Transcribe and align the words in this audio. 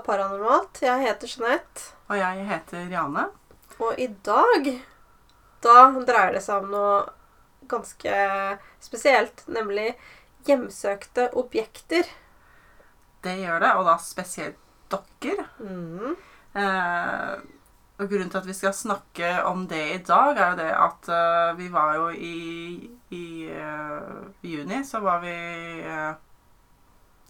av 0.00 0.06
Paranormalt. 0.06 0.80
Jeg 0.82 1.04
heter 1.04 1.28
Jeanette, 1.28 1.92
Og 2.08 2.16
jeg 2.16 2.46
heter 2.48 2.88
Jane. 2.88 3.28
og 3.78 3.98
i 3.98 4.06
dag 4.24 4.80
da 5.62 5.90
dreier 6.04 6.32
det 6.32 6.42
seg 6.44 6.64
om 6.64 6.70
noe 6.72 6.96
ganske 7.68 8.14
spesielt, 8.80 9.44
nemlig 9.46 9.94
hjemsøkte 10.48 11.30
objekter. 11.36 12.08
Det 13.22 13.36
gjør 13.40 13.60
det, 13.60 13.72
og 13.76 13.84
da 13.84 13.96
spesielt 14.00 14.56
dokker. 14.90 15.44
Mm. 15.60 16.16
Eh, 16.56 17.34
og 18.00 18.08
grunnen 18.08 18.30
til 18.32 18.40
at 18.40 18.48
vi 18.48 18.56
skal 18.56 18.72
snakke 18.72 19.44
om 19.44 19.66
det 19.68 19.84
i 19.94 20.02
dag, 20.02 20.36
er 20.36 20.50
jo 20.50 20.60
det 20.62 20.70
at 20.72 21.10
uh, 21.12 21.58
vi 21.58 21.68
var 21.68 21.94
jo 21.98 22.08
i, 22.08 22.88
i 23.12 23.26
uh, 23.52 24.24
juni, 24.40 24.80
så 24.84 25.02
var 25.04 25.20
vi 25.20 25.36
eh, 25.84 26.14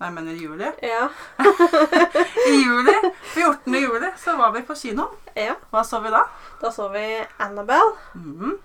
Nei, 0.01 0.07
jeg 0.09 0.15
mener 0.17 0.33
juli. 0.33 0.65
Ja. 0.83 1.09
I 2.53 2.55
juli, 2.65 2.95
14. 3.35 3.75
juli, 3.75 4.07
så 4.17 4.37
var 4.37 4.53
vi 4.55 4.63
på 4.65 4.75
kino. 4.75 5.03
ja. 5.37 5.55
Hva 5.71 5.83
så 5.85 6.01
vi 6.01 6.09
da? 6.11 6.23
Da 6.63 6.71
så 6.73 6.89
vi 6.89 7.25
Annabelle. 7.39 7.93
Mhm. 8.15 8.59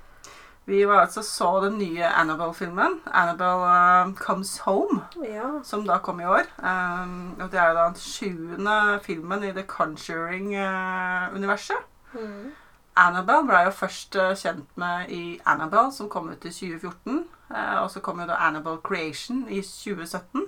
Vi 0.66 0.86
var 0.88 1.00
altså 1.04 1.22
så 1.24 1.60
den 1.62 1.78
nye 1.78 2.06
Annabelle-filmen. 2.08 3.02
Annabelle 3.14 4.08
uh, 4.08 4.14
Comes 4.16 4.58
Home. 4.60 5.02
Ja. 5.24 5.60
som 5.64 5.86
da 5.88 5.98
kom 5.98 6.20
i 6.20 6.26
år. 6.26 6.42
Um, 6.58 7.36
og 7.42 7.52
det 7.52 7.60
er 7.60 7.68
jo 7.70 7.76
da 7.76 7.84
den 7.86 7.96
sjuende 8.02 9.00
filmen 9.04 9.44
i 9.44 9.52
The 9.52 9.64
Conjuring-universet. 9.64 11.78
Mm. 12.14 12.52
Annabelle 12.98 13.44
ble 13.48 13.58
jo 13.68 13.72
først 13.76 14.16
eh, 14.16 14.36
kjent 14.40 14.78
med 14.80 15.10
i 15.12 15.40
Annabelle, 15.46 15.92
som 15.92 16.08
kom 16.10 16.30
ut 16.32 16.46
i 16.46 16.50
2014. 16.52 17.26
Eh, 17.52 17.78
og 17.84 17.90
så 17.92 18.00
kom 18.00 18.20
jo 18.24 18.28
da 18.30 18.34
Annabelle 18.48 18.80
Creation 18.88 19.44
i 19.50 19.60
2017. 19.62 20.46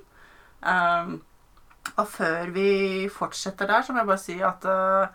Um, 0.62 1.22
og 1.96 2.08
før 2.08 2.50
vi 2.52 3.10
fortsetter 3.14 3.68
der, 3.68 3.82
så 3.82 3.94
må 3.94 4.00
jeg 4.00 4.08
bare 4.08 4.18
si 4.22 4.40
at 4.42 4.66
uh, 4.66 5.08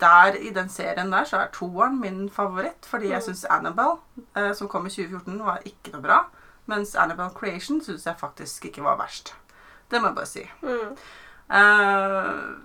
der 0.00 0.34
i 0.42 0.50
den 0.54 0.68
serien 0.68 1.12
der 1.12 1.24
så 1.24 1.36
er 1.44 1.52
toeren 1.54 2.00
min 2.00 2.30
favoritt. 2.30 2.86
Fordi 2.86 3.08
jeg 3.08 3.22
Mm. 3.22 3.22
syns 3.28 3.44
Annabelle, 3.50 3.98
uh, 4.36 4.54
som 4.54 4.68
kom 4.68 4.86
i 4.86 4.90
2014, 4.90 5.38
var 5.46 5.58
ikke 5.64 5.92
noe 5.92 6.02
bra. 6.02 6.18
Mens 6.66 6.94
Annabelle 6.94 7.30
Creation 7.34 7.80
syns 7.84 8.06
jeg 8.06 8.18
faktisk 8.18 8.64
ikke 8.64 8.82
var 8.84 8.96
verst. 8.96 9.34
Det 9.90 10.00
må 10.02 10.08
jeg 10.08 10.14
bare 10.16 10.26
si. 10.26 10.42
Mm. 10.62 10.96
Uh, 11.50 12.58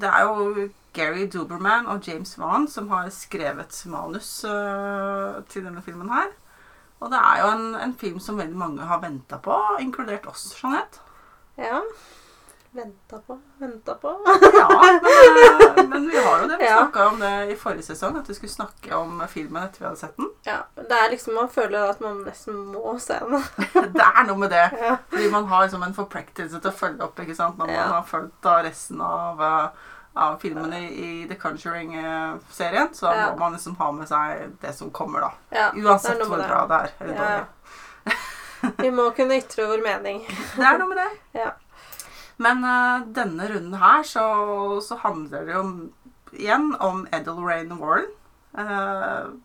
det 0.00 0.08
er 0.08 0.22
jo 0.22 0.68
Gary 0.94 1.26
Duberman 1.32 1.86
og 1.86 2.00
James 2.08 2.38
Wan 2.38 2.68
som 2.68 2.88
har 2.90 3.08
skrevet 3.10 3.82
manus 3.86 4.44
eh, 4.44 5.42
til 5.48 5.64
denne 5.66 5.82
filmen 5.82 6.08
her. 6.10 6.30
Og 7.00 7.10
det 7.10 7.18
er 7.18 7.40
jo 7.42 7.50
en, 7.56 7.74
en 7.74 7.94
film 7.98 8.18
som 8.20 8.38
veldig 8.38 8.56
mange 8.58 8.86
har 8.86 9.00
venta 9.00 9.38
på, 9.38 9.54
inkludert 9.80 10.26
oss, 10.26 10.48
Jeanette. 10.62 10.98
Ja. 11.60 11.82
Venta 12.72 13.18
på, 13.26 13.34
venta 13.58 13.94
på. 13.98 14.10
Ja, 14.54 14.68
men, 15.02 15.78
eh, 15.78 15.88
men 15.88 16.04
vi 16.10 16.20
har 16.24 16.40
jo 16.42 16.46
det. 16.48 16.56
Vi 16.60 16.64
Ja. 16.68 16.76
snakka 16.76 17.06
om 17.08 17.18
det 17.20 17.30
i 17.50 17.56
forrige 17.58 17.82
sesong, 17.82 18.16
at 18.20 18.28
vi 18.30 18.34
skulle 18.34 18.52
snakke 18.52 18.94
om 18.94 19.22
filmen 19.28 19.62
etter 19.64 19.80
vi 19.80 19.84
hadde 19.88 19.98
sett 19.98 20.16
den. 20.16 20.28
Ja, 20.46 20.58
det 20.76 20.92
er 20.98 21.10
liksom 21.10 21.34
Man 21.34 21.48
føler 21.50 21.90
at 21.90 22.00
man 22.00 22.22
nesten 22.24 22.54
må 22.70 22.94
se 23.02 23.18
den. 23.18 23.42
Det 23.96 24.06
er 24.06 24.24
noe 24.28 24.36
med 24.38 24.50
det. 24.54 24.62
Ja. 24.78 24.96
Fordi 25.10 25.30
man 25.30 25.44
har 25.50 25.64
liksom 25.66 25.82
en 25.82 25.94
forpliktelse 25.98 26.60
til 26.62 26.70
å 26.70 26.74
følge 26.78 27.02
opp 27.08 27.18
ikke 27.18 27.34
sant? 27.36 27.58
når 27.58 27.66
man 27.66 27.74
Ja. 27.74 27.86
har 27.96 28.02
fulgt 28.06 28.38
da 28.42 28.60
resten 28.62 29.00
av, 29.02 29.42
eh, 29.42 29.68
av 30.16 30.38
filmene 30.40 30.78
i 30.90 31.26
The 31.28 31.34
Conjuring-serien. 31.34 32.94
Så 32.94 33.10
Ja. 33.12 33.30
må 33.32 33.38
man 33.38 33.52
liksom 33.58 33.76
ha 33.78 33.90
med 33.92 34.06
seg 34.08 34.56
det 34.62 34.74
som 34.78 34.90
kommer, 34.90 35.20
da. 35.20 35.32
Ja, 35.50 35.70
Uansett 35.74 36.22
hvor 36.22 36.36
bra 36.46 36.66
det 36.66 36.80
er. 36.84 36.90
Eller 37.00 37.14
dårlig. 37.18 38.14
Vi 38.80 38.90
må 38.94 39.10
kunne 39.16 39.38
ytre 39.40 39.66
vår 39.70 39.82
mening. 39.84 40.22
Det 40.56 40.66
er 40.66 40.80
noe 40.80 40.90
med 40.92 41.00
det. 41.00 41.10
Ja. 41.42 41.52
Men 42.40 42.64
uh, 42.64 43.04
denne 43.12 43.48
runden 43.50 43.76
her 43.82 44.02
så, 44.08 44.24
så 44.80 44.96
handler 45.02 45.44
det 45.44 45.54
jo 45.54 45.60
om, 45.60 45.72
igjen 46.32 46.72
om 46.80 47.04
Ed 47.12 47.28
Lorraine 47.28 47.76
Warren. 47.76 48.08
Uh, 48.56 49.36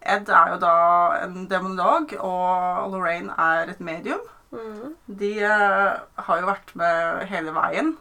Ed 0.00 0.30
er 0.32 0.54
jo 0.54 0.60
da 0.62 0.74
en 1.20 1.44
demonolog, 1.50 2.14
og 2.16 2.94
Lorraine 2.94 3.36
er 3.36 3.74
et 3.74 3.82
medium. 3.84 4.22
Mm. 4.50 4.96
De 5.20 5.34
uh, 5.44 6.00
har 6.24 6.40
jo 6.40 6.48
vært 6.48 6.72
med 6.80 7.26
hele 7.30 7.52
veien 7.54 7.92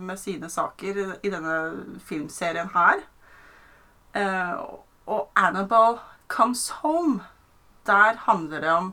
med 0.00 0.18
sine 0.20 0.50
saker 0.52 0.98
i 1.22 1.30
denne 1.32 1.54
filmserien 2.04 2.72
her. 2.74 3.04
Og 5.06 5.30
Annabelle 5.38 6.00
Comes 6.28 6.68
Home, 6.82 7.22
der 7.86 8.18
handler 8.26 8.60
det 8.60 8.72
om 8.74 8.90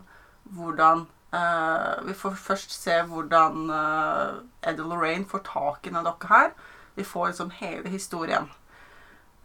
hvordan 0.56 1.06
uh, 1.34 2.08
Vi 2.08 2.14
får 2.14 2.38
først 2.40 2.76
se 2.76 3.02
hvordan 3.10 3.70
uh, 3.70 4.44
Ed 4.62 4.80
og 4.80 4.94
Lorraine 4.94 5.28
får 5.28 5.46
tak 5.48 5.86
i 5.86 5.90
denne 5.90 6.06
dokka 6.06 6.28
her. 6.34 6.54
Vi 6.96 7.04
får 7.04 7.28
liksom 7.28 7.52
hele 7.60 7.90
historien. 7.90 8.50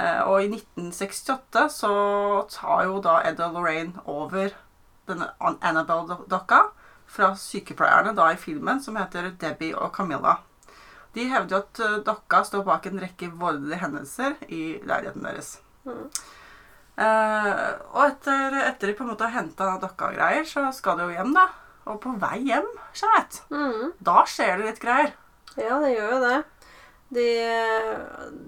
Uh, 0.01 0.23
og 0.29 0.43
i 0.43 0.51
1968 0.51 1.69
så 1.81 1.95
tar 2.51 2.85
jo 2.89 3.01
da 3.03 3.21
Ed 3.29 3.41
og 3.41 3.59
Lorraine 3.59 4.07
over 4.07 4.55
denne 5.09 5.33
Annabelle-dokka 5.41 6.63
fra 7.13 7.35
sykepleierne 7.37 8.15
da 8.17 8.31
i 8.33 8.41
filmen, 8.41 8.81
som 8.81 8.97
heter 8.97 9.35
Debbie 9.41 9.77
og 9.77 9.93
Camilla. 9.97 10.39
De 11.15 11.27
hevder 11.29 11.61
at 11.61 11.81
eh, 11.85 11.99
dokka 12.07 12.41
står 12.49 12.65
bak 12.65 12.87
en 12.89 13.03
rekke 13.03 13.29
voldelige 13.37 13.83
hendelser 13.83 14.39
i 14.49 14.63
leiligheten 14.81 15.27
deres. 15.27 15.59
Mm. 15.85 16.07
Eh, 16.99 17.73
og 17.95 18.03
etter, 18.07 18.57
etter 18.69 18.91
de 18.91 18.95
på 18.99 19.05
en 19.07 19.13
måte 19.15 19.25
har 19.29 19.41
henta 19.41 19.79
dokka 19.81 20.11
og 20.11 20.17
greier, 20.19 20.45
så 20.49 20.67
skal 20.77 20.99
de 21.01 21.07
jo 21.09 21.15
hjem, 21.17 21.33
da. 21.35 21.47
Og 21.89 22.01
på 22.05 22.13
vei 22.21 22.39
hjem, 22.47 22.69
Jeanette, 22.95 23.41
Mm. 23.51 23.93
da 23.99 24.23
skjer 24.29 24.59
det 24.61 24.67
litt 24.67 24.81
greier. 24.83 25.13
Ja, 25.57 25.81
det 25.81 25.97
gjør 25.97 26.13
jo 26.13 26.21
det. 26.29 26.45
De, 27.13 27.25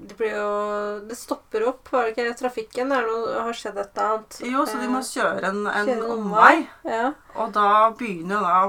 de 0.09 0.15
blir 0.16 0.31
jo 0.38 1.00
Det 1.09 1.16
stopper 1.19 1.66
opp, 1.69 1.91
var 1.93 2.06
det 2.06 2.15
ikke? 2.15 2.37
Trafikken 2.38 2.93
er 2.97 3.05
noe, 3.05 3.34
har 3.44 3.53
skjedd 3.53 3.77
et 3.82 3.91
eller 3.99 4.15
annet. 4.15 4.38
Jo, 4.49 4.62
så 4.65 4.78
de 4.81 4.88
må 4.88 5.03
Eh, 5.03 5.11
kjøre 5.11 5.50
en, 5.50 5.66
en 5.69 5.87
kjøre 5.91 6.05
en 6.05 6.15
omvei. 6.15 6.55
Ja. 6.88 7.11
Og 7.37 7.53
da 7.53 7.91
begynner 7.99 8.38
jo 8.38 8.44
da 8.47 8.62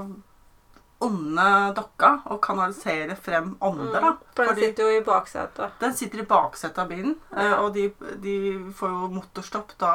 onde 1.06 1.48
dokka 1.78 2.10
og 2.34 2.40
kanalisere 2.44 3.16
frem 3.16 3.54
ånder, 3.62 3.94
da. 4.02 4.12
Mm. 4.16 4.18
For 4.36 4.44
den 4.44 4.54
Fordi- 4.54 4.66
sitter 4.70 4.84
jo 4.90 5.00
i 5.00 5.04
baksetet. 5.06 5.72
Den 5.80 5.94
sitter 5.96 6.20
i 6.24 6.26
baksetet 6.30 6.78
av 6.84 6.90
bilen, 6.90 7.16
eh, 7.36 7.44
Ja. 7.52 7.60
og 7.62 7.74
de, 7.74 7.90
de 8.24 8.36
får 8.76 8.90
jo 8.90 9.08
motorstopp 9.20 9.76
da 9.80 9.94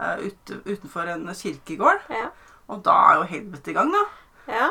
eh, 0.00 0.26
ut, 0.26 0.54
utenfor 0.66 1.08
en 1.14 1.26
kirkegård. 1.34 2.00
Ja. 2.10 2.28
Og 2.68 2.82
da 2.84 2.94
er 3.10 3.16
jo 3.20 3.26
helvete 3.34 3.70
i 3.70 3.74
gang, 3.76 3.92
da. 3.92 4.04
ja. 4.48 4.70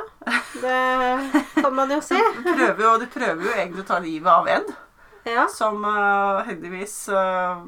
Det 0.61 1.43
kan 1.61 1.73
man 1.75 1.89
jo 1.91 1.99
si. 2.09 2.15
De 2.15 2.43
prøver 2.53 2.81
jo, 2.83 2.97
de 2.99 3.07
prøver 3.07 3.43
jo 3.47 3.53
egentlig 3.53 3.83
å 3.83 3.87
ta 3.87 3.99
livet 3.99 4.27
av 4.31 4.47
Ed, 4.47 4.73
Ja. 5.25 5.45
som 5.47 5.83
uh, 5.85 6.41
heldigvis 6.43 7.07
eh, 7.09 7.61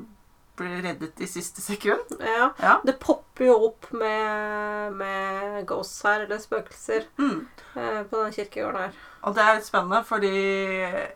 blir 0.55 0.81
reddet 0.83 1.19
i 1.21 1.27
siste 1.27 1.61
sekund. 1.61 2.15
ja. 2.19 2.49
Ja. 2.61 2.75
Det 2.85 2.97
popper 2.99 3.45
jo 3.49 3.55
opp 3.69 3.87
med, 3.91 4.93
med 4.95 5.65
ghosts 5.67 6.01
her, 6.07 6.25
eller 6.25 6.39
spøkelser, 6.39 7.07
Mm. 7.17 7.47
eh, 7.75 8.03
på 8.03 8.21
den 8.23 8.31
kirkegården 8.33 8.81
her. 8.81 8.91
Og 9.23 9.35
det 9.35 9.43
er 9.43 9.55
litt 9.57 9.65
spennende, 9.67 10.03
fordi 10.05 10.31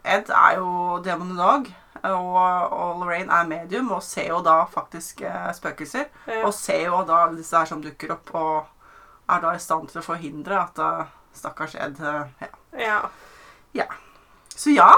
Ed 0.04 0.30
er 0.34 0.58
jo 0.58 1.00
demonolog, 1.06 1.70
og, 2.04 2.36
og 2.72 3.00
Lorraine 3.02 3.32
er 3.34 3.48
medium, 3.48 3.92
og 3.92 4.04
ser 4.04 4.28
jo 4.32 4.42
da 4.46 4.64
faktisk 4.72 5.22
eh, 5.22 5.52
spøkelser. 5.54 6.06
Ja. 6.28 6.42
Og 6.48 6.54
ser 6.54 6.86
jo 6.88 7.04
da 7.08 7.26
disse 7.36 7.58
her 7.58 7.66
som 7.70 7.82
dukker 7.84 8.16
opp, 8.16 8.34
og 8.34 8.66
er 9.30 9.42
da 9.44 9.54
i 9.56 9.60
stand 9.62 9.90
til 9.92 10.00
å 10.02 10.06
forhindre 10.06 10.58
at 10.58 10.80
uh, 10.82 11.06
stakkars 11.38 11.76
Ed 11.78 12.00
eh, 12.02 12.48
ja. 12.82 13.02
ja. 13.78 13.86
Så 14.56 14.74
ja, 14.74 14.90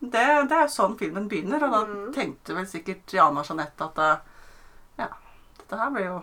det, 0.00 0.24
det 0.50 0.56
er 0.60 0.68
sånn 0.72 0.96
filmen 1.00 1.28
begynner, 1.28 1.62
og 1.64 1.72
da 1.72 1.84
Mm. 1.86 2.12
tenkte 2.12 2.54
vel 2.54 2.66
sikkert 2.68 3.12
Jana 3.12 3.40
og 3.40 3.46
Jeanette 3.48 3.84
at 3.84 3.98
eh, 3.98 4.18
ja, 4.98 5.08
dette 5.58 5.76
her 5.80 5.90
blir 5.94 6.04
jo 6.04 6.18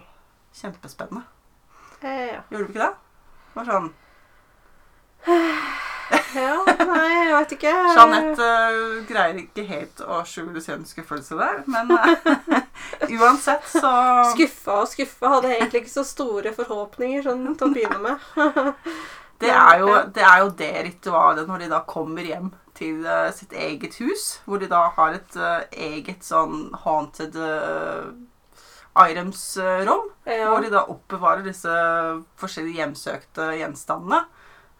kjempespennende. 0.53 1.23
Eh, 2.01 2.33
ja. 2.35 2.41
Gjorde 2.51 2.67
du 2.67 2.71
ikke 2.73 2.83
det? 2.85 2.93
Det 3.53 3.59
var 3.61 3.65
sånn 3.71 3.93
ja. 6.35 6.55
Nei, 6.83 7.09
jeg 7.15 7.33
vet 7.33 7.53
ikke. 7.55 7.73
Jeanette 7.95 8.47
uh, 8.47 8.95
greier 9.07 9.37
ikke 9.39 9.63
helt 9.67 10.01
å 10.03 10.19
skjule 10.27 10.61
sin 10.61 10.83
skuffelse 10.85 11.37
der, 11.39 11.61
men 11.71 11.93
uh, 11.95 12.09
uansett 13.21 13.63
så 13.71 13.93
Skuffa 14.33 14.81
og 14.81 14.89
skuffa. 14.91 15.31
Hadde 15.37 15.53
egentlig 15.55 15.85
ikke 15.85 15.93
så 15.95 16.03
store 16.07 16.51
forhåpninger 16.57 17.23
sånn, 17.23 17.45
til 17.55 17.69
å 17.69 17.73
begynne 17.73 18.01
med. 18.03 18.27
det 19.43 19.53
er, 19.53 19.79
jo, 19.79 19.95
det 20.13 20.27
er 20.27 20.43
jo 20.43 20.51
det 20.59 20.73
ritualet 20.89 21.47
når 21.47 21.63
de 21.65 21.71
da 21.71 21.81
kommer 21.87 22.27
hjem 22.27 22.51
til 22.77 23.05
eh, 23.05 23.31
sitt 23.35 23.53
eget 23.53 23.95
hus, 24.01 24.39
hvor 24.45 24.59
de 24.61 24.67
da 24.71 24.87
har 24.95 25.13
et 25.17 25.35
eh, 25.37 25.65
eget 25.89 26.23
sånn 26.25 26.71
haunted 26.83 27.35
uh, 27.37 28.09
items-rom. 28.97 30.09
Ja. 30.25 30.49
Hvor 30.49 30.61
de 30.63 30.71
da 30.73 30.83
oppbevarer 30.89 31.45
disse 31.45 31.71
forskjellige 32.41 32.81
hjemsøkte 32.81 33.51
gjenstandene. 33.59 34.23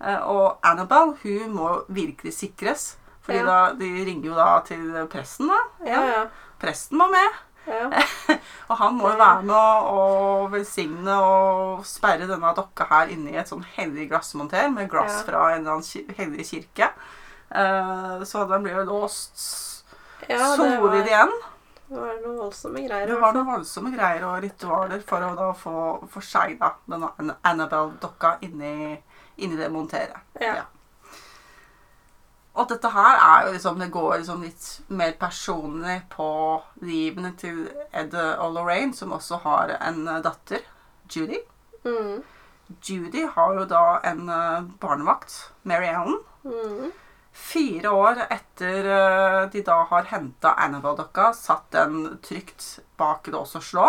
Eh, 0.01 0.19
Og 0.29 0.59
Annabelle 0.65 1.15
hun 1.23 1.55
må 1.55 1.71
virkelig 1.87 2.33
sikres. 2.33 2.97
Fordi 3.23 3.39
Ja. 3.39 3.45
da, 3.45 3.73
De 3.73 3.89
ringer 4.05 4.29
jo 4.29 4.35
da 4.35 4.59
til 4.65 5.07
presten. 5.09 5.47
da. 5.47 5.61
ja, 5.85 6.01
ja. 6.05 6.23
Presten 6.59 6.97
må 6.97 7.07
med. 7.11 7.41
Ja. 7.67 7.89
Og 8.69 8.77
han 8.77 8.95
må 8.95 9.09
jo 9.09 9.17
være 9.17 9.43
med 9.43 9.55
å, 9.55 10.47
velsigne 10.51 11.15
og 11.15 11.85
sperre 11.87 12.27
denne 12.27 12.53
dokka 12.55 12.87
her 12.89 13.07
inne 13.13 13.31
i 13.31 13.37
et 13.39 13.47
sånn 13.47 13.63
hellig 13.77 14.09
glassmonter 14.09 14.69
med 14.71 14.89
glass 14.91 15.23
fra 15.23 15.53
en 15.53 15.61
eller 15.61 15.77
annen 15.77 16.15
hellig 16.17 16.45
kirke. 16.49 16.89
Eh, 17.53 18.23
så 18.23 18.45
den 18.45 18.63
blir 18.63 18.73
jo 18.73 18.83
låst 18.83 19.85
ja, 20.27 20.55
solid 20.55 20.91
det 20.91 21.09
igjen. 21.11 21.33
det 21.87 21.99
var 21.99 22.13
noen 22.23 22.37
voldsomme 22.37 22.81
greier. 22.81 23.07
Det 23.07 23.13
var 23.13 23.27
fall. 23.27 23.35
noen 23.37 23.49
voldsomme 23.51 23.91
greier 23.93 24.23
og 24.25 24.39
ritualer 24.41 25.03
for 25.05 25.25
å 25.25 25.33
da 25.37 25.49
få 25.57 25.73
forsegla 26.13 26.71
denne 26.89 27.35
Annabelle-dokka 27.45 28.37
inni, 28.47 28.95
inni 29.35 29.59
det 29.59 29.69
monteret. 29.73 30.23
Ja. 30.41 30.55
Ja. 30.63 30.65
Og 32.53 32.69
dette 32.69 32.89
her 32.93 33.17
er 33.17 33.47
jo 33.47 33.53
liksom 33.55 33.79
Det 33.81 33.87
går 33.89 34.17
liksom 34.19 34.43
litt 34.45 34.65
mer 34.93 35.15
personlig 35.17 36.03
på 36.09 36.27
livene 36.85 37.31
til 37.37 37.63
Ed 37.91 38.13
og 38.17 38.53
Lorraine, 38.53 38.93
som 38.93 39.13
også 39.13 39.41
har 39.45 39.77
en 39.79 40.05
datter, 40.25 40.65
Judy. 41.09 41.41
Mm. 41.85 42.21
Judy 42.81 43.25
har 43.29 43.53
jo 43.57 43.65
da 43.69 43.85
en 44.05 44.25
barnevakt, 44.81 45.51
Mary 45.63 45.89
Ellen. 45.89 46.21
Mm. 46.45 46.93
Fire 47.33 47.89
år 47.89 48.19
etter 48.29 48.85
eh, 48.93 49.39
de 49.49 49.63
da 49.65 49.79
har 49.89 50.05
henta 50.11 50.53
Annabelle-dokka, 50.61 51.31
satt 51.33 51.71
den 51.73 52.19
trygt 52.21 52.79
bak 52.97 53.27
lås 53.33 53.55
og 53.57 53.65
slå, 53.65 53.87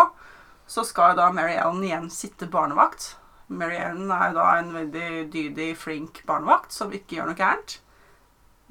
så 0.65 0.81
skal 0.83 1.13
da 1.19 1.29
Mary 1.33 1.53
Ellen 1.53 1.83
igjen 1.85 2.09
sitte 2.09 2.49
barnevakt. 2.49 3.15
Mary 3.47 3.77
Ellen 3.77 4.09
er 4.09 4.33
da 4.33 4.47
en 4.57 4.71
veldig 4.73 5.27
dydig, 5.33 5.75
flink 5.77 6.23
barnevakt 6.25 6.73
som 6.73 6.93
ikke 6.93 7.19
gjør 7.19 7.29
noe 7.29 7.37
gærent. 7.37 7.77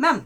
Men 0.03 0.25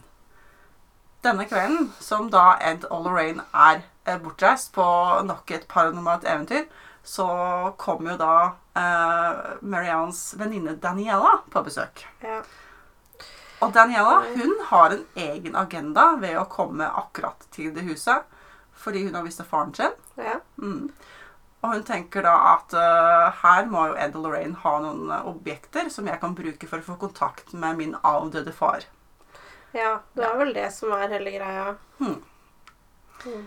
denne 1.27 1.45
kvelden, 1.51 1.91
som 2.01 2.31
da 2.33 2.55
Ed 2.65 2.87
og 2.89 3.11
er 3.19 3.83
eh, 4.09 4.17
bortreist 4.23 4.73
på 4.73 4.87
nok 5.29 5.51
et 5.53 5.69
paranormalt 5.69 6.25
eventyr, 6.25 6.65
så 7.05 7.29
kommer 7.77 8.15
jo 8.15 8.17
da 8.25 8.33
eh, 8.81 9.61
Mary 9.61 9.93
Ellens 9.93 10.33
venninne 10.41 10.79
Daniela 10.81 11.43
på 11.53 11.63
besøk. 11.69 12.07
Ja. 12.25 12.41
Og 13.65 13.73
Daniela 13.75 14.23
hun 14.37 14.55
har 14.71 14.95
en 14.95 15.05
egen 15.19 15.57
agenda 15.59 16.13
ved 16.21 16.39
å 16.39 16.47
komme 16.51 16.87
akkurat 17.01 17.47
til 17.55 17.73
det 17.75 17.87
huset. 17.89 18.27
Fordi 18.79 19.03
hun 19.09 19.17
har 19.19 19.25
mistet 19.27 19.49
faren 19.51 19.75
sin. 19.75 19.95
Ja. 20.17 20.39
Mm. 20.63 20.93
Og 21.61 21.73
hun 21.73 21.83
tenker 21.83 22.23
da 22.23 22.37
at 22.53 22.75
uh, 22.79 23.35
her 23.41 23.67
må 23.67 23.89
jo 23.91 23.97
Ed 23.99 24.15
og 24.15 24.29
Lorraine 24.29 24.61
ha 24.63 24.77
noen 24.79 25.11
eh, 25.11 25.27
objekter 25.27 25.89
som 25.91 26.07
jeg 26.07 26.21
kan 26.23 26.37
bruke 26.39 26.69
for 26.71 26.79
å 26.79 26.87
få 26.87 26.95
kontakt 27.01 27.51
med 27.51 27.81
min 27.81 27.97
avdøde 28.07 28.55
far. 28.55 28.87
ja. 29.75 29.99
Det 30.15 30.27
er 30.27 30.37
vel 30.39 30.55
det 30.55 30.69
som 30.77 30.95
er 30.95 31.11
hele 31.17 31.35
greia. 31.35 31.73
Mm. 31.99 32.21
Mm. 33.27 33.47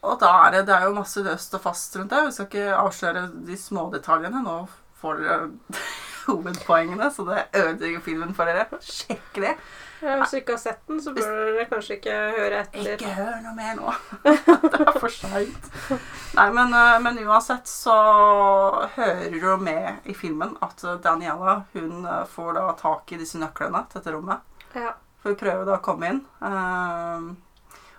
Og 0.00 0.20
da 0.22 0.30
er 0.46 0.54
det, 0.54 0.66
det 0.70 0.78
er 0.78 0.86
jo 0.88 0.96
masse 0.96 1.20
løst 1.20 1.54
og 1.58 1.66
fast 1.66 1.96
rundt 2.00 2.14
det. 2.14 2.24
Vi 2.24 2.32
skal 2.38 2.48
ikke 2.48 2.78
avsløre 2.78 3.26
de 3.44 3.56
små 3.60 3.90
detaljene. 3.92 4.40
Nå 4.46 4.62
får 5.02 5.20
dere 5.20 5.50
hovedpoengene, 6.30 7.10
så 7.14 7.26
det 7.28 7.46
ødelegger 7.52 8.02
filmen 8.04 8.34
for 8.36 8.48
dere. 8.48 8.66
Sjekk 8.80 9.40
det. 9.42 9.54
Ja, 10.00 10.14
hvis 10.16 10.32
du 10.32 10.38
ikke 10.38 10.54
har 10.54 10.60
sett 10.62 10.80
den, 10.88 11.00
så 11.04 11.12
bør 11.12 11.28
dere 11.28 11.66
kanskje 11.68 11.96
ikke 11.98 12.14
høre 12.36 12.62
etter. 12.62 12.86
Ikke 12.94 13.12
hør 13.18 13.34
noe 13.44 13.52
mer 13.56 13.74
nå. 13.76 13.92
det 14.24 14.80
er 14.80 14.96
for 14.96 15.12
seint. 15.12 15.68
Nei, 16.38 16.46
men, 16.56 16.72
eh, 16.76 16.96
men 17.04 17.20
uansett 17.26 17.68
så 17.68 17.96
hører 18.94 19.36
du 19.36 19.50
med 19.60 20.08
i 20.08 20.16
filmen 20.16 20.54
at 20.64 20.84
eh, 20.86 20.96
Daniela 21.04 21.58
hun 21.74 22.06
eh, 22.06 22.24
får 22.32 22.56
da 22.56 22.64
tak 22.80 23.12
i 23.12 23.20
disse 23.20 23.40
nøklene 23.42 23.84
til 23.90 24.00
dette 24.00 24.16
rommet. 24.16 24.46
Ja. 24.72 24.94
For 25.20 25.34
hun 25.34 25.40
prøver 25.42 25.68
da 25.68 25.76
å 25.76 25.84
komme 25.84 26.14
inn. 26.14 26.22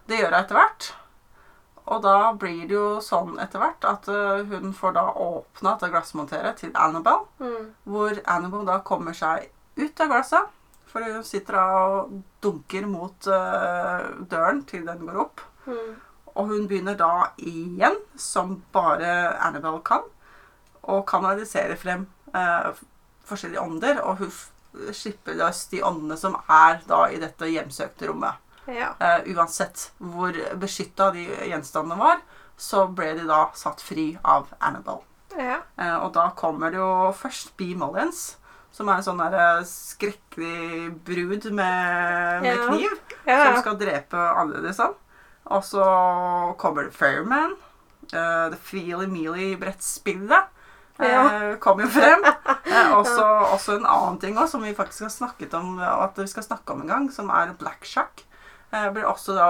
Det 0.10 0.18
gjør 0.18 0.34
hun 0.34 0.40
etter 0.40 0.58
hvert. 0.58 0.88
Og 1.92 2.00
da 2.06 2.32
blir 2.40 2.64
det 2.70 2.76
jo 2.76 3.02
sånn 3.04 3.36
etter 3.44 3.60
hvert 3.60 3.86
at 3.88 4.08
eh, 4.12 4.46
hun 4.48 4.72
får 4.76 4.96
da 4.96 5.06
åpna 5.12 5.74
dette 5.74 5.92
glassmonteret 5.92 6.62
til 6.62 6.72
Annabelle. 6.80 7.28
Mm. 7.42 7.66
Hvor 7.92 8.22
Annabelle 8.24 8.68
da 8.70 8.78
kommer 8.88 9.18
seg 9.18 9.50
ut 9.80 10.04
av 10.04 10.14
glasset. 10.14 10.54
For 10.92 11.04
hun 11.08 11.24
sitter 11.28 11.56
da 11.56 11.66
og 11.88 12.16
dunker 12.44 12.88
mot 12.90 13.28
uh, 13.32 14.10
døren 14.28 14.58
til 14.68 14.84
den 14.84 15.06
går 15.08 15.22
opp. 15.24 15.44
Mm. 15.64 15.94
Og 16.36 16.50
hun 16.50 16.66
begynner 16.68 16.98
da 17.00 17.30
igjen, 17.40 17.96
som 18.20 18.58
bare 18.76 19.38
Annabelle 19.40 19.80
kan, 19.88 20.04
å 20.82 21.00
kanalisere 21.08 21.78
frem 21.80 22.04
uh, 22.36 22.76
forskjellige 23.28 23.64
ånder. 23.64 24.02
Og 24.04 24.20
hun 24.26 24.92
slipper 24.96 25.40
løs 25.40 25.64
de 25.72 25.80
åndene 25.88 26.20
som 26.20 26.36
er 26.48 26.84
da 26.92 27.06
i 27.12 27.20
dette 27.24 27.52
hjemsøkte 27.52 28.12
rommet. 28.12 28.40
Ja. 28.70 28.92
Uh, 29.02 29.32
uansett 29.36 29.88
hvor 29.98 30.36
beskytta 30.62 31.12
de 31.16 31.26
gjenstandene 31.50 31.98
var, 32.00 32.20
så 32.62 32.86
ble 32.94 33.16
de 33.18 33.26
da 33.30 33.48
satt 33.58 33.82
fri 33.82 34.12
av 34.22 34.52
Annabelle. 34.60 35.02
Ja. 35.38 35.62
Uh, 35.80 35.98
og 36.06 36.12
da 36.14 36.28
kommer 36.38 36.70
det 36.74 36.78
jo 36.82 36.92
først 37.18 37.56
Bee 37.58 37.76
Mullins, 37.80 38.36
som 38.72 38.88
er 38.88 39.00
en 39.02 39.04
sånn 39.04 39.20
der 39.20 39.34
eh, 39.36 39.66
skrekkelig 39.68 40.92
brud 41.04 41.50
med, 41.52 42.38
med 42.46 42.46
Ja. 42.48 42.68
kniv, 42.70 42.94
som 43.26 43.58
skal 43.60 43.76
drepe 43.82 44.16
alle, 44.16 44.62
liksom. 44.64 44.94
Og 45.52 45.66
så 45.68 45.84
kommer 46.62 46.88
det 46.88 46.96
Fairman. 46.96 47.58
Uh, 48.14 48.48
det 48.54 48.60
Feely 48.64 49.10
Meely-brettspillet 49.12 50.48
eh, 51.00 51.12
Ja. 51.12 51.56
kom 51.60 51.82
jo 51.84 51.90
frem. 51.92 52.24
Også, 53.02 53.24
også 53.52 53.76
en 53.76 53.86
annen 53.86 54.18
ting 54.20 54.38
også, 54.38 54.54
som 54.56 54.64
vi 54.64 54.72
faktisk 54.76 55.04
har 55.04 55.12
snakket 55.12 55.54
om 55.58 55.80
at 55.84 56.16
vi 56.18 56.26
skal 56.32 56.44
snakke 56.46 56.72
om 56.74 56.82
en 56.86 56.88
gang, 56.92 57.08
som 57.12 57.28
er 57.30 57.52
Blackshack. 57.60 58.24
Blir 58.72 59.06
også 59.10 59.34
da 59.36 59.48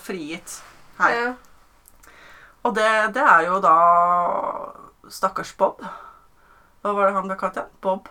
frigitt 0.00 0.62
her. 0.98 1.14
Ja. 1.14 1.32
Og 2.64 2.74
det, 2.78 2.86
det 3.12 3.20
er 3.22 3.42
jo 3.44 3.58
da 3.60 3.74
stakkars 5.12 5.52
Bob. 5.60 5.82
Hva 6.80 6.92
var 6.96 7.08
det 7.10 7.16
han 7.18 7.28
ble 7.28 7.36
kalt 7.40 7.58
igjen? 7.60 7.72
Bob. 7.84 8.08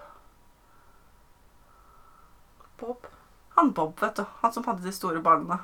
Bob. 2.78 3.08
Han 3.58 3.72
Bob, 3.74 3.96
vet 4.02 4.16
du. 4.22 4.26
Han 4.44 4.54
som 4.54 4.66
hadde 4.68 4.86
de 4.86 4.94
store 4.94 5.22
barna. 5.26 5.58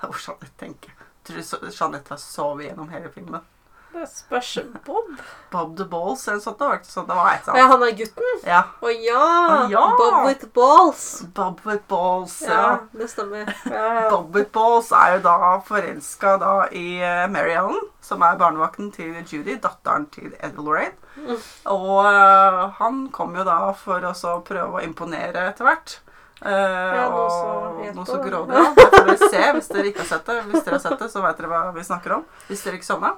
Hvor 0.00 0.16
Jeanette 0.22 0.54
tenker. 0.62 0.94
Tror 1.26 1.36
du 1.36 1.42
så- 1.42 1.60
Jeanette 1.70 2.14
har 2.14 2.18
sovet 2.22 2.66
gjennom 2.68 2.88
hele 2.94 3.10
filmen? 3.14 3.42
Det 3.92 4.06
spørs 4.08 4.58
Bob. 4.86 5.08
Bob 5.50 5.76
the 5.76 5.84
Balls 5.84 6.28
eller 6.28 6.40
sånt. 6.40 6.58
Det 6.60 6.66
var 6.68 6.82
sånn. 6.86 7.06
Det 7.08 7.16
var 7.18 7.30
et 7.34 7.48
Ja, 7.58 7.64
han 7.72 7.82
er 7.82 7.94
gutten? 7.98 8.36
Ja. 8.46 8.60
Å 8.80 8.92
ja! 8.94 9.24
Ja! 9.72 9.86
Bob 9.98 10.18
with 10.28 10.46
balls. 10.54 11.04
Bob 11.34 11.60
with 11.66 11.82
balls. 11.90 12.36
Ja, 12.46 12.60
Ja. 12.60 12.78
det 12.92 13.08
stemmer. 13.10 13.50
Ja. 13.70 14.08
Bob 14.10 14.34
with 14.36 14.52
balls 14.54 14.92
er 14.92 15.16
jo 15.16 15.22
da 15.26 15.58
forelska 15.66 16.36
da 16.40 16.54
i 16.70 17.00
eh, 17.02 17.26
Mary 17.28 17.56
Ellen, 17.58 17.80
som 18.00 18.22
er 18.22 18.38
barnevakten 18.38 18.92
til 18.94 19.16
Judy, 19.26 19.58
datteren 19.60 20.06
til 20.14 20.32
Ed 20.38 20.56
Lorraine. 20.56 20.94
Mm. 21.16 21.36
Og 21.74 22.06
uh, 22.06 22.70
han 22.78 23.08
kom 23.12 23.34
jo 23.36 23.42
da 23.44 23.72
for 23.76 24.06
å 24.06 24.38
prøve 24.46 24.78
å 24.78 24.84
imponere 24.84 25.48
etter 25.50 25.66
hvert. 25.66 25.98
Eh, 26.40 27.10
noe 27.10 27.28
så 27.28 27.48
og 27.54 27.94
noe 27.94 28.04
så. 28.06 28.18
Ja. 28.48 28.74
Det 28.76 28.86
får 28.94 29.06
dere 29.06 29.30
se 29.30 29.42
hvis 29.56 29.68
dere 29.68 29.90
ikke 29.90 30.00
har 30.04 30.10
sett 30.14 30.26
det. 30.30 30.36
Hvis 30.48 30.64
dere 30.64 30.76
har 30.78 30.84
sett 30.84 30.98
det, 31.02 31.08
så 31.12 31.22
vet 31.24 31.36
dere 31.40 31.50
hva 31.52 31.62
vi 31.76 31.84
snakker 31.84 32.14
om. 32.16 32.24
Hvis 32.48 32.62
dere 32.64 32.78
ikke 32.80 32.88
sovna. 32.88 33.10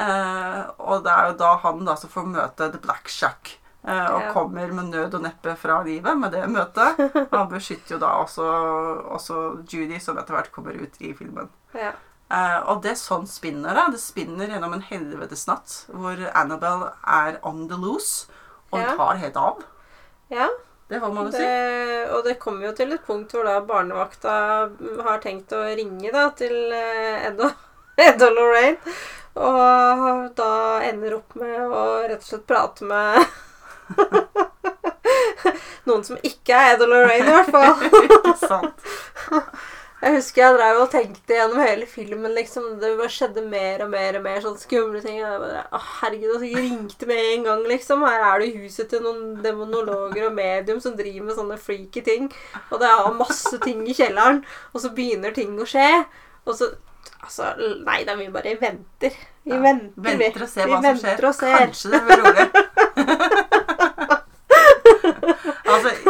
Eh, 0.00 0.60
og 0.80 1.02
det 1.04 1.12
er 1.12 1.26
jo 1.32 1.36
da 1.42 1.50
han 1.66 1.84
da 1.84 1.96
som 2.00 2.10
får 2.12 2.30
møte 2.32 2.70
The 2.72 2.78
Black 2.80 3.08
Shack. 3.12 3.58
eh, 3.84 4.06
og 4.14 4.20
Ja. 4.22 4.32
kommer 4.32 4.72
med 4.72 4.84
nød 4.94 5.14
og 5.18 5.22
neppe 5.22 5.56
fra 5.58 5.82
livet 5.82 6.16
med 6.16 6.30
det 6.32 6.44
møtet. 6.48 6.96
Han 7.32 7.48
beskytter 7.50 7.96
jo 7.96 7.98
da 7.98 8.12
også, 8.22 8.46
også 9.10 9.66
Judy, 9.68 9.98
som 9.98 10.16
etter 10.18 10.32
hvert 10.36 10.52
kommer 10.52 10.72
ut 10.80 10.94
i 11.02 11.12
filmen. 11.18 11.48
Ja. 11.74 11.90
Eh, 12.30 12.60
og 12.70 12.80
det 12.82 12.94
sånn 12.96 13.26
spinner 13.26 13.74
det. 13.74 13.88
Det 13.92 14.00
spinner 14.00 14.46
gjennom 14.48 14.72
en 14.72 14.82
helvetesnatt 14.86 15.86
hvor 15.92 16.16
Annabelle 16.32 16.92
er 17.04 17.40
on 17.42 17.66
the 17.68 17.74
loose, 17.76 18.28
og 18.72 18.80
Ja. 18.80 18.94
tar 18.96 19.16
helt 19.16 19.36
av. 19.36 19.64
ja. 20.30 20.48
Det 20.92 21.00
får 21.00 21.12
man 21.16 21.28
jo 21.30 21.32
si. 21.32 21.44
Og 22.12 22.24
det 22.26 22.34
kommer 22.40 22.66
jo 22.66 22.72
til 22.76 22.90
et 22.92 23.04
punkt 23.06 23.32
hvor 23.32 23.46
da 23.48 23.54
barnevakta 23.64 24.32
har 25.06 25.22
tenkt 25.24 25.54
å 25.56 25.62
ringe 25.72 26.12
da 26.12 26.26
til 26.36 26.52
eh, 26.76 27.28
Ed 27.30 27.40
og, 27.40 27.54
Ed 28.06 28.20
og 28.20 28.36
Lorraine. 28.36 28.96
Og 29.32 30.26
da 30.36 30.52
ender 30.84 31.16
opp 31.16 31.32
med 31.40 31.56
å 31.64 31.84
rett 32.04 32.20
og 32.20 32.26
slett 32.28 32.44
prate 32.44 32.84
med 32.84 33.24
noen 35.88 36.04
som 36.04 36.20
ikke 36.20 36.52
er 36.52 36.74
Ed 36.74 36.84
og 36.84 36.92
Lorraine, 36.92 37.24
i 37.24 37.36
hvert 37.38 37.52
fall. 37.56 37.72
ikke 38.04 38.36
sant? 38.42 38.84
Jeg 40.02 40.16
husker 40.16 40.42
jeg 40.42 40.54
drev 40.56 40.78
og 40.82 40.88
tenkte 40.90 41.36
gjennom 41.36 41.60
hele 41.62 41.86
filmen. 41.86 42.32
liksom, 42.34 42.64
Det 42.80 42.88
bare 42.98 43.08
skjedde 43.12 43.42
mer 43.46 43.84
og 43.84 43.90
mer 43.92 44.16
og 44.18 44.22
mer 44.24 44.40
sånn 44.42 44.56
skumle 44.58 44.98
ting. 45.04 45.20
og 45.22 45.30
Jeg 45.30 45.38
bare, 45.44 45.60
å 45.70 45.78
herregud, 46.00 46.42
jeg 46.42 46.56
ringte 46.58 47.06
med 47.06 47.20
en 47.22 47.44
gang, 47.46 47.62
liksom. 47.70 48.02
Her 48.02 48.24
er 48.32 48.38
det 48.42 48.48
huset 48.56 48.88
til 48.90 49.00
noen 49.04 49.36
demonologer 49.44 50.26
og 50.26 50.34
medium 50.34 50.80
som 50.82 50.96
driver 50.98 51.22
med 51.28 51.36
sånne 51.38 51.54
freaky 51.58 52.00
ting. 52.02 52.26
Og 52.72 52.80
det 52.82 52.88
er 52.90 53.14
masse 53.14 53.58
ting 53.62 53.86
i 53.86 53.94
kjelleren. 53.94 54.42
Og 54.74 54.80
så 54.82 54.90
begynner 54.96 55.30
ting 55.38 55.54
å 55.58 55.64
skje. 55.68 56.04
Og 56.46 56.54
så 56.58 56.72
Altså, 57.22 57.52
nei 57.86 58.00
da, 58.02 58.16
vi 58.18 58.26
bare 58.34 58.56
venter. 58.58 59.14
Vi 59.46 59.54
Ja, 59.54 59.60
venter, 59.62 59.94
vi. 59.94 60.10
Venter 60.18 60.42
og 60.42 60.48
ser 60.50 60.66
vi 60.66 60.72
hva 60.72 60.82
som 60.82 60.98
skjer. 60.98 61.22
Kanskje 61.54 61.86
det 61.92 62.00
blir 62.02 62.18
rolig. 62.18 62.50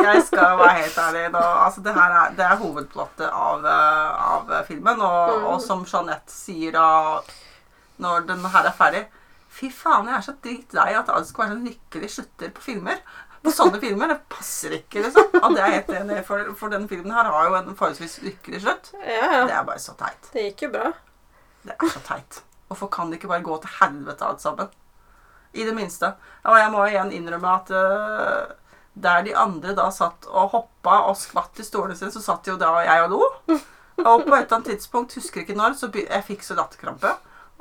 jeg 0.03 0.23
skal 0.27 0.59
være 0.59 0.77
helt 0.83 0.99
ærlig. 0.99 1.25
Nå, 1.35 1.39
altså, 1.67 1.81
det 1.87 1.95
her 1.97 2.15
er, 2.21 2.31
det 2.39 2.45
er 2.47 2.61
hovedplottet 2.63 3.29
av, 3.31 3.65
eh, 3.67 4.29
av 4.37 4.53
filmen, 4.69 5.01
og, 5.01 5.33
Mm. 5.39 5.47
og 5.55 5.61
som 5.65 5.85
Jeanette 5.89 6.33
sier 6.33 6.73
da 6.73 6.87
når 8.03 8.27
den 8.27 8.45
her 8.45 8.67
er 8.67 8.73
ferdig 8.79 9.03
Fy 9.53 9.69
faen, 9.69 10.07
jeg 10.09 10.17
er 10.17 10.23
så 10.25 10.33
drittlei 10.43 10.95
at 10.97 11.11
alt 11.13 11.27
skal 11.29 11.45
være 11.45 11.53
sånn 11.59 11.67
lykkelig 11.69 12.09
slutter 12.15 12.53
på 12.57 12.63
filmer. 12.65 13.03
På 13.45 13.51
sånne 13.53 13.81
filmer. 13.83 14.09
Det 14.09 14.23
passer 14.33 14.71
ikke, 14.79 15.03
liksom. 15.05 15.27
Og 15.43 15.53
det 15.55 15.61
er 15.61 15.75
helt 15.75 15.91
enig 15.99 16.23
for, 16.25 16.55
for 16.57 16.73
denne 16.73 16.89
filmen 16.89 17.13
her 17.13 17.29
har 17.29 17.51
jo 17.51 17.59
en 17.59 17.75
forholdsvis 17.77 18.15
lykkelig 18.25 18.63
slutt. 18.65 18.89
Ja, 19.05 19.43
Det 19.45 19.53
er 19.59 19.67
bare 19.69 19.83
så 19.83 19.93
teit. 20.01 20.31
Det 20.33 20.47
gikk 20.47 20.65
jo 20.65 20.71
bra. 20.79 20.93
Det 21.69 21.77
er 21.77 21.93
så 21.93 22.01
teit. 22.07 22.41
Hvorfor 22.71 22.89
kan 22.97 23.11
det 23.13 23.19
ikke 23.21 23.29
bare 23.35 23.45
gå 23.45 23.59
til 23.61 23.75
helvete 23.83 24.25
alt 24.31 24.41
sammen? 24.41 24.73
I 25.53 25.67
det 25.69 25.75
minste. 25.77 26.15
Og 26.49 26.57
jeg 26.57 26.73
må 26.73 26.87
igjen 26.89 27.13
innrømme 27.13 27.53
at 27.59 27.75
øh, 27.77 28.57
der 28.95 29.23
de 29.25 29.35
andre 29.39 29.75
da 29.77 29.89
satt 29.95 30.27
og 30.29 30.53
hoppa 30.53 30.99
og 31.09 31.17
skvatt 31.17 31.61
i 31.63 31.67
stolene 31.67 31.97
sine, 31.97 32.13
så 32.13 32.21
satt 32.21 32.49
jo 32.51 32.59
da 32.61 32.75
jeg 32.85 33.07
og 33.07 33.15
lo. 33.15 33.23
Og 34.03 34.25
på 34.25 34.35
et 34.35 34.45
eller 34.45 34.57
annet 34.57 34.73
tidspunkt, 34.75 35.15
husker 35.17 35.43
ikke 35.43 35.57
når, 35.57 35.77
så 35.79 35.89
jeg 35.95 36.27
fikk 36.27 36.45
så 36.45 36.57
latterkrampe 36.59 37.13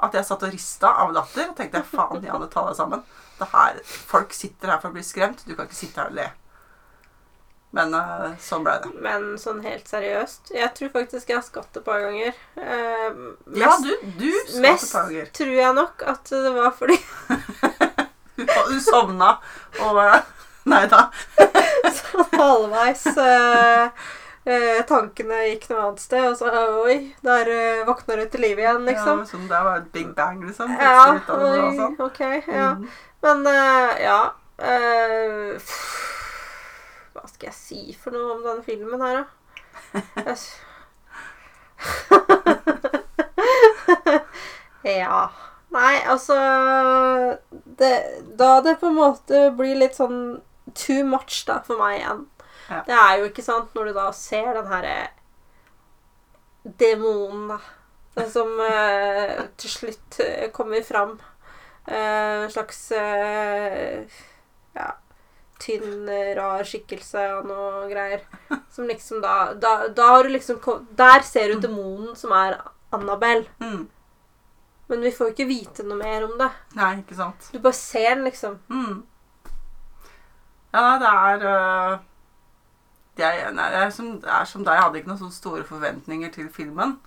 at 0.02 0.16
jeg 0.18 0.26
satt 0.26 0.44
og 0.48 0.54
rista 0.54 0.92
av 1.04 1.14
latter. 1.16 1.52
Og 1.52 1.58
tenkte 1.58 1.84
faen, 1.86 2.24
Janne, 2.26 2.50
ta 2.52 2.66
deg 2.68 2.78
sammen. 2.78 3.04
Det 3.40 3.48
her, 3.54 3.82
folk 3.86 4.34
sitter 4.34 4.74
her 4.74 4.82
for 4.82 4.92
å 4.92 4.96
bli 4.96 5.04
skremt. 5.06 5.44
Du 5.46 5.54
kan 5.56 5.68
ikke 5.70 5.78
sitte 5.78 6.02
her 6.02 6.12
og 6.12 6.18
le. 6.18 6.28
Men 7.72 7.94
øh, 7.96 8.34
sånn 8.44 8.66
ble 8.66 8.74
det. 8.84 8.90
Men 9.00 9.28
sånn 9.40 9.62
helt 9.64 9.88
seriøst 9.88 10.50
Jeg 10.52 10.74
tror 10.76 10.90
faktisk 10.92 11.30
jeg 11.32 11.38
har 11.38 11.46
skatt 11.46 11.78
et 11.80 11.86
par 11.86 12.02
ganger. 12.04 12.36
Eh, 12.60 13.22
mest, 13.46 13.62
Ja, 13.62 13.78
du, 13.80 13.94
du 14.20 14.28
skvatt 14.28 14.84
et 14.84 14.92
par 14.92 15.06
ganger. 15.08 15.22
Mest 15.22 15.38
tror 15.40 15.54
jeg 15.56 15.78
nok 15.78 16.04
at 16.12 16.34
det 16.34 16.52
var 16.58 16.76
fordi 16.76 16.98
du 18.74 18.76
sovna 18.84 19.38
og 19.86 20.02
øh, 20.04 20.20
Nei 20.72 20.86
da. 20.92 21.10
sånn 21.98 22.28
halvveis 22.38 23.06
eh, 23.18 23.86
eh, 24.46 24.82
tankene 24.90 25.40
gikk 25.50 25.70
noe 25.72 25.82
annet 25.88 26.04
sted, 26.04 26.28
og 26.30 26.38
så 26.40 26.46
Oi, 26.86 26.98
der 27.26 27.50
eh, 27.52 27.86
våkna 27.88 28.20
du 28.20 28.26
til 28.30 28.42
liv 28.46 28.58
igjen, 28.62 28.86
liksom. 28.88 29.24
Ja, 29.24 29.30
sånn 29.32 29.48
det 29.50 29.62
var 29.68 29.76
et 29.82 29.92
big 29.96 30.10
bang, 30.18 30.38
liksom. 30.46 30.70
Ja, 30.78 31.18
oi, 31.38 31.96
ok. 31.98 32.22
Ja. 32.48 32.70
Mm. 32.78 32.90
Men 33.22 33.38
eh, 33.46 33.92
ja 34.02 34.22
eh, 34.58 35.62
Hva 37.14 37.28
skal 37.30 37.52
jeg 37.52 37.58
si 37.58 37.82
for 37.94 38.10
noe 38.16 38.34
om 38.38 38.42
denne 38.46 38.64
filmen 38.66 39.02
her, 39.06 39.16
da? 39.22 39.26
Ja. 44.82 45.30
Nei, 45.72 46.02
altså 46.10 46.36
det, 47.52 47.92
Da 48.38 48.62
det 48.66 48.80
på 48.82 48.90
en 48.90 48.98
måte 48.98 49.52
blir 49.58 49.78
litt 49.78 49.96
sånn 49.96 50.42
too 50.76 51.04
much 51.08 51.44
da, 51.48 51.60
for 51.66 51.82
meg 51.82 52.00
igjen. 52.00 52.26
Ja. 52.70 52.82
Det 52.88 52.98
er 52.98 53.20
jo 53.20 53.30
ikke 53.30 53.46
sant 53.46 53.76
når 53.76 53.90
du 53.90 53.94
da 53.98 54.08
ser 54.16 54.54
den 54.56 54.72
herre 54.72 54.96
demonen, 56.64 57.48
da. 57.56 57.60
Den 58.14 58.28
som 58.28 58.50
uh, 58.60 59.38
til 59.56 59.72
slutt 59.72 60.18
eh, 60.20 60.50
kommer 60.52 60.84
fram. 60.84 61.14
En 61.88 62.44
uh, 62.44 62.50
slags 62.52 62.82
uh, 62.92 64.18
ja, 64.76 64.90
tynn, 65.62 66.10
eh, 66.10 66.34
rar 66.38 66.66
skikkelse 66.68 67.24
og 67.38 67.48
noe 67.50 67.86
greier. 67.92 68.26
Som 68.72 68.90
liksom 68.92 69.22
da 69.24 69.54
Da, 69.54 69.88
da 69.88 70.10
har 70.14 70.24
du 70.24 70.30
liksom 70.32 70.60
Der 70.98 71.24
ser 71.28 71.54
du 71.54 71.64
demonen 71.64 72.16
som 72.16 72.36
er 72.36 72.60
Annabelle. 72.92 73.48
Mm. 73.60 73.88
Men 74.92 75.02
vi 75.02 75.12
får 75.16 75.30
jo 75.30 75.34
ikke 75.36 75.48
vite 75.48 75.84
noe 75.88 75.96
mer 75.96 76.26
om 76.28 76.36
det. 76.40 76.50
Nei, 76.76 76.98
ikke 77.00 77.16
sant. 77.16 77.48
Du 77.54 77.62
bare 77.64 77.78
ser 77.78 78.10
den, 78.10 78.26
liksom. 78.28 78.58
Mm. 78.68 78.98
Ja, 80.72 80.98
det 81.02 81.12
er 81.12 81.46
øh, 81.52 82.00
jeg, 83.20 83.54
nei, 83.54 83.70
det, 83.74 83.80
er 83.86 83.90
som, 83.94 84.12
det 84.24 84.32
er 84.32 84.46
som 84.48 84.66
deg. 84.66 84.78
Jeg 84.78 84.86
hadde 84.86 85.02
ikke 85.02 85.12
noen 85.12 85.22
sånne 85.22 85.36
store 85.36 85.66
forventninger 85.68 86.32
til 86.34 86.52
filmen. 86.54 86.98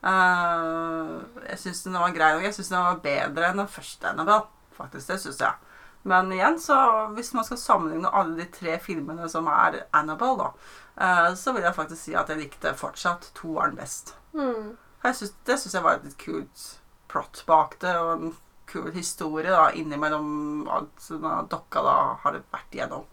Uh, 0.00 1.20
jeg 1.44 1.58
syns 1.60 1.82
den 1.84 1.98
var 2.00 2.14
grei 2.16 2.30
nok. 2.34 2.46
Jeg 2.48 2.56
syns 2.56 2.72
den 2.72 2.80
var 2.80 3.02
bedre 3.04 3.50
enn 3.50 3.60
den 3.60 3.70
første 3.70 4.08
Annabelle. 4.08 4.48
Faktisk, 4.76 5.10
det 5.12 5.20
synes 5.20 5.40
jeg. 5.44 5.76
Men 6.08 6.32
igjen, 6.32 6.56
så 6.60 6.76
hvis 7.12 7.34
man 7.36 7.44
skal 7.44 7.60
sammenligne 7.60 8.12
alle 8.16 8.38
de 8.38 8.46
tre 8.54 8.78
filmene 8.80 9.28
som 9.28 9.50
er 9.52 9.82
Annabelle, 9.92 10.46
da, 10.46 10.52
uh, 10.96 11.32
så 11.36 11.52
vil 11.52 11.66
jeg 11.68 11.76
faktisk 11.76 12.02
si 12.06 12.16
at 12.16 12.32
jeg 12.32 12.40
likte 12.40 12.72
fortsatt 12.78 13.30
toeren 13.36 13.76
best. 13.76 14.14
Mm. 14.32 14.78
Jeg 15.04 15.16
synes, 15.16 15.34
det 15.46 15.58
syns 15.60 15.76
jeg 15.76 15.84
var 15.84 15.98
et 15.98 16.08
litt 16.08 16.20
kult 16.20 16.66
plott 17.10 17.44
bak 17.48 17.76
det, 17.82 17.92
og 17.98 18.12
en 18.14 18.34
kul 18.70 18.90
historie 18.94 19.50
da, 19.50 19.68
innimellom 19.76 20.68
alt 20.70 21.02
som 21.02 21.26
dokka 21.50 21.84
da 21.84 21.96
har 22.24 22.40
vært 22.40 22.78
igjennom. 22.78 23.06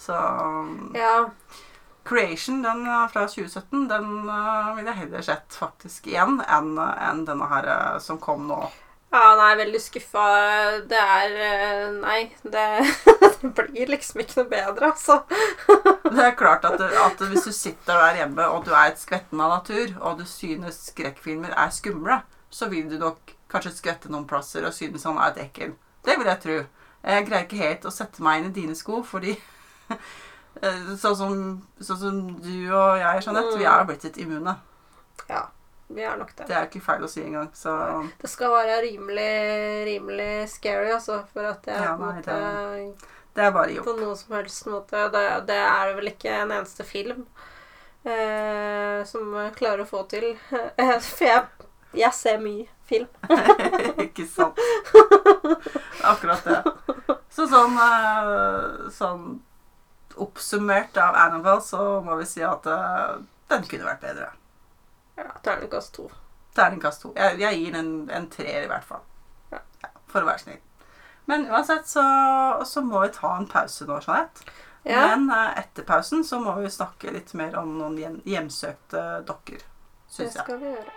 Så 0.00 0.16
Ja. 0.96 1.28
Creation, 2.04 2.62
den 2.62 2.86
eh, 2.86 3.08
fra 3.08 3.26
2017, 3.28 3.88
den 3.88 4.28
uh, 4.28 4.76
ville 4.76 4.90
jeg 4.90 5.02
heller 5.04 5.24
sett 5.24 5.56
faktisk 5.56 6.08
igjen 6.10 6.40
enn 6.48 6.78
en 6.80 7.26
denne 7.28 7.48
her 7.50 7.68
uh, 7.68 7.98
som 8.02 8.18
kom 8.18 8.46
nå. 8.48 8.60
Ja, 9.10 9.34
nei, 9.36 9.50
veldig 9.58 9.80
skuffa. 9.82 10.24
Det 10.88 10.98
er 10.98 11.34
uh, 11.36 11.98
Nei, 12.00 12.20
det, 12.42 12.66
det 13.42 13.52
blir 13.58 13.92
liksom 13.92 14.22
ikke 14.22 14.40
noe 14.40 14.50
bedre, 14.50 14.92
altså. 14.94 15.20
Det 16.10 16.24
er 16.24 16.38
klart 16.38 16.64
at, 16.66 16.80
at 16.80 17.20
hvis 17.30 17.46
du 17.46 17.52
sitter 17.54 18.00
der 18.00 18.22
hjemme 18.22 18.48
og 18.50 18.64
du 18.66 18.72
er 18.72 18.90
et 18.90 19.02
skvetten 19.02 19.42
av 19.42 19.58
natur, 19.60 19.92
og 20.00 20.18
du 20.18 20.24
synes 20.26 20.80
skrekkfilmer 20.88 21.52
er 21.54 21.74
skumle, 21.74 22.22
så 22.50 22.70
vil 22.72 22.88
du 22.90 22.96
nok 22.98 23.36
kanskje 23.50 23.74
skvette 23.76 24.10
noen 24.12 24.26
plasser 24.30 24.66
og 24.66 24.74
synes 24.76 25.06
han 25.08 25.18
er 25.18 25.32
et 25.32 25.44
ekkel. 25.46 25.76
Det 26.06 26.16
vil 26.18 26.30
jeg 26.30 26.42
tro. 26.44 26.58
Jeg 27.00 27.28
greier 27.28 27.46
ikke 27.46 27.60
helt 27.60 27.86
å 27.88 27.92
sette 27.94 28.24
meg 28.24 28.40
inn 28.40 28.50
i 28.50 28.56
dine 28.56 28.76
sko, 28.76 29.00
fordi 29.06 29.32
eh, 29.94 30.90
sånn 31.00 31.16
som, 31.16 31.38
sånn 31.80 32.02
som 32.02 32.18
du 32.40 32.52
og 32.68 33.00
jeg, 33.00 33.24
Jeanette, 33.26 33.56
vi 33.60 33.68
er 33.68 33.86
blitt 33.88 34.04
litt 34.08 34.20
immune. 34.20 34.56
Ja, 35.30 35.46
vi 35.88 36.04
er 36.04 36.18
nok 36.20 36.34
det. 36.36 36.48
Det 36.50 36.56
er 36.58 36.68
ikke 36.68 36.84
feil 36.84 37.06
å 37.06 37.10
si 37.10 37.24
engang. 37.24 37.48
Så 37.56 37.72
Det 38.20 38.30
skal 38.30 38.52
være 38.54 38.82
rimelig, 38.84 39.30
rimelig 39.88 40.34
scary, 40.52 40.92
altså, 40.96 41.22
for 41.32 41.48
at 41.50 41.70
jeg 41.70 41.80
Ja, 41.80 41.96
nei, 42.00 42.18
måte 42.18 43.16
det 43.30 43.46
er 43.46 43.52
bare 43.54 43.82
på 43.84 43.92
noen 43.94 44.16
som 44.18 44.34
helst 44.34 44.66
måte 44.66 45.04
Det, 45.14 45.22
det 45.46 45.58
er 45.62 45.84
det 45.86 45.96
vel 46.00 46.10
ikke 46.10 46.32
en 46.34 46.50
eneste 46.50 46.82
film 46.86 47.22
eh, 48.02 49.04
som 49.06 49.36
klarer 49.56 49.84
å 49.84 49.88
få 49.88 50.02
til. 50.10 50.32
For 50.50 51.26
jeg, 51.28 51.68
jeg 52.00 52.16
ser 52.16 52.40
mye 52.42 52.66
film. 52.90 53.08
ikke 54.06 54.26
sant? 54.28 54.58
Akkurat 56.04 56.44
det. 56.44 56.60
Så 57.30 57.46
sånn, 57.50 57.76
eh, 57.80 58.88
sånn 58.94 59.28
oppsummert 60.20 60.96
av 61.00 61.14
Annabelle, 61.16 61.62
så 61.64 62.00
må 62.04 62.16
vi 62.20 62.26
si 62.28 62.42
at 62.44 62.66
eh, 62.68 63.20
den 63.52 63.66
kunne 63.70 63.86
vært 63.88 64.02
bedre. 64.04 64.30
Ja, 65.20 65.28
Terningkast 65.44 65.94
to. 65.96 66.08
Terningkast 66.56 67.04
to. 67.04 67.12
Jeg, 67.16 67.38
jeg 67.40 67.60
gir 67.62 67.78
en, 67.78 67.92
en 68.10 68.26
treer, 68.32 68.64
i 68.66 68.70
hvert 68.70 68.86
fall. 68.88 69.04
Ja. 69.54 69.62
Ja, 69.84 69.92
for 70.10 70.24
å 70.24 70.28
være 70.30 70.42
snill. 70.44 70.60
Men 71.30 71.46
uansett 71.52 71.86
så, 71.86 72.02
så 72.66 72.82
må 72.82 73.04
vi 73.04 73.12
ta 73.14 73.36
en 73.38 73.46
pause 73.50 73.86
nå, 73.86 74.00
Jeanette. 74.02 74.46
Ja. 74.88 75.04
Men 75.12 75.28
eh, 75.30 75.60
etter 75.62 75.84
pausen 75.86 76.24
så 76.26 76.40
må 76.42 76.56
vi 76.58 76.70
snakke 76.72 77.12
litt 77.14 77.34
mer 77.38 77.54
om 77.60 77.76
noen 77.78 77.98
hjem, 78.00 78.18
hjemsøkte 78.26 79.04
dokker, 79.28 79.60
Det 79.62 80.16
syns 80.16 80.34
jeg. 80.38 80.42
skal 80.42 80.58
vi 80.62 80.72
gjøre. 80.72 80.96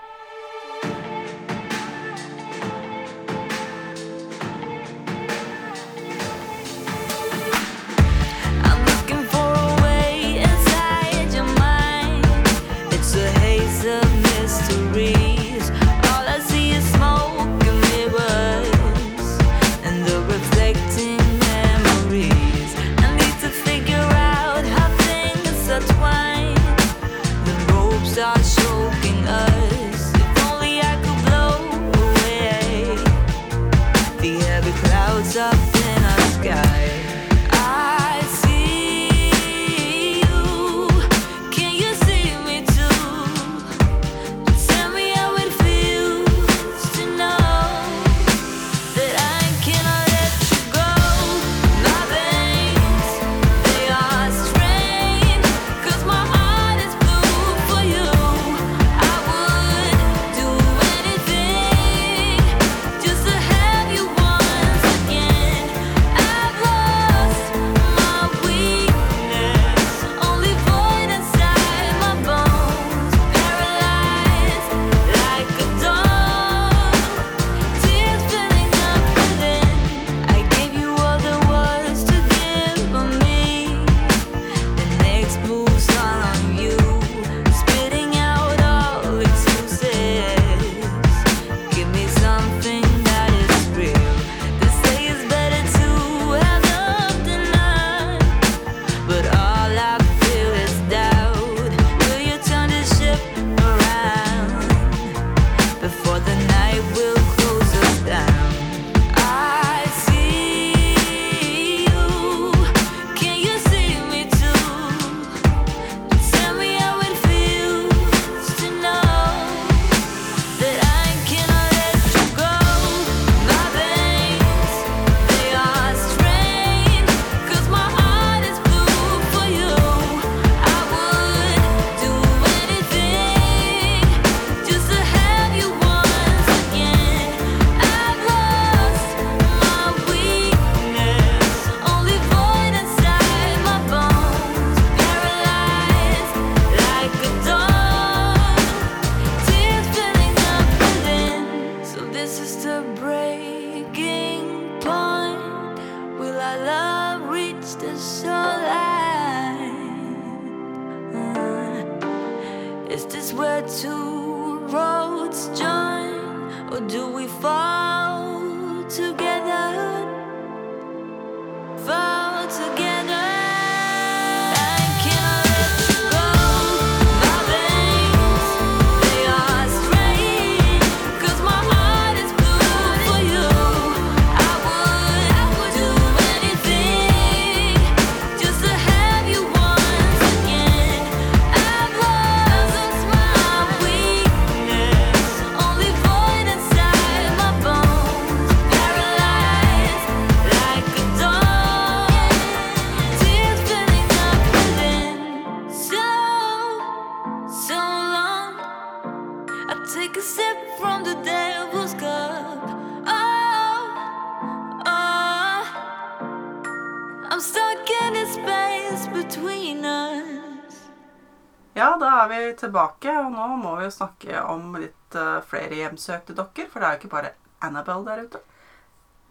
Tilbake, 222.64 223.12
og 223.20 223.30
nå 223.36 223.48
må 223.62 223.76
vi 223.78 223.88
jo 223.88 223.94
snakke 223.94 224.42
om 224.50 224.74
litt 224.80 225.20
eh, 225.20 225.44
flere 225.50 225.78
hjemsøkte 225.82 226.36
dokker. 226.38 226.72
For 226.72 226.80
det 226.82 226.88
er 226.88 226.96
jo 226.96 227.04
ikke 227.04 227.14
bare 227.14 227.36
Annabelle 227.64 228.08
der 228.08 228.26
ute. 228.26 228.44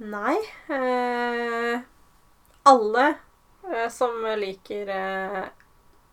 Nei. 0.02 0.36
Eh, 0.72 1.82
alle 2.68 3.08
eh, 3.72 3.88
som 3.92 4.22
liker 4.38 4.88
eh, 4.94 5.44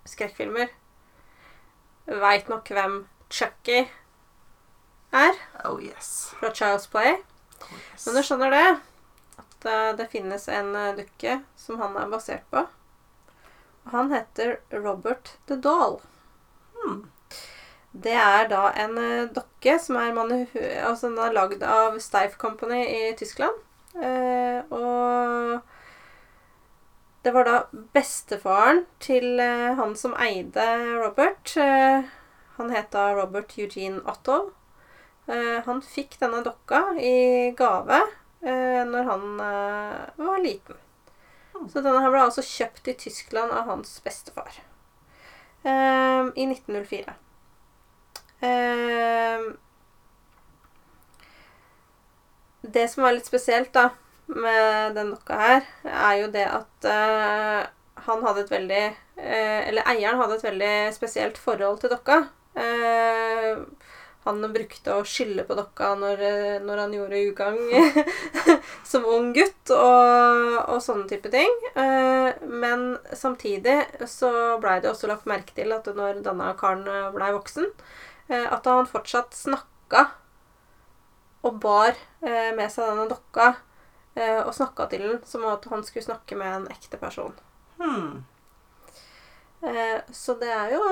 skrekkfilmer, 0.10 0.72
veit 2.10 2.50
nok 2.50 2.70
hvem 2.74 3.02
Chucky 3.30 3.84
er 5.12 5.36
Oh 5.66 5.84
yes. 5.84 6.34
fra 6.40 6.50
Child's 6.50 6.90
Play. 6.90 7.18
Oh, 7.62 7.74
yes. 7.74 8.06
Men 8.06 8.16
du 8.16 8.24
skjønner 8.24 8.54
det? 8.54 8.68
At 9.42 9.66
uh, 9.70 9.90
det 9.98 10.10
finnes 10.12 10.48
en 10.50 10.76
uh, 10.76 10.96
dukke 10.98 11.40
som 11.58 11.82
han 11.82 11.98
er 11.98 12.10
basert 12.12 12.46
på. 12.54 12.66
Og 13.86 13.92
han 13.94 14.14
heter 14.14 14.60
Robert 14.74 15.36
the 15.50 15.58
Doll. 15.58 16.00
Hmm. 16.80 17.00
Det 17.92 18.14
er 18.14 18.48
da 18.52 18.70
en 18.78 18.98
eh, 19.02 19.30
dokke 19.34 19.80
som 19.82 19.98
er, 19.98 20.14
altså, 20.86 21.10
er 21.10 21.34
lagd 21.36 21.64
av 21.66 21.98
Steif 22.00 22.38
Company 22.38 22.84
i 22.86 23.02
Tyskland. 23.18 23.58
Eh, 23.98 24.62
og 24.70 25.60
det 27.26 27.34
var 27.36 27.48
da 27.50 27.58
bestefaren 27.96 28.86
til 29.04 29.42
eh, 29.42 29.74
han 29.80 29.96
som 29.98 30.14
eide 30.22 30.68
Robert. 31.02 31.58
Eh, 31.58 32.06
han 32.60 32.72
het 32.76 32.94
da 32.94 33.10
Robert 33.18 33.58
Eugene 33.58 34.04
Otto. 34.06 34.52
Eh, 35.30 35.60
han 35.66 35.82
fikk 35.86 36.20
denne 36.22 36.44
dokka 36.46 36.84
i 37.02 37.52
gave 37.58 38.00
eh, 38.42 38.86
når 38.86 39.12
han 39.12 39.44
eh, 39.46 40.24
var 40.30 40.42
liten. 40.46 40.80
Så 41.68 41.82
denne 41.84 42.00
her 42.06 42.14
ble 42.14 42.24
altså 42.24 42.46
kjøpt 42.46 42.88
i 42.88 42.98
Tyskland 42.98 43.52
av 43.52 43.68
hans 43.68 43.98
bestefar. 44.06 44.62
Eh, 45.64 46.30
I 46.36 46.46
1904. 46.46 47.14
Eh, 48.42 49.42
det 52.62 52.88
som 52.88 53.04
var 53.04 53.16
litt 53.16 53.28
spesielt 53.28 53.74
da 53.74 53.90
med 54.30 54.96
den 54.96 55.12
dokka 55.16 55.38
her, 55.42 55.68
er 55.84 56.16
jo 56.22 56.32
det 56.32 56.46
at 56.46 56.88
eh, 56.88 57.62
han 58.06 58.24
hadde 58.24 58.44
et 58.46 58.52
veldig 58.54 58.84
eh, 58.86 59.62
Eller 59.68 59.88
eieren 59.90 60.20
hadde 60.22 60.38
et 60.38 60.46
veldig 60.46 60.74
spesielt 60.96 61.38
forhold 61.42 61.80
til 61.82 61.92
dokka. 61.92 62.22
Eh, 62.56 63.64
han 64.30 64.54
brukte 64.54 64.94
å 64.94 65.06
skylde 65.08 65.44
på 65.48 65.56
dokka 65.58 65.94
når, 66.00 66.22
eh, 66.26 66.58
når 66.64 66.84
han 66.84 66.94
gjorde 66.94 67.22
ugagn 67.30 68.04
som 68.92 69.08
ung 69.10 69.32
gutt, 69.36 69.74
og, 69.74 70.54
og 70.70 70.80
sånne 70.86 71.08
type 71.10 71.32
ting. 71.34 71.52
Eh, 71.74 72.30
men 72.46 72.92
samtidig 73.18 73.82
så 74.10 74.32
blei 74.62 74.78
det 74.84 74.92
også 74.92 75.10
lagt 75.10 75.30
merke 75.30 75.56
til 75.58 75.74
at 75.76 75.90
når 75.96 76.22
denne 76.26 76.52
karen 76.60 76.86
blei 77.16 77.32
voksen, 77.36 77.70
eh, 78.30 78.46
at 78.46 78.70
han 78.70 78.90
fortsatt 78.90 79.36
snakka 79.38 80.10
og 81.48 81.62
bar 81.64 81.96
med 82.20 82.68
seg 82.68 82.84
denne 82.84 83.06
dokka 83.08 83.54
og 84.44 84.50
snakka 84.52 84.90
til 84.92 85.06
den 85.06 85.22
som 85.24 85.46
at 85.48 85.64
han 85.72 85.86
skulle 85.88 86.04
snakke 86.04 86.36
med 86.36 86.52
en 86.52 86.66
ekte 86.74 87.00
person. 87.00 87.32
Hmm. 87.80 88.26
Eh, 89.62 89.98
så 90.12 90.36
det 90.40 90.52
er 90.56 90.76
jo 90.76 90.84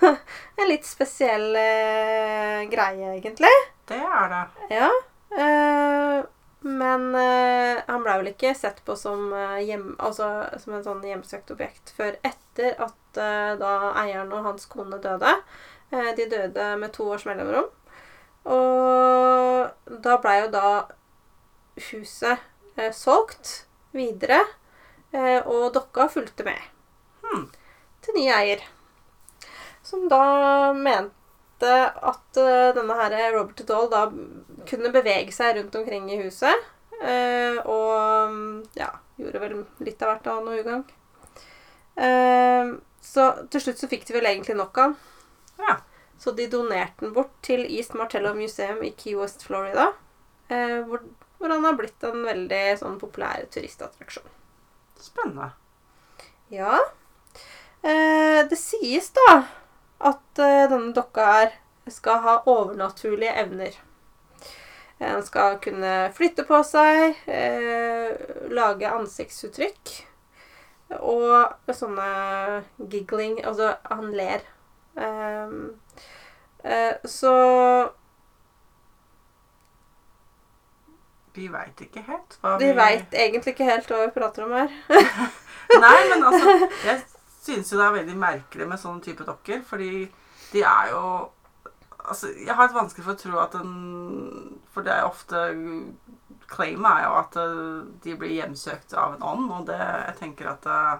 en 0.60 0.68
litt 0.68 0.86
spesiell 0.86 1.48
eh, 1.58 2.66
greie, 2.70 3.16
egentlig. 3.16 3.54
Det 3.90 3.98
er 4.00 4.28
det. 4.34 4.44
Ja. 4.76 4.90
Eh, 5.38 6.20
men 6.60 7.06
han 7.16 8.02
ble 8.04 8.14
vel 8.20 8.28
ikke 8.34 8.50
sett 8.52 8.82
på 8.84 8.92
som, 8.98 9.30
hjem, 9.64 9.94
altså, 9.96 10.26
som 10.60 10.74
en 10.76 10.84
sånn 10.84 11.06
hjemsøkt 11.08 11.54
objekt 11.54 11.94
før 11.96 12.18
etter 12.20 12.74
at 12.84 13.16
da 13.16 13.70
eieren 14.02 14.28
og 14.36 14.44
hans 14.44 14.68
kone 14.68 14.98
døde. 15.00 15.32
Eh, 15.90 16.14
de 16.16 16.26
døde 16.30 16.76
med 16.76 16.92
to 16.92 17.08
års 17.10 17.24
mellomrom. 17.26 17.70
Og 18.44 19.96
da 20.04 20.16
blei 20.22 20.36
jo 20.42 20.50
da 20.52 20.66
huset 21.90 22.46
solgt 22.96 23.64
videre, 23.92 24.40
eh, 25.12 25.40
og 25.44 25.72
dokka 25.74 26.08
fulgte 26.08 26.46
med 26.46 26.60
Hmm. 27.20 27.50
Til 28.04 28.16
ny 28.16 28.26
eier. 28.32 28.62
Som 29.82 30.08
da 30.08 30.72
mente 30.76 31.70
at 32.10 32.40
eh, 32.40 32.72
denne 32.76 32.96
her 32.96 33.16
Robert 33.34 33.62
Doll 33.68 33.88
da 33.92 34.06
kunne 34.68 34.92
bevege 34.94 35.32
seg 35.34 35.56
rundt 35.58 35.76
omkring 35.80 36.10
i 36.12 36.20
huset. 36.22 36.68
eh, 37.00 37.58
og 37.64 38.76
ja, 38.76 38.90
gjorde 39.20 39.42
vel 39.42 39.56
litt 39.84 40.02
av 40.02 40.14
hvert 40.14 40.30
av 40.32 40.42
noe 40.44 40.60
ugagn. 40.60 40.84
Eh, 42.00 42.74
så 43.00 43.30
til 43.52 43.64
slutt 43.64 43.80
så 43.80 43.88
fikk 43.90 44.06
de 44.08 44.18
vel 44.18 44.28
egentlig 44.30 44.56
nok 44.60 44.78
av 44.78 44.92
den. 44.92 44.98
Ja. 45.60 45.78
Så 46.20 46.34
de 46.36 46.46
donerte 46.52 47.06
den 47.06 47.14
bort 47.16 47.32
til 47.44 47.64
East 47.64 47.96
Martello 47.96 48.34
Museum 48.36 48.82
i 48.84 48.92
Key 48.92 49.16
West, 49.16 49.42
Florida. 49.46 49.94
hvor, 50.50 51.04
hvor 51.38 51.48
han 51.48 51.64
har 51.64 51.76
blitt 51.78 52.04
en 52.04 52.24
veldig 52.26 52.64
sånn 52.76 52.98
populær 53.00 53.46
turistattraksjon. 53.54 54.26
Spennende. 55.00 55.52
Ja. 56.52 56.74
Eh, 57.82 58.40
det 58.50 58.58
sies 58.60 59.10
da 59.16 59.30
at 60.10 60.38
eh, 60.42 60.66
denne 60.70 60.92
dokka 60.96 61.26
her 61.32 61.54
skal 61.90 62.20
ha 62.24 62.34
overnaturlige 62.48 63.32
evner. 63.40 63.78
Den 65.00 65.22
skal 65.24 65.56
kunne 65.64 66.10
flytte 66.12 66.44
på 66.44 66.60
seg, 66.66 67.16
eh, 67.24 68.10
lage 68.52 68.90
ansiktsuttrykk 68.92 69.94
og 70.98 71.72
sånne 71.72 72.08
giggling 72.90 73.38
Altså, 73.46 73.74
han 73.88 74.10
ler. 74.12 74.44
Eh, 74.98 75.54
eh, 76.64 76.94
så 77.04 77.34
Vi 81.32 81.46
veit 81.48 81.78
ikke 81.80 82.02
helt 82.04 82.34
hva 82.42 82.56
vi 82.58 82.72
veit 82.74 83.14
egentlig 83.14 83.54
ikke 83.54 83.68
helt 83.68 83.88
hva 83.88 84.02
vi 84.02 84.12
prater 84.12 84.44
om 84.44 84.52
her. 84.58 84.72
Nei, 85.84 85.98
men 86.10 86.24
altså 86.26 86.56
Jeg 86.84 86.98
syns 87.40 87.72
jo 87.72 87.80
det 87.80 87.86
er 87.86 87.98
veldig 87.98 88.16
merkelig 88.20 88.68
med 88.68 88.80
sånne 88.80 89.04
type 89.04 89.26
dokker, 89.28 89.62
fordi 89.66 90.08
de 90.52 90.64
er 90.66 90.94
jo 90.94 91.04
Altså, 92.00 92.30
jeg 92.32 92.54
har 92.56 92.64
et 92.64 92.74
vanskelig 92.74 93.04
for 93.04 93.12
å 93.12 93.20
tro 93.20 93.38
at 93.42 93.54
en 93.58 93.72
For 94.72 94.82
det 94.86 94.94
er 94.94 95.04
ofte 95.04 95.42
Claimet 96.48 96.88
er 96.88 97.02
jo 97.04 97.10
at 97.18 97.36
eh, 97.38 97.82
de 98.02 98.14
blir 98.18 98.32
hjemsøkt 98.38 98.94
av 98.96 99.18
en 99.18 99.26
ånd, 99.34 99.50
og 99.52 99.66
det 99.68 99.76
Jeg 99.78 100.16
tenker 100.22 100.48
at 100.54 100.64
eh, 100.66 100.94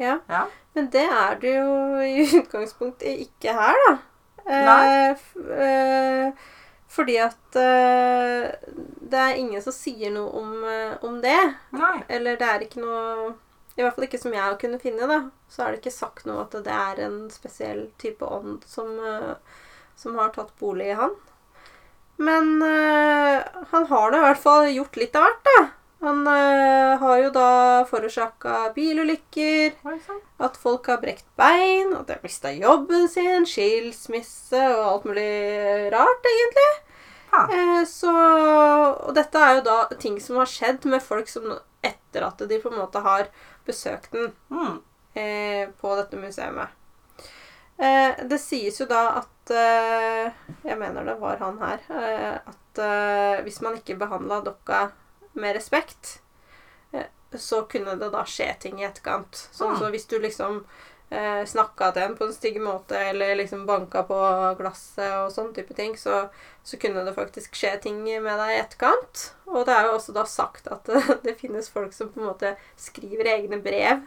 Ja. 0.00 0.14
Ja. 0.26 0.46
Men 0.74 0.88
det 0.94 1.04
er 1.04 1.36
det 1.42 1.52
jo 1.58 2.00
i 2.00 2.24
utgangspunktet 2.40 3.26
ikke 3.26 3.54
her, 3.58 3.76
da. 3.84 3.92
Nei. 4.48 4.82
Eh, 5.10 5.16
eh, 5.66 6.32
fordi 6.88 7.18
at 7.20 7.58
eh, 7.60 8.48
det 9.10 9.20
er 9.20 9.36
ingen 9.36 9.62
som 9.62 9.74
sier 9.76 10.12
noe 10.14 10.30
om, 10.38 10.52
om 11.04 11.18
det. 11.20 11.40
Nei. 11.76 11.96
Eller 12.08 12.38
det 12.40 12.48
er 12.48 12.64
ikke 12.64 12.80
noe 12.80 13.34
I 13.78 13.84
hvert 13.84 13.94
fall 13.94 14.08
ikke 14.08 14.18
som 14.18 14.34
jeg 14.34 14.42
har 14.42 14.58
kunnet 14.58 14.82
finne, 14.82 15.06
da. 15.06 15.20
Så 15.46 15.62
er 15.62 15.72
det 15.72 15.80
ikke 15.80 15.94
sagt 15.94 16.26
noe 16.26 16.42
at 16.42 16.56
det 16.66 16.74
er 16.74 17.02
en 17.06 17.18
spesiell 17.30 17.86
type 18.02 18.26
ånd 18.26 18.64
som, 18.66 18.90
eh, 18.98 19.34
som 19.98 20.18
har 20.18 20.32
tatt 20.34 20.50
bolig 20.58 20.90
i 20.90 20.98
han. 20.98 21.14
Men 22.18 22.56
øh, 22.66 23.44
han 23.70 23.86
har 23.86 24.10
da 24.10 24.18
i 24.18 24.24
hvert 24.26 24.42
fall 24.42 24.70
gjort 24.74 24.98
litt 24.98 25.18
av 25.18 25.28
hvert, 25.28 25.44
da. 25.46 25.60
Han 26.08 26.26
øh, 26.30 26.98
har 26.98 27.20
jo 27.22 27.30
da 27.34 27.50
forårsaka 27.90 28.72
bilulykker, 28.74 29.78
at 30.42 30.58
folk 30.58 30.90
har 30.90 31.00
brekt 31.02 31.26
bein, 31.38 31.94
at 31.94 32.06
de 32.06 32.14
har 32.16 32.26
mista 32.26 32.52
jobben 32.54 33.06
sin, 33.10 33.46
skilsmisse 33.46 34.62
og 34.74 34.84
alt 34.92 35.08
mulig 35.10 35.30
rart, 35.94 36.28
egentlig. 36.32 36.68
Ja. 37.30 37.44
Eh, 37.52 37.82
så 37.86 38.10
Og 38.10 39.14
dette 39.14 39.38
er 39.38 39.58
jo 39.58 39.64
da 39.66 39.78
ting 40.00 40.18
som 40.22 40.38
har 40.40 40.50
skjedd 40.50 40.86
med 40.88 41.02
folk 41.04 41.28
som 41.30 41.50
etter 41.84 42.24
at 42.26 42.40
de 42.48 42.58
på 42.62 42.70
en 42.72 42.80
måte 42.80 43.02
har 43.04 43.28
besøkt 43.68 44.10
den 44.16 44.32
Mm. 44.50 44.80
eh, 45.14 45.68
på 45.80 45.94
dette 46.00 46.16
museet. 46.20 46.68
Eh, 47.78 48.24
det 48.26 48.40
sies 48.42 48.80
jo 48.80 48.86
da 48.90 49.02
at 49.20 49.50
eh, 49.54 50.32
Jeg 50.66 50.78
mener 50.80 51.04
det 51.06 51.14
var 51.20 51.38
han 51.38 51.58
her. 51.62 51.78
Eh, 51.90 52.38
at 52.50 52.78
eh, 52.82 53.42
hvis 53.46 53.60
man 53.62 53.76
ikke 53.78 53.96
behandla 54.00 54.40
dokka 54.44 54.88
med 55.38 55.54
respekt, 55.56 56.18
eh, 56.92 57.06
så 57.38 57.62
kunne 57.70 57.94
det 58.00 58.10
da 58.12 58.24
skje 58.26 58.48
ting 58.60 58.80
i 58.80 58.86
etterkant. 58.88 59.32
Sånn 59.52 59.74
Mm. 59.76 59.78
så 59.78 59.90
hvis 59.94 60.08
du 60.10 60.18
liksom 60.18 60.64
eh, 61.10 61.44
snakka 61.46 61.90
til 61.94 62.04
en 62.04 62.16
på 62.18 62.28
en 62.28 62.34
stygg 62.34 62.60
måte, 62.62 62.98
eller 63.10 63.36
liksom 63.38 63.66
banka 63.68 64.02
på 64.08 64.18
glasset 64.58 65.14
og 65.22 65.32
sånn 65.34 65.52
type 65.56 65.74
ting, 65.76 65.96
så, 65.98 66.26
så 66.66 66.80
kunne 66.80 67.04
det 67.06 67.16
faktisk 67.16 67.56
skje 67.58 67.74
ting 67.84 68.02
med 68.04 68.28
deg 68.28 68.54
i 68.54 68.60
etterkant. 68.60 69.24
Og 69.48 69.64
det 69.68 69.74
er 69.76 69.88
jo 69.88 69.96
også 69.96 70.14
da 70.16 70.26
sagt 70.28 70.70
at 70.72 70.88
det, 70.90 71.02
det 71.26 71.38
finnes 71.40 71.70
folk 71.72 71.96
som 71.96 72.12
på 72.12 72.22
en 72.22 72.30
måte 72.30 72.54
skriver 72.80 73.34
egne 73.38 73.60
brev 73.64 74.06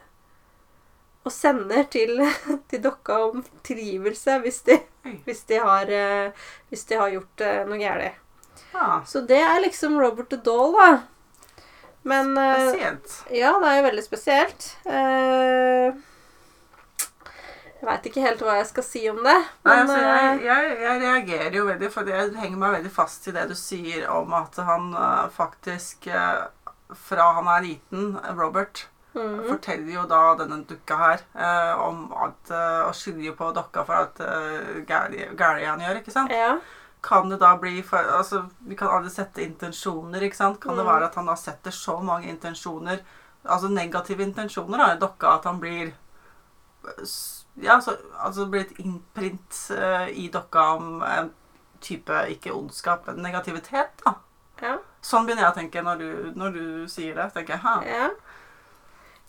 og 1.22 1.34
sender 1.34 1.86
til, 1.94 2.18
til 2.70 2.82
dokka 2.82 3.20
om 3.28 3.44
tilgivelse 3.68 4.40
hvis 4.42 4.64
de, 4.66 4.80
hvis 5.28 5.46
de, 5.52 5.62
har, 5.62 5.90
eh, 5.94 6.46
hvis 6.70 6.86
de 6.90 6.98
har 6.98 7.14
gjort 7.14 7.46
eh, 7.46 7.64
noe 7.70 7.82
galt. 7.82 8.18
Ah. 8.72 9.02
Så 9.06 9.22
det 9.28 9.42
er 9.44 9.60
liksom 9.62 10.00
Robert 10.00 10.30
the 10.32 10.40
Doll, 10.40 10.74
da. 10.78 10.92
Men 12.08 12.38
eh, 12.38 12.70
Spesielt. 12.70 13.18
ja, 13.30 13.52
det 13.62 13.70
er 13.70 13.78
jo 13.78 13.86
veldig 13.90 14.06
spesielt. 14.06 14.70
Eh, 14.86 16.00
jeg 17.82 17.88
veit 17.90 18.08
ikke 18.12 18.22
helt 18.22 18.42
hva 18.46 18.60
jeg 18.60 18.68
skal 18.70 18.86
si 18.86 19.00
om 19.10 19.20
det. 19.26 19.38
Nei, 19.66 19.76
altså, 19.82 19.98
jeg, 19.98 20.26
eh, 20.36 20.44
jeg, 20.46 20.74
jeg 20.84 21.02
reagerer 21.02 21.56
jo 21.58 21.64
veldig, 21.66 21.88
for 21.90 22.12
jeg 22.14 22.34
henger 22.38 22.60
meg 22.62 22.76
veldig 22.76 22.92
fast 22.94 23.26
i 23.26 23.34
det 23.34 23.48
du 23.50 23.56
sier 23.58 24.06
om 24.14 24.36
at 24.38 24.60
han 24.68 24.92
eh, 24.94 25.30
faktisk 25.34 26.06
eh, 26.12 26.44
Fra 26.92 27.30
han 27.38 27.48
er 27.48 27.64
liten, 27.64 28.18
Robert, 28.38 28.84
mhm. 29.16 29.48
forteller 29.48 29.94
jo 29.96 30.04
da 30.12 30.20
denne 30.38 30.60
dukka 30.68 30.98
her 31.00 31.24
eh, 31.34 31.74
om 31.80 32.10
at 32.14 32.52
Og 32.52 32.94
skylder 33.00 33.34
på 33.40 33.50
dokka 33.56 33.86
for 33.88 33.96
alt 33.96 34.20
uh, 34.20 34.84
gærent 34.86 35.40
han 35.66 35.82
gjør, 35.82 36.02
ikke 36.04 36.14
sant? 36.14 36.36
ja. 36.36 36.60
Kan 37.02 37.32
det 37.32 37.40
da 37.42 37.56
bli 37.58 37.80
for, 37.82 37.98
altså, 37.98 38.44
Vi 38.60 38.76
kan 38.78 38.92
aldri 38.94 39.10
sette 39.10 39.42
intensjoner, 39.42 40.22
ikke 40.22 40.38
sant? 40.38 40.60
Kan 40.62 40.76
det 40.78 40.84
Mm. 40.86 40.92
være 40.92 41.08
at 41.08 41.16
han 41.16 41.26
da 41.32 41.36
setter 41.40 41.72
så 41.74 41.98
mange 42.04 42.30
intensjoner, 42.30 43.00
altså 43.46 43.72
negative 43.72 44.22
intensjoner, 44.22 44.78
da, 44.78 44.92
i 44.94 45.00
dokka 45.02 45.32
at 45.40 45.48
han 45.50 45.60
blir 45.64 45.96
Ja, 47.56 47.76
altså, 47.76 47.98
altså 48.20 48.46
blir 48.48 48.62
et 48.62 48.78
innprint 48.80 49.58
uh, 49.76 50.08
i 50.08 50.30
dokka 50.32 50.68
om 50.78 51.02
en 51.04 51.32
type 51.82 52.14
ikke 52.30 52.54
ondskap, 52.54 53.08
men 53.08 53.24
negativitet, 53.26 54.02
da. 54.06 54.16
Ja. 54.62 54.78
Sånn 55.02 55.26
begynner 55.26 55.48
jeg 55.48 55.52
å 55.52 55.58
tenke 55.58 55.82
når 55.82 55.98
du, 55.98 56.10
når 56.38 56.54
du 56.56 56.64
sier 56.88 57.16
det. 57.18 57.32
tenker 57.34 57.58
jeg, 57.58 57.64
ha. 57.66 57.82
ja. 57.86 58.10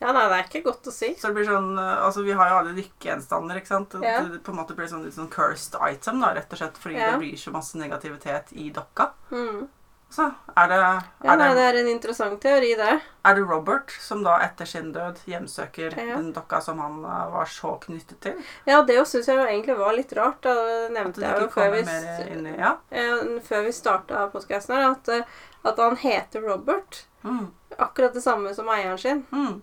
Ja, 0.02 0.10
nei, 0.10 0.24
det 0.26 0.34
er 0.34 0.48
ikke 0.48 0.64
godt 0.66 0.88
å 0.90 0.92
si. 0.92 1.12
Så 1.14 1.30
det 1.30 1.36
blir 1.36 1.46
sånn, 1.46 1.76
eh, 1.78 2.00
altså 2.02 2.24
Vi 2.26 2.34
har 2.34 2.48
jo 2.50 2.56
alle 2.58 2.72
lykkegjenstander. 2.74 3.60
ikke 3.60 3.70
sant? 3.70 3.94
Ja. 4.02 4.16
det 4.26 4.40
på 4.42 4.50
en 4.50 4.58
måte 4.58 4.74
blir 4.74 4.88
sånn 4.90 5.04
litt 5.06 5.14
sånn 5.14 5.30
cursed 5.30 5.76
item, 5.78 6.18
da, 6.24 6.32
rett 6.34 6.50
og 6.50 6.58
slett 6.58 6.80
fordi 6.82 6.98
Ja. 6.98 7.12
det 7.12 7.20
blir 7.22 7.36
så 7.38 7.52
masse 7.54 7.78
negativitet 7.78 8.50
i 8.52 8.70
dokka. 8.74 9.12
Mm. 9.30 9.68
Så 10.12 10.26
er 10.56 10.66
det, 10.68 10.76
Ja, 10.76 11.32
er, 11.32 11.36
nei, 11.40 11.46
det, 11.56 11.62
er 11.64 11.76
en 11.80 11.86
interessant 11.88 12.40
teori, 12.42 12.74
det. 12.76 13.00
er 13.24 13.34
det 13.38 13.44
Robert 13.48 13.90
som 14.00 14.20
da 14.22 14.34
etter 14.44 14.66
sin 14.68 14.90
død 14.92 15.22
hjemsøker 15.26 15.94
Ja. 15.96 16.16
den 16.18 16.32
dokka 16.36 16.60
som 16.60 16.78
han 16.84 16.98
eh, 17.04 17.30
var 17.32 17.46
så 17.48 17.78
knyttet 17.80 18.20
til? 18.20 18.42
Ja, 18.68 18.82
det 18.82 18.98
syns 19.08 19.26
jeg 19.30 19.38
jo 19.38 19.46
egentlig 19.46 19.78
var 19.78 19.92
litt 19.96 20.12
rart. 20.12 20.42
Da 20.44 20.52
Det 20.54 20.90
nevnte 20.92 21.22
jeg 21.24 21.40
jo 21.40 21.48
før 21.48 21.70
vi, 21.72 21.80
i 21.80 22.54
Ja. 22.58 22.74
før 23.48 23.64
vi 23.64 23.72
starta 23.72 24.26
postkassen 24.34 24.74
her, 24.76 24.90
at, 24.90 25.08
eh, 25.08 25.24
at 25.64 25.78
han 25.78 25.96
heter 25.96 26.42
Robert. 26.44 27.06
Mm, 27.24 27.50
Akkurat 27.78 28.12
det 28.12 28.22
samme 28.22 28.52
som 28.54 28.66
eieren 28.68 28.98
sin. 28.98 29.22
mm, 29.32 29.62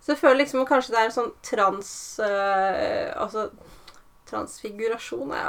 Så 0.00 0.12
jeg 0.14 0.18
føler 0.18 0.38
liksom 0.44 0.62
at 0.62 0.68
kanskje 0.68 0.90
det 0.94 0.98
er 1.00 1.04
en 1.04 1.10
sånn 1.18 1.32
trans... 1.42 2.18
eh, 2.18 3.12
altså 3.20 3.50
Transfigurasjon 4.30 5.28
Nei, 5.28 5.42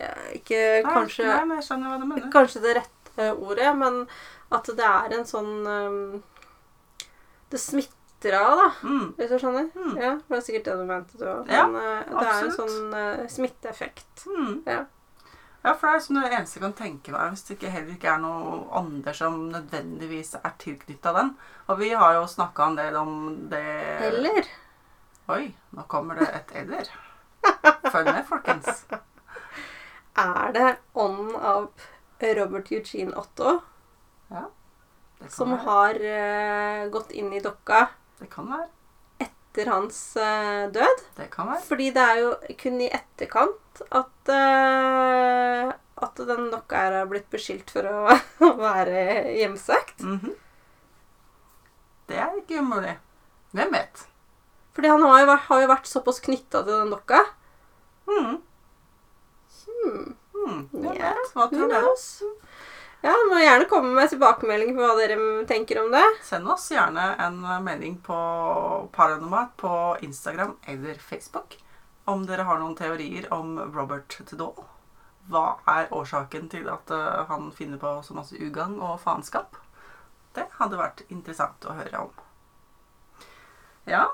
Ja. 0.00 0.14
ikke 0.32 0.82
Nei, 0.84 0.92
kanskje 0.94 1.26
Nei, 1.26 1.44
mener. 1.44 2.30
Kanskje 2.32 2.62
det 2.62 2.76
rette 2.78 2.99
ordet, 3.32 3.70
men 3.78 4.04
at 4.50 4.70
det 4.76 4.86
er 4.86 5.16
en 5.18 5.26
sånn 5.28 5.50
um, 5.66 6.22
Det 7.50 7.58
smitter 7.60 8.36
av, 8.38 8.54
da. 8.58 8.68
Mm, 8.86 9.04
Hvis 9.18 9.30
du 9.32 9.36
skjønner? 9.40 9.68
Mm. 9.74 9.92
Ja, 9.98 10.14
Det 10.20 10.34
var 10.34 10.40
sikkert 10.46 10.64
det 10.70 10.78
du 10.78 10.86
mente, 10.88 11.18
du 11.18 11.26
òg. 11.26 11.50
Ja, 11.50 11.66
eh, 11.66 12.08
det 12.10 12.24
er 12.30 12.46
en 12.46 12.56
sånn 12.56 12.94
uh, 12.94 13.28
smitteeffekt. 13.30 14.26
mm. 14.26 14.56
Ja. 14.66 14.80
Ja, 15.60 15.74
for 15.76 15.90
det 15.90 15.98
er 15.98 16.00
som 16.00 16.16
det 16.16 16.30
eneste 16.32 16.56
jeg 16.56 16.62
kan 16.62 16.72
tenke 16.78 17.12
meg, 17.12 17.34
hvis 17.34 17.42
det 17.44 17.58
ikke 17.58 17.72
heller 17.74 17.92
ikke 17.92 18.08
er 18.14 18.20
noe 18.22 18.60
andre 18.78 19.12
som 19.12 19.34
nødvendigvis 19.52 20.30
er 20.38 20.54
tilknytta 20.62 21.12
den. 21.18 21.34
Og 21.68 21.82
vi 21.82 21.90
har 21.92 22.14
jo 22.16 22.22
snakka 22.32 22.70
en 22.70 22.78
del 22.78 22.96
om 22.96 23.12
det 23.52 23.60
Eller 24.08 24.48
Oi, 25.30 25.50
nå 25.76 25.84
kommer 25.86 26.16
det 26.16 26.30
et 26.32 26.54
eller. 26.62 26.88
Følg 27.92 28.08
med, 28.08 28.24
folkens. 28.26 28.86
er 30.24 30.56
det 30.56 30.70
ånden 30.94 31.36
av 31.36 31.68
Robert 32.38 32.70
Eugene 32.72 33.14
Otto 33.16 33.56
Det 34.30 34.40
kan 35.20 35.30
som 35.34 35.50
være. 35.54 35.62
har 35.66 35.94
uh, 36.04 36.90
gått 36.92 37.10
inn 37.12 37.32
i 37.36 37.40
dokka 37.44 37.86
Det 38.20 38.28
kan 38.32 38.48
være. 38.50 38.68
etter 39.20 39.70
hans 39.72 39.98
uh, 40.16 40.68
død? 40.72 41.02
Det 41.16 41.30
kan 41.32 41.48
være. 41.50 41.62
Fordi 41.68 41.88
det 41.96 42.04
er 42.08 42.20
jo 42.22 42.30
kun 42.60 42.80
i 42.80 42.90
etterkant 42.92 43.82
at 43.90 44.32
uh, 44.32 45.72
at 46.00 46.16
den 46.30 46.46
dokka 46.52 46.76
her 46.80 46.94
har 47.00 47.08
blitt 47.10 47.26
beskyldt 47.32 47.70
for 47.74 47.84
å 48.46 48.52
være 48.60 49.02
hjemsøkt. 49.36 50.00
Mhm. 50.06 50.32
Det 52.08 52.16
er 52.18 52.38
ikke 52.40 52.62
umulig. 52.64 52.94
Hvem 53.54 53.70
vet? 53.74 54.06
Fordi 54.74 54.88
han 54.88 55.02
har 55.04 55.20
jo 55.20 55.26
vært, 55.28 55.44
har 55.50 55.60
jo 55.60 55.68
vært 55.70 55.90
såpass 55.90 56.20
knytta 56.24 56.62
til 56.64 56.72
den 56.80 56.90
dokka. 56.94 57.20
Mm. 58.08 58.38
Hmm. 59.66 60.14
Hvem 60.46 60.92
Ja? 60.96 61.14
Hva 61.34 61.48
tror 61.52 61.72
dere? 61.72 61.94
Ja, 63.00 63.14
må 63.30 63.38
gjerne 63.40 63.64
komme 63.68 63.94
med 63.96 64.10
tilbakemelding 64.12 64.74
på 64.76 64.84
hva 64.84 64.92
dere 64.98 65.16
tenker 65.48 65.80
om 65.80 65.88
det. 65.94 66.04
Send 66.26 66.48
oss 66.52 66.68
gjerne 66.72 67.14
en 67.24 67.40
melding 67.64 67.96
på 68.04 68.18
Paranormat 68.92 69.56
på 69.56 69.72
Instagram 70.04 70.58
eller 70.68 71.00
Facebook 71.00 71.56
om 72.10 72.26
dere 72.26 72.44
har 72.48 72.58
noen 72.60 72.76
teorier 72.76 73.28
om 73.34 73.54
Robert 73.74 74.18
Tudor. 74.28 74.64
Hva 75.30 75.60
er 75.70 75.92
årsaken 75.94 76.48
til 76.50 76.66
at 76.72 76.90
eh, 76.90 77.20
han 77.28 77.50
finner 77.54 77.78
på 77.80 77.92
så 78.04 78.16
masse 78.16 78.36
ugagn 78.40 78.80
og 78.82 78.98
faenskap? 79.02 79.58
Det 80.34 80.46
hadde 80.58 80.80
vært 80.80 81.04
interessant 81.08 81.66
å 81.66 81.76
høre 81.78 82.04
om. 82.06 82.10
Ja. 83.90 84.08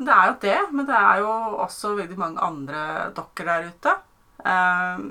Det 0.00 0.12
er 0.14 0.30
jo 0.30 0.36
det, 0.42 0.58
men 0.72 0.86
det 0.88 0.96
er 0.96 1.22
jo 1.22 1.32
også 1.64 1.94
veldig 1.98 2.18
mange 2.18 2.42
andre 2.42 3.10
dokker 3.14 3.50
der 3.50 3.68
ute. 3.70 3.96
Eh, 4.44 5.04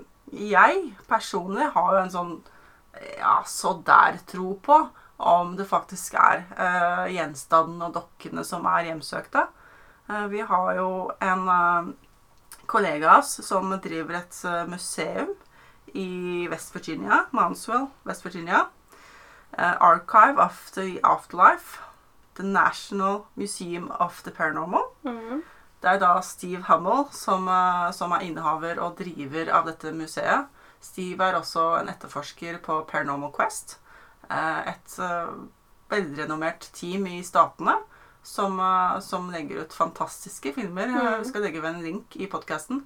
jeg 0.50 0.82
personlig 1.10 1.70
har 1.74 1.94
jo 1.96 2.02
en 2.04 2.14
sånn 2.14 2.34
ja, 3.18 3.40
så 3.48 3.76
der 3.86 4.20
tro 4.28 4.54
på 4.66 4.78
om 5.20 5.56
det 5.56 5.66
faktisk 5.68 6.16
er 6.20 6.46
uh, 6.56 7.06
gjenstanden 7.12 7.82
og 7.84 7.94
dokkene 7.96 8.44
som 8.48 8.66
er 8.72 8.88
hjemsøkte. 8.88 9.46
Uh, 10.10 10.26
vi 10.32 10.42
har 10.48 10.70
jo 10.78 10.90
en 11.24 11.44
uh, 11.48 11.90
kollega 12.70 13.10
av 13.10 13.20
oss 13.24 13.40
som 13.46 13.72
driver 13.82 14.20
et 14.22 14.42
eh, 14.46 14.66
museum 14.70 15.34
i 15.98 16.48
West 16.52 16.76
Virginia, 16.76 17.26
Manswell, 17.34 17.88
West 18.06 18.26
Virginia. 18.26 18.68
Eh, 19.58 19.76
Archive 19.82 20.38
of 20.38 20.70
the 20.76 21.00
Afterlife. 21.04 21.80
The 22.36 22.44
National 22.44 23.26
Museum 23.36 23.92
of 24.00 24.22
the 24.24 24.32
Paranormal. 24.32 24.94
Det 25.82 25.90
er 25.94 26.00
da 26.02 26.20
Steve 26.22 26.64
Hummel 26.68 27.06
som, 27.16 27.48
eh, 27.48 27.92
som 27.96 28.12
er 28.12 28.26
innehaver 28.28 28.80
og 28.84 28.98
driver 29.00 29.52
av 29.56 29.66
dette 29.70 29.92
museet. 29.96 30.48
Steve 30.82 31.24
er 31.24 31.38
også 31.40 31.64
en 31.80 31.90
etterforsker 31.92 32.60
på 32.64 32.82
Paranormal 32.88 33.32
Quest. 33.36 33.78
eh, 34.30 34.68
Et 34.74 35.00
eh, 35.00 35.32
velrenommert 35.90 36.70
team 36.74 37.08
i 37.08 37.22
statene 37.24 37.78
som, 38.24 38.60
som 39.02 39.30
legger 39.32 39.64
ut 39.64 39.74
fantastiske 39.74 40.54
filmer. 40.54 40.88
Mhm. 40.88 41.24
Vi 41.24 41.30
skal 41.30 41.42
legge 41.42 41.62
ved 41.62 41.76
en 41.76 41.82
link 41.84 42.16
i 42.16 42.28
podkasten. 42.28 42.84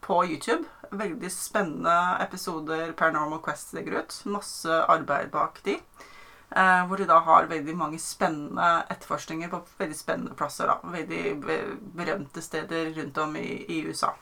På 0.00 0.24
YouTube. 0.24 0.64
Veldig 0.92 1.30
spennende 1.32 1.96
episoder 2.20 2.92
Paranormal 2.92 3.42
Quest 3.44 3.72
legger 3.74 3.98
ut. 4.02 4.22
Masse 4.26 4.70
arbeid 4.88 5.30
bak 5.30 5.60
de. 5.64 5.78
Eh, 6.50 6.86
hvor 6.88 6.96
de 6.96 7.04
da 7.08 7.18
har 7.26 7.50
veldig 7.50 7.74
mange 7.76 7.98
spennende 8.00 8.68
etterforskninger 8.88 9.50
på 9.52 9.60
veldig 9.78 9.98
spennende 9.98 10.36
plasser. 10.38 10.70
da, 10.70 10.78
Veldig 10.82 11.36
berømte 11.96 12.42
steder 12.42 12.94
rundt 12.96 13.18
om 13.18 13.36
i, 13.36 13.64
i 13.68 13.82
USA. 13.88 14.14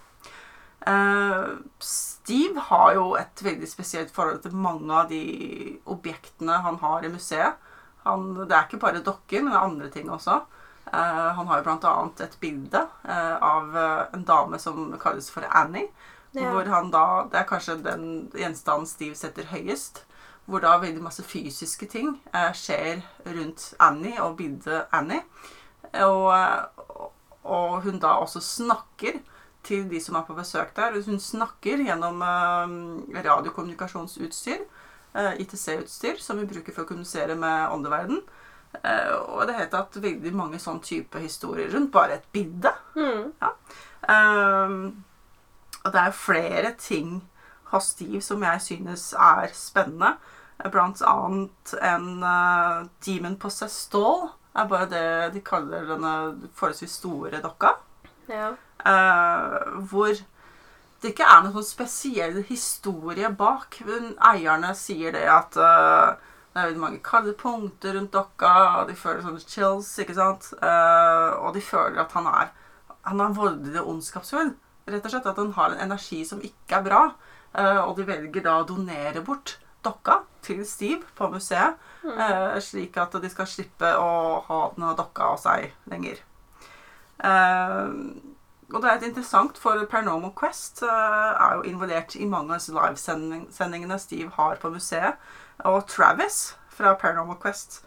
Eh, 0.86 1.46
Steve 1.78 2.66
har 2.70 2.94
jo 2.94 3.06
et 3.18 3.42
veldig 3.42 3.68
spesielt 3.70 4.10
forhold 4.14 4.42
til 4.42 4.58
mange 4.58 4.90
av 4.94 5.08
de 5.10 5.78
objektene 5.86 6.58
han 6.66 6.82
har 6.82 7.06
i 7.06 7.12
museet. 7.14 7.62
Han, 8.06 8.28
det 8.46 8.54
er 8.54 8.66
ikke 8.66 8.82
bare 8.82 9.02
dokker, 9.02 9.42
men 9.42 9.52
det 9.52 9.58
er 9.58 9.70
andre 9.70 9.90
ting 9.94 10.10
også. 10.10 10.40
Eh, 10.92 11.30
han 11.38 11.46
har 11.46 11.62
jo 11.62 11.72
annet 11.74 12.20
et 12.22 12.36
bilde 12.40 12.82
eh, 13.04 13.36
av 13.42 13.76
eh, 13.76 14.02
en 14.14 14.24
dame 14.24 14.58
som 14.62 14.92
kalles 15.02 15.30
for 15.30 15.46
Annie. 15.50 15.90
Ja. 16.36 16.50
Hvor 16.52 16.68
han 16.68 16.90
da, 16.92 17.26
Det 17.32 17.38
er 17.40 17.48
kanskje 17.48 17.78
den 17.82 18.28
gjenstanden 18.34 18.86
Steve 18.86 19.16
setter 19.16 19.48
høyest. 19.50 20.04
Hvor 20.46 20.62
da 20.62 20.76
veldig 20.78 21.02
masse 21.02 21.24
fysiske 21.26 21.88
ting 21.90 22.12
eh, 22.34 22.52
skjer 22.54 23.02
rundt 23.26 23.72
Annie 23.82 24.20
og 24.22 24.36
bildet 24.38 24.92
Annie. 24.94 25.24
Og, 26.02 26.28
eh, 26.36 27.00
og 27.42 27.82
hun 27.82 27.98
da 28.02 28.18
også 28.22 28.40
snakker 28.40 29.18
til 29.66 29.88
de 29.90 30.00
som 30.02 30.18
er 30.18 30.26
på 30.26 30.36
besøk 30.38 30.74
der. 30.76 31.00
Hun 31.06 31.20
snakker 31.20 31.82
gjennom 31.82 32.22
eh, 32.22 33.22
radiokommunikasjonsutstyr, 33.26 34.62
eh, 35.14 35.32
ITC-utstyr, 35.42 36.22
som 36.22 36.38
vi 36.38 36.48
bruker 36.50 36.74
for 36.74 36.86
å 36.86 36.90
kommunisere 36.90 37.34
med 37.38 37.74
åndeverden. 37.74 38.22
Eh, 38.84 39.12
og 39.14 39.46
det 39.48 39.58
heter 39.58 39.82
at 39.82 39.98
veldig 40.02 40.32
mange 40.36 40.60
sånn 40.62 40.80
type 40.84 41.20
historier 41.22 41.70
rundt 41.72 41.92
bare 41.94 42.20
et 42.20 42.30
bilde. 42.34 42.72
Mm. 42.96 43.32
Um, 44.06 44.76
og 45.82 45.92
det 45.94 46.02
er 46.02 46.14
flere 46.14 46.72
ting 46.78 47.20
hos 47.72 47.92
Steve 47.94 48.20
som 48.22 48.42
jeg 48.46 48.62
synes 48.62 49.08
er 49.12 49.50
spennende. 49.56 50.16
Blant 50.72 51.02
annet 51.04 51.74
en 51.84 52.06
uh, 52.24 52.86
Demon 53.04 53.36
Possessed 53.36 53.92
Doll. 53.92 54.28
er 54.56 54.68
bare 54.70 54.88
det 54.88 55.34
de 55.34 55.42
kaller 55.44 55.84
denne 55.84 56.12
forholdsvis 56.56 56.96
store 57.02 57.42
dokka. 57.44 57.74
Ja. 58.30 58.54
Uh, 58.86 59.82
hvor 59.90 60.14
det 61.02 61.12
ikke 61.12 61.26
er 61.28 61.42
noen 61.44 61.52
sånn 61.58 61.68
spesiell 61.68 62.40
historie 62.48 63.28
bak. 63.28 63.80
Men 63.84 64.14
eierne 64.32 64.72
sier 64.78 65.12
det 65.12 65.26
at 65.28 65.58
uh, 65.60 66.16
det 66.52 66.62
er 66.62 66.70
veldig 66.70 66.84
mange 66.86 67.02
kalde 67.04 67.34
punkter 67.36 67.98
rundt 67.98 68.14
dokka, 68.16 68.52
og 68.80 68.88
de 68.88 68.96
føler 68.96 69.20
sånne 69.26 69.44
chills, 69.44 69.90
ikke 70.00 70.16
sant? 70.16 70.48
Uh, 70.62 71.36
og 71.44 71.52
de 71.56 71.60
føler 71.60 72.00
at 72.00 72.16
han 72.16 72.30
er 72.32 72.54
han 73.06 73.22
er 73.22 73.36
voldelig 73.36 73.78
og 73.82 73.92
ondskapsfull. 73.94 74.54
Rett 74.86 75.04
og 75.06 75.12
slett 75.12 75.28
At 75.30 75.38
han 75.38 75.52
har 75.54 75.74
en 75.74 75.84
energi 75.86 76.24
som 76.26 76.42
ikke 76.42 76.80
er 76.80 76.86
bra. 76.86 77.02
Uh, 77.56 77.86
og 77.86 77.96
de 77.98 78.06
velger 78.08 78.42
da 78.44 78.58
å 78.60 78.66
donere 78.68 79.22
bort 79.24 79.56
dokka 79.86 80.20
til 80.46 80.62
Steve 80.68 81.02
på 81.18 81.30
museet. 81.32 81.78
eh, 82.06 82.60
slik 82.62 82.96
at 83.02 83.16
de 83.22 83.30
skal 83.32 83.48
slippe 83.50 83.92
å 83.98 84.40
ha 84.46 84.62
denne 84.76 84.94
dokka 84.98 85.32
av 85.32 85.40
seg 85.42 85.72
lenger. 85.90 86.20
Eh, 87.24 87.94
og 88.74 88.82
det 88.82 88.90
er 88.90 88.96
et 88.98 89.08
interessant, 89.08 89.58
for 89.58 89.78
Paranormal 89.90 90.32
Quest 90.38 90.82
eh, 90.82 90.88
er 90.90 91.58
jo 91.58 91.66
involvert 91.70 92.16
i 92.18 92.26
mange 92.26 92.56
av 92.56 92.66
livesendingene 92.66 93.98
Steve 94.02 94.32
har 94.34 94.58
på 94.62 94.70
museet. 94.74 95.20
Og 95.64 95.86
Travis 95.88 96.56
fra 96.74 96.96
Paranormal 96.98 97.38
Quest 97.42 97.84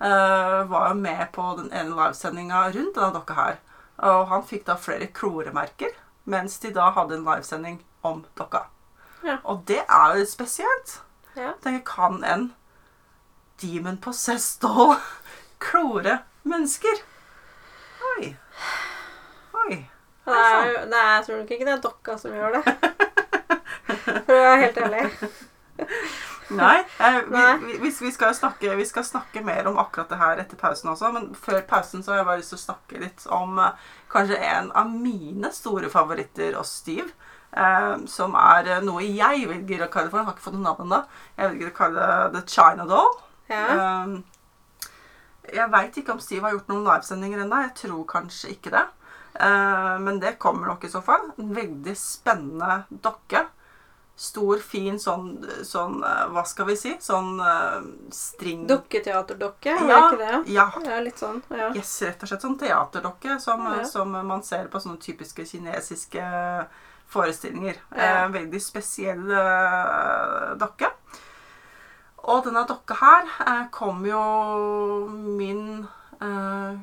eh, 0.00 0.60
var 0.68 0.90
jo 0.92 1.00
med 1.00 1.24
på 1.32 1.48
den 1.62 1.72
ene 1.72 1.96
livesendinga 1.96 2.66
rundt 2.76 2.94
denne 3.00 3.12
dokka 3.16 3.38
her. 3.40 3.60
Og 4.04 4.28
han 4.30 4.44
fikk 4.46 4.66
da 4.68 4.76
flere 4.78 5.08
kloremerker, 5.16 5.96
mens 6.28 6.58
de 6.62 6.70
da 6.76 6.90
hadde 6.94 7.16
en 7.16 7.24
livesending 7.26 7.80
om 8.06 8.24
dokka. 8.38 8.66
Ja. 9.24 9.40
Og 9.44 9.64
det 9.66 9.80
er 9.80 10.12
jo 10.12 10.20
litt 10.20 10.30
spesielt. 10.30 11.00
Ja. 11.36 11.52
Tenker, 11.62 11.84
kan 11.86 12.24
en 12.24 12.48
demon 13.60 13.98
possessed 13.98 14.60
doll 14.62 14.96
klore 15.58 16.18
mennesker? 16.42 17.02
Oi. 18.16 18.36
Oi. 19.52 19.76
Det 20.28 20.34
er, 20.36 20.66
jo- 20.72 20.88
jeg 20.92 21.24
tror 21.26 21.36
nok 21.40 21.50
ikke 21.50 21.64
det 21.66 21.72
er 21.74 21.84
dokka 21.84 22.16
som 22.20 22.34
gjør 22.36 22.58
det. 22.58 22.62
For 24.26 24.34
å 24.34 24.42
være 24.44 24.60
helt 24.66 24.80
ærlig. 24.84 25.04
Nei, 26.58 26.78
eh, 27.04 27.16
vi, 27.28 27.40
vi, 27.64 27.72
vi, 27.82 27.90
vi, 28.00 28.10
skal 28.12 28.32
snakke, 28.36 28.72
vi 28.76 28.84
skal 28.88 29.04
snakke 29.04 29.42
mer 29.44 29.66
om 29.68 29.76
akkurat 29.80 30.08
det 30.08 30.16
her 30.20 30.40
etter 30.40 30.56
pausen 30.60 30.88
også, 30.94 31.10
men 31.12 31.26
før 31.36 31.60
pausen 31.68 32.00
så 32.02 32.12
har 32.14 32.22
jeg 32.22 32.28
bare 32.30 32.40
lyst 32.40 32.54
til 32.54 32.60
å 32.60 32.62
snakke 32.62 33.02
litt 33.02 33.26
om 33.36 33.58
eh, 33.60 33.90
kanskje 34.12 34.38
en 34.48 34.70
av 34.72 34.88
mine 34.92 35.50
store 35.52 35.90
favoritter 35.92 36.56
og 36.56 36.64
Steve. 36.68 37.10
Eh, 37.58 37.94
som 38.06 38.36
er 38.38 38.68
eh, 38.76 38.82
noe 38.86 39.02
jeg 39.02 39.48
velger 39.50 39.86
å 39.86 39.90
kalle 39.90 40.10
for. 40.12 40.20
Jeg 40.20 40.28
har 40.28 40.36
ikke 40.36 40.46
fått 40.46 40.58
noe 40.58 40.66
navn 40.68 40.84
ennå. 40.86 41.00
Jeg 41.38 41.52
velger 41.54 41.72
å 41.72 41.76
kalle 41.78 42.08
det 42.34 42.38
The 42.38 42.44
China 42.54 42.86
Doll. 42.86 43.10
Ja. 43.50 43.64
Eh, 43.74 44.18
jeg 45.58 45.70
veit 45.72 45.96
ikke 45.96 46.12
om 46.12 46.20
Steve 46.20 46.44
har 46.44 46.54
gjort 46.54 46.68
noen 46.70 46.84
livesendinger 46.86 47.42
ennå. 47.46 47.62
Jeg 47.66 47.74
tror 47.82 48.02
kanskje 48.10 48.52
ikke 48.54 48.72
det. 48.76 48.84
Eh, 49.40 49.94
men 50.04 50.18
det 50.22 50.36
kommer 50.42 50.68
nok 50.74 50.84
i 50.84 50.90
så 50.92 51.00
fall. 51.04 51.30
En 51.40 51.54
veldig 51.56 51.94
spennende 51.98 52.82
dokke. 52.90 53.46
Stor, 54.18 54.58
fin 54.58 54.96
sånn, 54.98 55.28
sånn 55.62 56.00
eh, 56.02 56.24
Hva 56.34 56.42
skal 56.50 56.66
vi 56.66 56.74
si? 56.76 56.90
Sånn 57.00 57.36
eh, 57.38 57.84
string... 58.14 58.64
Dukketeaterdokke, 58.66 59.76
var 59.78 59.88
Ja, 59.92 59.98
det 59.98 60.08
ikke 60.08 60.24
det? 60.24 60.40
ja. 60.56 60.64
Ja, 60.88 60.96
litt 61.04 61.22
sånn. 61.22 61.38
Ja. 61.54 61.68
Yes, 61.78 61.92
rett 62.02 62.24
og 62.26 62.30
slett 62.32 62.42
sånn 62.42 62.56
teaterdokke 62.58 63.36
som, 63.40 63.62
som 63.86 64.10
man 64.26 64.42
ser 64.42 64.66
på 64.72 64.82
sånne 64.82 64.98
typiske 65.02 65.46
kinesiske 65.46 66.24
forestillinger. 67.08 67.74
Ja. 67.96 68.24
Eh, 68.24 68.32
veldig 68.32 68.62
spesiell 68.62 69.30
eh, 69.30 70.56
dokke. 70.60 70.90
Og 72.28 72.44
denne 72.44 72.64
dokka 72.68 72.98
her 73.00 73.30
eh, 73.46 73.68
kom 73.72 74.04
jo 74.06 74.24
min 75.08 75.86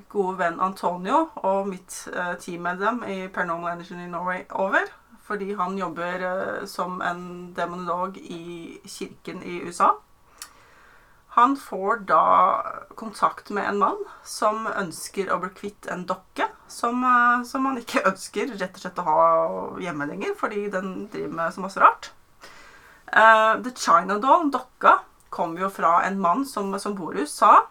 gode 0.07 0.37
venn 0.39 0.61
Antonio 0.63 1.25
og 1.43 1.65
mitt 1.67 1.91
teammedlem 2.39 3.01
i 3.03 3.17
Paranormal 3.27 3.73
Energy 3.73 3.91
in 3.91 4.13
Norway 4.13 4.45
over. 4.49 4.87
Fordi 5.27 5.49
han 5.59 5.75
jobber 5.75 6.23
som 6.71 7.01
en 7.03 7.51
demonolog 7.57 8.15
i 8.17 8.79
kirken 8.87 9.43
i 9.43 9.57
USA. 9.67 9.89
Han 11.35 11.57
får 11.59 11.97
da 12.07 12.25
kontakt 12.95 13.49
med 13.49 13.67
en 13.69 13.79
mann 13.81 14.03
som 14.23 14.67
ønsker 14.71 15.27
å 15.33 15.39
bli 15.43 15.49
kvitt 15.57 15.89
en 15.91 16.05
dokke 16.07 16.47
som, 16.71 17.03
eh, 17.03 17.43
som 17.43 17.65
han 17.67 17.79
ikke 17.81 18.05
ønsker 18.11 18.53
rett 18.55 18.77
og 18.77 18.83
slett 18.83 19.01
å 19.03 19.07
ha 19.09 19.25
hjemme 19.83 20.07
lenger, 20.07 20.31
fordi 20.39 20.69
den 20.71 21.09
driver 21.11 21.35
med 21.41 21.53
så 21.53 21.65
masse 21.65 21.83
rart. 21.83 22.13
Uh, 23.11 23.59
The 23.63 23.71
China 23.75 24.17
Doll, 24.19 24.47
dokka, 24.51 25.01
kom 25.29 25.57
jo 25.59 25.69
fra 25.69 26.01
en 26.07 26.21
mann 26.23 26.45
som, 26.47 26.71
som 26.79 26.95
bor 26.95 27.15
i 27.15 27.27
USA. 27.27 27.65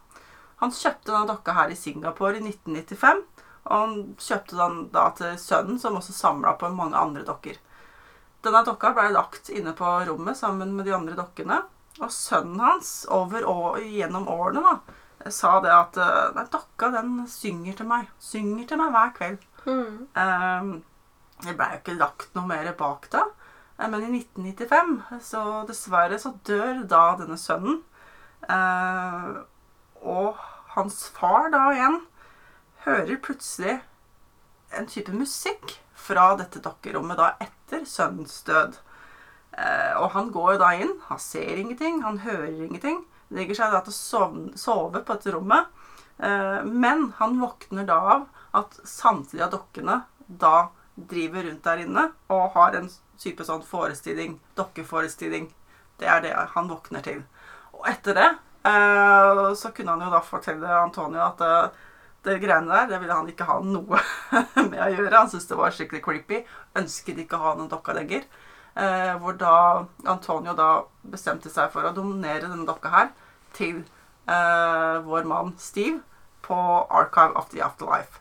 Han 0.60 0.72
kjøpte 0.72 1.10
denne 1.10 1.28
dokka 1.32 1.56
her 1.56 1.72
i 1.72 1.78
Singapore 1.78 2.38
i 2.38 2.44
1995. 2.44 3.24
Og 3.64 3.72
han 3.72 3.94
kjøpte 4.20 4.60
den 4.60 4.80
da 4.92 5.08
til 5.16 5.38
sønnen, 5.40 5.80
som 5.80 5.96
også 5.96 6.12
samla 6.12 6.54
på 6.60 6.68
mange 6.72 7.00
andre 7.00 7.24
dokker. 7.24 7.56
Denne 8.44 8.60
dokka 8.66 8.92
ble 8.92 9.08
lagt 9.16 9.48
inne 9.48 9.72
på 9.76 9.88
rommet 10.04 10.36
sammen 10.36 10.76
med 10.76 10.84
de 10.84 10.92
andre 10.96 11.16
dokkene. 11.16 11.62
Og 12.02 12.10
sønnen 12.10 12.60
hans, 12.62 13.04
over 13.12 13.46
og 13.46 13.78
gjennom 13.78 14.26
årene, 14.30 14.62
da, 14.64 15.30
sa 15.30 15.60
det 15.62 15.70
at 15.72 15.98
eh, 16.00 16.32
Nei, 16.34 16.46
dokka, 16.50 16.90
den 16.94 17.14
synger 17.30 17.78
til 17.78 17.88
meg. 17.90 18.10
Synger 18.22 18.66
til 18.70 18.80
meg 18.80 18.94
hver 18.94 19.14
kveld. 19.18 19.46
Mm. 19.64 20.00
Um, 20.18 20.72
det 21.44 21.54
ble 21.56 21.70
jo 21.70 21.80
ikke 21.80 21.96
lagt 21.98 22.34
noe 22.36 22.48
mer 22.50 22.70
bak 22.78 23.08
det. 23.14 23.22
Eh, 23.78 23.88
Men 23.88 24.02
i 24.02 24.10
1995, 24.20 24.96
så 25.22 25.44
dessverre, 25.68 26.18
så 26.18 26.34
dør 26.46 26.82
da 26.90 27.04
denne 27.20 27.38
sønnen. 27.40 27.82
Uh, 28.44 29.44
og 30.04 30.42
hans 30.74 31.06
far 31.14 31.48
da 31.54 31.70
igjen 31.72 32.02
hører 32.84 33.22
plutselig 33.24 33.78
en 34.74 34.88
type 34.90 35.14
musikk 35.14 35.78
fra 35.94 36.34
dette 36.36 36.60
dokkerommet 36.60 37.16
da 37.16 37.30
etter 37.40 37.86
sønnens 37.88 38.42
død. 38.44 38.76
Eh, 39.54 39.94
og 40.00 40.10
han 40.14 40.30
går 40.34 40.54
jo 40.54 40.62
da 40.62 40.70
inn. 40.76 40.94
Han 41.08 41.20
ser 41.22 41.58
ingenting, 41.60 42.02
han 42.02 42.22
hører 42.24 42.52
ingenting. 42.52 43.02
Legger 43.34 43.58
seg 43.58 43.74
da 43.74 43.82
til 43.84 43.94
å 43.94 44.28
sove 44.58 45.02
på 45.02 45.16
dette 45.16 45.34
rommet. 45.34 45.70
Eh, 46.18 46.62
men 46.64 47.12
han 47.18 47.38
våkner 47.40 47.86
da 47.88 47.98
av 48.16 48.26
at 48.54 48.78
samtlige 48.86 49.46
av 49.46 49.54
dokkene 49.54 50.02
da 50.26 50.68
driver 50.94 51.42
rundt 51.42 51.64
der 51.66 51.82
inne 51.82 52.04
og 52.30 52.54
har 52.54 52.76
en 52.78 52.86
type 53.18 53.46
sånn 53.46 53.64
forestilling, 53.66 54.38
dokkeforestilling. 54.58 55.48
Det 55.98 56.10
er 56.10 56.22
det 56.22 56.34
han 56.54 56.70
våkner 56.70 57.02
til. 57.06 57.24
Og 57.74 57.88
etter 57.90 58.18
det 58.18 58.28
eh, 58.70 59.42
så 59.58 59.74
kunne 59.74 59.94
han 59.96 60.06
jo 60.06 60.14
da 60.14 60.22
fortelle 60.24 60.78
Antonio 60.82 61.22
at 61.26 61.42
eh, 61.44 61.82
det 62.24 62.38
greiene 62.40 62.72
der, 62.72 62.88
det 62.88 63.02
ville 63.02 63.16
han 63.18 63.28
ikke 63.28 63.46
ha 63.48 63.58
noe 63.60 64.00
med 64.70 64.80
å 64.80 64.90
gjøre. 64.94 65.18
Han 65.18 65.30
syntes 65.30 65.50
det 65.50 65.58
var 65.58 65.74
skikkelig 65.74 66.02
creepy. 66.06 66.40
Ønsket 66.78 67.20
ikke 67.20 67.36
å 67.36 67.50
ha 67.50 67.56
noen 67.58 67.70
dokka 67.72 67.92
lenger. 67.96 68.24
Eh, 68.74 69.14
hvor 69.22 69.36
da 69.38 69.84
Antonio 70.10 70.52
da 70.58 70.68
bestemte 71.06 71.50
seg 71.52 71.70
for 71.70 71.86
å 71.86 71.94
donere 71.94 72.48
denne 72.48 72.66
dokka 72.66 72.90
her 72.90 73.12
til 73.54 73.84
eh, 74.26 74.96
vår 75.06 75.28
mann 75.30 75.52
Steve 75.62 76.00
på 76.42 76.56
Archive 76.90 77.38
of 77.38 77.52
the 77.52 77.62
Afterlife. 77.62 78.18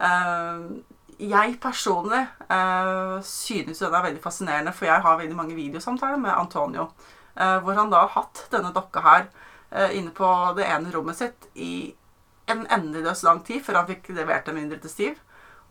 Eh, 0.00 0.62
jeg 1.20 1.58
personlig 1.60 2.22
eh, 2.48 3.18
synes 3.24 3.84
den 3.84 3.94
er 3.94 4.08
veldig 4.08 4.24
fascinerende, 4.24 4.72
for 4.72 4.88
jeg 4.88 5.04
har 5.04 5.20
veldig 5.20 5.36
mange 5.36 5.58
videosamtaler 5.58 6.20
med 6.24 6.32
Antonio. 6.32 6.88
Eh, 7.36 7.58
hvor 7.60 7.76
han 7.76 7.92
da 7.92 8.06
har 8.06 8.16
hatt 8.16 8.46
denne 8.52 8.72
dokka 8.72 9.04
her 9.04 9.28
eh, 9.70 9.96
inne 9.98 10.12
på 10.16 10.32
det 10.56 10.68
ene 10.72 10.92
rommet 10.94 11.20
sitt 11.20 11.48
i 11.52 11.92
en 12.48 12.64
endeløs 12.72 13.24
lang 13.26 13.42
tid 13.44 13.64
før 13.66 13.82
han 13.82 13.88
fikk 13.90 14.14
levert 14.16 14.48
den 14.48 14.56
mindre 14.56 14.80
til 14.80 14.92
Steve. 14.92 15.16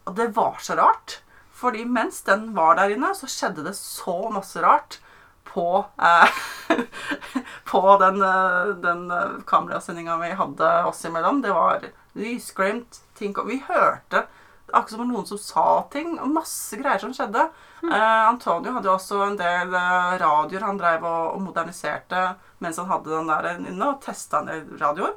Og 0.06 0.14
det 0.18 0.34
var 0.38 0.62
så 0.62 0.78
rart. 0.78 1.24
Fordi 1.56 1.86
mens 1.88 2.22
den 2.28 2.50
var 2.56 2.76
der 2.76 2.96
inne, 2.96 3.14
så 3.16 3.30
skjedde 3.32 3.64
det 3.64 3.76
så 3.80 4.18
masse 4.34 4.62
rart 4.64 5.00
på, 5.48 5.86
eh, 6.04 6.40
på 7.72 7.84
den, 8.02 8.22
eh, 8.22 8.74
den 8.84 9.06
eh, 9.12 9.38
kamerasendinga 9.48 10.18
vi 10.24 10.34
hadde 10.36 10.72
oss 10.90 11.06
imellom. 11.08 11.40
Det 11.42 11.54
var 11.56 11.86
lysglimt, 12.14 13.00
ting 13.16 13.36
Vi 13.48 13.64
hørte 13.68 14.26
akkurat 14.74 14.90
som 14.90 15.08
noen 15.08 15.26
som 15.26 15.40
sa 15.40 15.66
ting, 15.92 16.18
og 16.20 16.32
masse 16.34 16.78
greier 16.80 17.00
som 17.02 17.14
skjedde. 17.16 17.48
Eh, 17.86 18.24
Antonio 18.28 18.74
hadde 18.76 18.90
jo 18.90 18.96
også 18.98 19.22
en 19.28 19.38
del 19.40 19.74
eh, 19.78 20.16
radioer 20.22 20.66
han 20.66 20.80
drev 20.80 21.06
og, 21.06 21.36
og 21.36 21.44
moderniserte 21.46 22.26
mens 22.64 22.80
han 22.82 22.90
hadde 22.90 23.14
den 23.14 23.30
der 23.30 23.50
inne, 23.60 23.92
og 23.92 24.02
testa 24.04 24.42
en 24.42 24.52
del 24.52 24.80
radioer. 24.82 25.16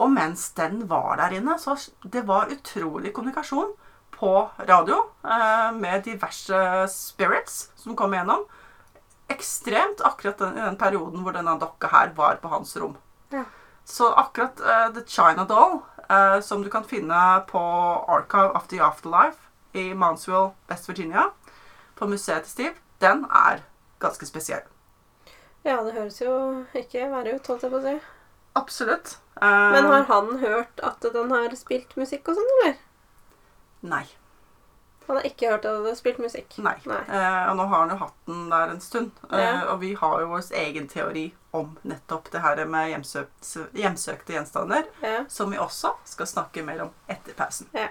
Og 0.00 0.10
mens 0.12 0.48
den 0.56 0.82
var 0.90 1.20
der 1.20 1.36
inne, 1.36 1.56
så 1.60 1.76
det 2.02 2.24
var 2.28 2.52
utrolig 2.52 3.12
kommunikasjon 3.14 3.72
på 4.20 4.50
radio 4.68 4.98
eh, 5.24 5.72
med 5.72 6.04
diverse 6.04 6.88
spirits 6.92 7.70
som 7.76 7.96
kom 7.96 8.14
igjennom. 8.14 8.44
Ekstremt 9.32 10.02
akkurat 10.04 10.38
den, 10.38 10.58
i 10.58 10.64
den 10.64 10.76
perioden 10.76 11.24
hvor 11.24 11.32
denne 11.36 11.56
dokka 11.60 11.88
her 11.94 12.12
var 12.16 12.36
på 12.42 12.50
hans 12.52 12.76
rom. 12.76 12.98
Ja. 13.32 13.46
Så 13.84 14.10
akkurat 14.12 14.60
eh, 14.60 14.88
The 14.94 15.06
China 15.06 15.46
Doll, 15.48 15.78
eh, 16.08 16.40
som 16.44 16.62
du 16.62 16.68
kan 16.70 16.84
finne 16.84 17.40
på 17.48 17.62
Archive 18.08 18.52
of 18.58 18.68
the 18.68 18.82
Afterlife 18.84 19.38
i 19.72 19.94
Mansfield, 19.94 20.52
West 20.68 20.90
Virginia, 20.90 21.30
på 21.96 22.06
museet 22.10 22.44
til 22.44 22.52
Steve, 22.52 22.76
den 23.00 23.24
er 23.24 23.64
ganske 24.00 24.28
spesiell. 24.28 24.66
Ja, 25.64 25.80
det 25.84 25.96
høres 25.96 26.20
jo 26.20 26.34
ikke 26.76 27.08
verre 27.12 27.36
ut, 27.36 27.48
holdt 27.48 27.64
jeg 27.64 27.72
på 27.72 27.80
å 27.80 27.84
si. 27.84 27.96
Absolutt. 28.56 29.16
Men 29.40 29.86
har 29.88 30.04
han 30.08 30.38
hørt 30.40 30.80
at 30.84 31.04
den 31.14 31.32
har 31.32 31.52
spilt 31.56 31.92
musikk 31.96 32.28
og 32.28 32.36
sånn, 32.36 32.54
eller? 32.58 32.78
Nei. 33.82 34.06
Han 35.06 35.16
har 35.16 35.24
ikke 35.26 35.48
hørt 35.50 35.64
at 35.66 35.78
du 35.82 35.86
har 35.88 35.94
spilt 35.98 36.18
musikk. 36.22 36.58
Nei. 36.62 36.76
Nei. 36.86 37.00
Eh, 37.08 37.50
og 37.50 37.56
nå 37.58 37.64
har 37.66 37.80
han 37.80 37.90
jo 37.90 37.96
hatt 37.96 38.14
den 38.26 38.44
der 38.52 38.70
en 38.70 38.80
stund. 38.80 39.10
Eh, 39.32 39.62
Og 39.72 39.80
vi 39.80 39.94
har 39.98 40.20
jo 40.20 40.28
vår 40.28 40.52
egen 40.60 40.86
teori 40.88 41.32
om 41.52 41.72
nettopp 41.82 42.30
det 42.30 42.40
her 42.44 42.64
med 42.64 42.90
hjemsøkt, 42.92 43.56
hjemsøkte 43.74 44.36
gjenstander, 44.36 44.84
Ja. 45.02 45.24
som 45.28 45.50
vi 45.50 45.56
også 45.58 45.94
skal 46.04 46.26
snakke 46.26 46.62
mer 46.64 46.82
om 46.82 46.90
etter 47.08 47.32
pausen. 47.34 47.66
ja. 47.74 47.88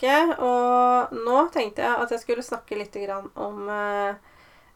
Tilbake, 0.00 0.42
og 0.42 1.12
nå 1.26 1.40
tenkte 1.52 1.82
jeg 1.84 2.02
at 2.02 2.10
jeg 2.14 2.20
skulle 2.22 2.42
snakke 2.44 2.78
litt 2.78 2.94
grann 2.94 3.30
om 3.36 3.68
eh, 3.68 4.14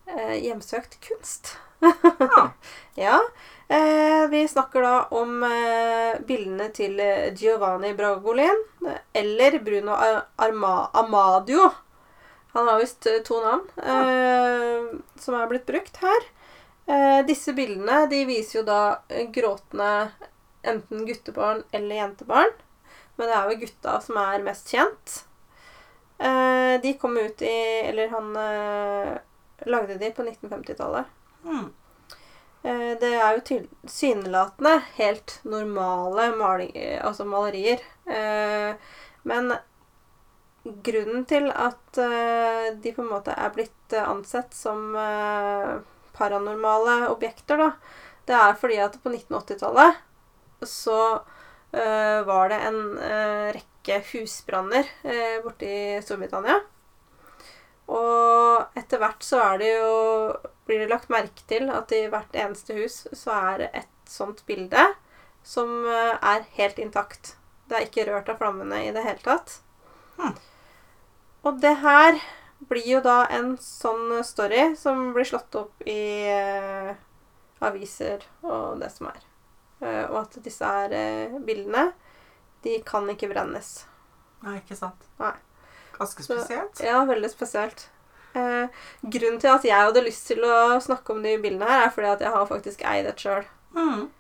eh, 0.07 0.35
hjemsøkt 0.45 0.99
kunst. 1.07 1.57
Ja. 1.83 2.51
Ja. 2.97 3.16
Eh, 3.68 4.29
vi 4.31 4.45
snakker 4.49 4.83
da 4.85 4.93
om 5.16 5.43
eh, 5.43 6.14
bildene 6.25 6.68
til 6.72 6.95
eh, 7.01 7.33
Giovanni 7.37 7.91
Bragolin, 7.99 8.61
eller 9.12 9.59
Bruno 9.64 9.93
Ar- 9.97 10.27
Arma 10.39 10.91
Amadio. 10.95 11.66
Han 12.55 12.68
har 12.70 12.79
visst 12.81 13.07
eh, 13.11 13.18
to 13.27 13.41
navn 13.43 13.66
eh, 13.83 14.95
som 15.20 15.35
er 15.41 15.49
blitt 15.51 15.66
brukt 15.66 15.97
her. 16.05 16.29
Eh, 16.87 17.20
disse 17.27 17.53
bildene 17.57 18.05
de 18.12 18.22
viser 18.29 18.61
jo 18.61 18.64
da 18.68 18.79
gråtende 19.35 19.91
enten 20.64 21.05
guttebarn 21.09 21.64
eller 21.75 21.97
jentebarn. 22.05 22.55
Men 23.17 23.31
det 23.31 23.37
er 23.37 23.51
jo 23.51 23.61
gutta 23.62 24.01
som 24.03 24.19
er 24.23 24.45
mest 24.47 24.73
kjent. 24.75 25.21
Eh, 26.19 26.81
de 26.83 26.93
kom 26.99 27.17
ut 27.19 27.43
i 27.43 27.55
Eller 27.91 28.09
han 28.09 28.37
eh, 28.37 29.15
lagde 29.71 29.99
de 29.99 30.11
på 30.11 30.23
1950-tallet. 30.23 31.05
Mm. 31.45 31.69
Eh, 32.62 32.91
det 33.01 33.12
er 33.12 33.37
jo 33.37 33.45
tilsynelatende 33.51 34.79
helt 34.97 35.39
normale 35.45 36.31
maling, 36.37 36.73
eh, 36.77 36.99
altså 37.05 37.27
malerier. 37.29 37.83
Eh, 38.07 38.75
men 39.23 39.53
grunnen 40.65 41.27
til 41.29 41.51
at 41.53 42.01
eh, 42.01 42.71
de 42.81 42.93
på 42.97 43.05
en 43.05 43.12
måte 43.12 43.37
er 43.37 43.53
blitt 43.53 43.93
eh, 43.93 44.09
ansett 44.09 44.57
som 44.57 44.97
paranormale 46.15 47.09
objekter, 47.11 47.59
da, 47.59 47.71
det 48.25 48.37
er 48.39 48.57
fordi 48.57 48.79
at 48.81 48.97
på 49.03 49.11
1980-tallet 49.12 50.01
så 50.65 50.99
var 52.27 52.53
det 52.53 52.61
en 52.68 52.81
eh, 53.03 53.49
rekke 53.57 54.01
husbranner 54.12 54.87
eh, 55.03 55.43
borte 55.45 55.66
i 55.68 56.03
Storbritannia. 56.05 56.61
Og 57.93 58.79
etter 58.79 59.01
hvert 59.03 59.25
så 59.27 59.43
er 59.45 59.59
det 59.61 59.72
jo 59.75 59.97
blir 60.64 60.81
det 60.81 60.93
lagt 60.93 61.11
merke 61.12 61.45
til 61.49 61.68
at 61.68 61.93
i 61.93 62.07
hvert 62.09 62.37
eneste 62.39 62.77
hus 62.79 63.03
så 63.12 63.35
er 63.37 63.59
det 63.61 63.70
et 63.83 63.91
sånt 64.09 64.41
bilde 64.49 64.87
som 65.45 65.85
eh, 65.85 66.14
er 66.16 66.47
helt 66.57 66.81
intakt. 66.81 67.35
Det 67.68 67.77
er 67.77 67.87
ikke 67.89 68.07
rørt 68.09 68.31
av 68.33 68.41
flammene 68.41 68.81
i 68.87 68.93
det 68.95 69.05
hele 69.05 69.20
tatt. 69.25 69.59
Hmm. 70.16 70.33
Og 71.45 71.61
det 71.61 71.75
her 71.83 72.16
blir 72.64 72.87
jo 72.87 73.03
da 73.05 73.25
en 73.35 73.55
sånn 73.61 74.22
story 74.25 74.70
som 74.81 75.11
blir 75.12 75.29
slått 75.29 75.57
opp 75.61 75.85
i 75.85 76.25
eh, 76.33 76.95
aviser 77.64 78.25
og 78.41 78.81
det 78.81 78.89
som 78.95 79.11
er. 79.12 79.20
Eh, 79.85 80.05
og 80.11 80.20
at 80.22 80.39
disse 80.45 80.64
her 80.64 80.93
eh, 80.97 81.35
bildene, 81.45 81.91
de 82.64 82.78
kan 82.87 83.09
ikke 83.12 83.28
brennes. 83.32 83.72
Nei, 84.45 84.59
ikke 84.62 84.76
sant. 84.78 85.05
Nei. 85.20 85.35
Ganske 85.99 86.24
Så- 86.24 86.39
spesielt. 86.39 86.80
Ja, 86.85 87.03
veldig 87.09 87.30
spesielt. 87.32 87.87
Eh, 88.35 88.66
grunnen 89.05 89.39
til 89.41 89.53
at 89.53 89.62
jeg 89.68 89.76
hadde 89.78 90.03
lyst 90.03 90.26
til 90.26 90.41
å 90.43 90.80
snakke 90.82 91.14
om 91.14 91.20
de 91.22 91.37
bildene 91.39 91.68
her, 91.68 91.85
er 91.87 91.93
fordi 91.95 92.09
at 92.16 92.24
jeg 92.24 92.32
har 92.35 92.47
faktisk 92.51 92.82
eid 92.89 93.07
et 93.12 93.20
sjøl. 93.22 93.45
Mm. 93.74 94.11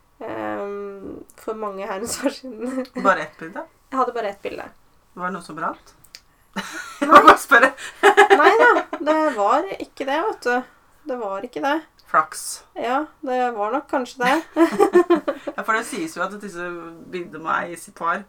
for 1.36 1.54
mange 1.58 1.86
herrens 1.86 2.14
år 2.24 2.30
siden. 2.36 2.86
Bare 3.04 3.22
ett 3.26 3.36
bilde? 3.38 3.64
Jeg 3.90 3.98
hadde 3.98 4.14
bare 4.16 4.30
ett 4.32 4.42
bilde. 4.42 4.64
Var 5.14 5.28
det 5.30 5.34
noe 5.36 5.42
som 5.46 5.56
brant? 5.58 5.92
Jeg 7.00 7.08
må 7.10 7.18
bare 7.26 7.38
spørre. 7.38 7.68
Nei 8.38 8.52
da, 8.60 8.68
det 9.04 9.16
var 9.36 9.66
ikke 9.74 10.06
det, 10.08 10.16
vet 10.28 10.46
du. 10.46 10.62
Det 11.10 11.18
var 11.20 11.44
ikke 11.46 11.62
det. 11.64 11.74
Flaks. 12.10 12.64
Ja, 12.78 13.06
det 13.26 13.38
var 13.56 13.72
nok 13.72 13.88
kanskje 13.90 14.24
det. 14.24 14.42
Ja, 15.56 15.62
for 15.62 15.72
det 15.78 15.84
sies 15.86 16.16
jo 16.16 16.22
at 16.24 16.34
disse 16.42 16.66
bildene 17.10 17.42
må 17.44 17.50
eies 17.62 17.88
i 17.88 17.92
par. 17.96 18.24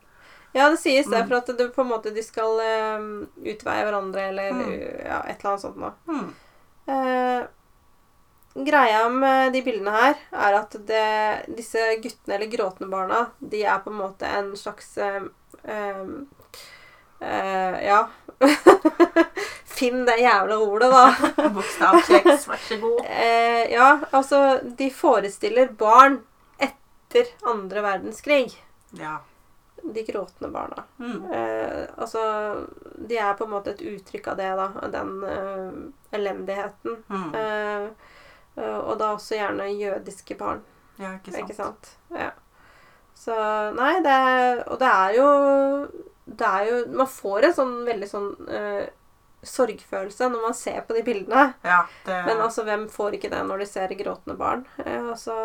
Ja, 0.55 0.69
det 0.71 0.79
sies 0.79 1.07
det, 1.11 1.19
Mm. 1.23 1.27
for 1.27 1.35
at 1.41 1.49
du 1.57 1.65
på 1.75 1.81
en 1.83 1.89
måte 1.91 2.13
de 2.15 2.21
skal 2.23 2.61
um, 2.99 3.27
utveie 3.43 3.83
hverandre, 3.83 4.29
eller 4.29 4.51
Mm. 4.53 4.71
ja, 5.03 5.17
et 5.27 5.39
eller 5.41 5.49
annet 5.51 5.61
sånt 5.65 5.77
noe. 5.81 5.91
Mm. 6.07 6.29
Eh, 6.87 7.47
greia 8.69 9.01
med 9.11 9.51
de 9.53 9.61
bildene 9.65 9.91
her 9.91 10.15
er 10.31 10.53
at 10.61 10.77
det, 10.87 11.03
disse 11.57 11.81
guttene, 11.99 12.35
eller 12.37 12.47
gråtende 12.53 12.87
barna, 12.93 13.25
de 13.41 13.63
er 13.65 13.79
på 13.83 13.91
en 13.91 13.99
måte 13.99 14.29
en 14.37 14.53
slags 14.55 14.93
um, 15.01 16.27
eh, 17.19 17.83
Ja. 17.89 18.07
Finn 19.75 20.05
det 20.07 20.17
jævla 20.21 20.57
ordet, 20.63 20.89
da. 20.91 21.05
Bokstavkjeks, 21.55 22.47
vær 22.47 22.61
så 22.67 22.79
god. 22.81 23.01
Eh, 23.25 23.71
ja, 23.73 23.89
altså 24.11 24.59
De 24.77 24.89
forestiller 24.93 25.71
barn 25.77 26.19
etter 26.61 27.31
andre 27.47 27.83
verdenskrig. 27.85 28.55
Ja. 28.99 29.17
De 29.83 30.03
gråtende 30.07 30.49
barna. 30.53 30.83
Mm. 30.99 31.31
Eh, 31.31 31.83
altså 31.97 32.21
De 32.95 33.17
er 33.17 33.33
på 33.37 33.45
en 33.45 33.53
måte 33.53 33.75
et 33.75 33.83
uttrykk 33.85 34.31
av 34.33 34.39
det, 34.39 34.51
da. 34.61 34.69
Den 34.95 35.11
eh, 35.29 35.75
elendigheten. 36.17 37.03
Mm. 37.11 37.27
Eh, 37.35 38.15
eh, 38.55 38.79
og 38.79 38.95
da 39.01 39.11
også 39.17 39.37
gjerne 39.37 39.69
jødiske 39.75 40.39
barn. 40.39 40.63
Ja, 40.97 41.17
ikke 41.17 41.35
sant. 41.35 41.43
Ikke 41.43 41.59
sant? 41.59 41.93
Ja. 42.15 42.31
Så 43.15 43.35
Nei, 43.75 43.93
det 44.03 44.19
Og 44.67 44.79
det 44.79 44.87
er 44.91 45.13
jo 45.15 45.27
Det 46.25 46.47
er 46.47 46.65
jo 46.69 46.79
Man 46.91 47.07
får 47.07 47.47
en 47.47 47.55
sånn 47.55 47.75
veldig 47.87 48.09
sånn 48.11 48.29
eh, 48.51 48.85
sorgfølelse 49.49 50.29
når 50.31 50.43
man 50.47 50.55
ser 50.57 50.81
på 50.87 50.95
de 50.97 51.03
bildene. 51.05 51.45
Ja, 51.65 51.83
det, 52.05 52.17
Men 52.27 52.41
altså, 52.43 52.65
hvem 52.67 52.87
får 52.91 53.17
ikke 53.17 53.31
det 53.33 53.41
når 53.47 53.63
de 53.63 53.67
ser 53.69 53.95
gråtende 53.99 54.37
barn? 54.39 54.65
Eh, 54.83 55.09
altså, 55.11 55.35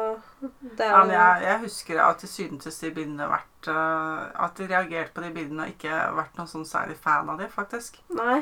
det 0.40 0.86
er 0.86 0.94
ja, 0.94 1.03
men 1.05 1.14
jeg, 1.16 1.44
jeg 1.46 1.62
husker 1.66 2.03
at 2.05 2.24
de 2.24 2.30
syntes 2.30 2.80
de 2.82 2.92
bildene 2.96 3.28
vært 3.30 3.70
uh, 3.70 4.26
At 4.46 4.59
de 4.59 4.68
reagerte 4.70 5.14
på 5.16 5.24
de 5.24 5.32
bildene 5.34 5.66
og 5.66 5.74
ikke 5.74 6.03
vært 6.16 6.40
noen 6.40 6.51
sånn 6.51 6.68
særlig 6.68 6.98
fan 7.01 7.28
av 7.32 7.40
de, 7.40 7.48
faktisk. 7.53 8.01
Nei. 8.16 8.40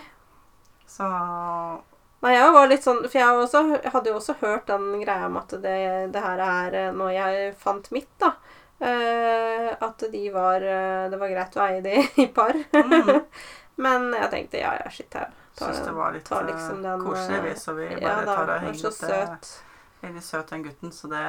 Så 0.88 1.08
Nei, 2.18 2.32
jeg 2.34 2.54
var 2.54 2.70
litt 2.70 2.82
sånn 2.82 3.04
For 3.04 3.20
jeg 3.20 3.42
også, 3.42 3.60
jeg 3.76 3.92
hadde 3.94 4.10
jo 4.10 4.18
også 4.18 4.38
hørt 4.40 4.70
den 4.70 4.88
greia 5.02 5.28
om 5.28 5.36
at 5.38 5.52
det, 5.62 5.74
det 6.14 6.22
her 6.24 6.40
er 6.42 6.78
noe 6.90 6.94
Når 7.04 7.12
jeg 7.14 7.52
fant 7.60 7.92
mitt, 7.94 8.10
da 8.22 8.32
Uh, 8.80 9.74
At 9.82 10.04
de 10.12 10.30
var 10.30 10.62
eh, 10.62 11.10
Det 11.10 11.18
var 11.18 11.30
greit 11.32 11.56
å 11.58 11.62
eie 11.64 11.80
de 11.82 11.96
i 12.22 12.28
par. 12.30 12.54
mm, 12.54 13.08
Men 13.84 14.12
jeg 14.14 14.30
tenkte 14.30 14.60
ja, 14.60 14.76
ja, 14.78 14.90
shit, 14.90 15.10
jeg 15.10 15.34
syns 15.60 15.80
det 15.86 15.94
var 15.96 16.14
litt 16.16 16.30
eh, 16.32 16.44
liksom 16.50 16.84
den, 16.84 17.06
koselig, 17.06 17.40
vi, 17.44 17.54
eh, 17.54 17.58
så 17.62 17.74
vi 17.78 17.88
bare 17.94 18.04
Ja 18.04 18.20
da, 18.20 18.34
tar 18.34 18.44
og 18.44 18.54
er 18.54 18.62
henger 18.66 18.80
så 18.84 18.92
opp 18.92 19.00
det. 19.04 19.56
Veldig 19.98 20.22
søt, 20.22 20.50
den 20.52 20.62
gutten, 20.62 20.92
så 20.94 21.08
det, 21.10 21.20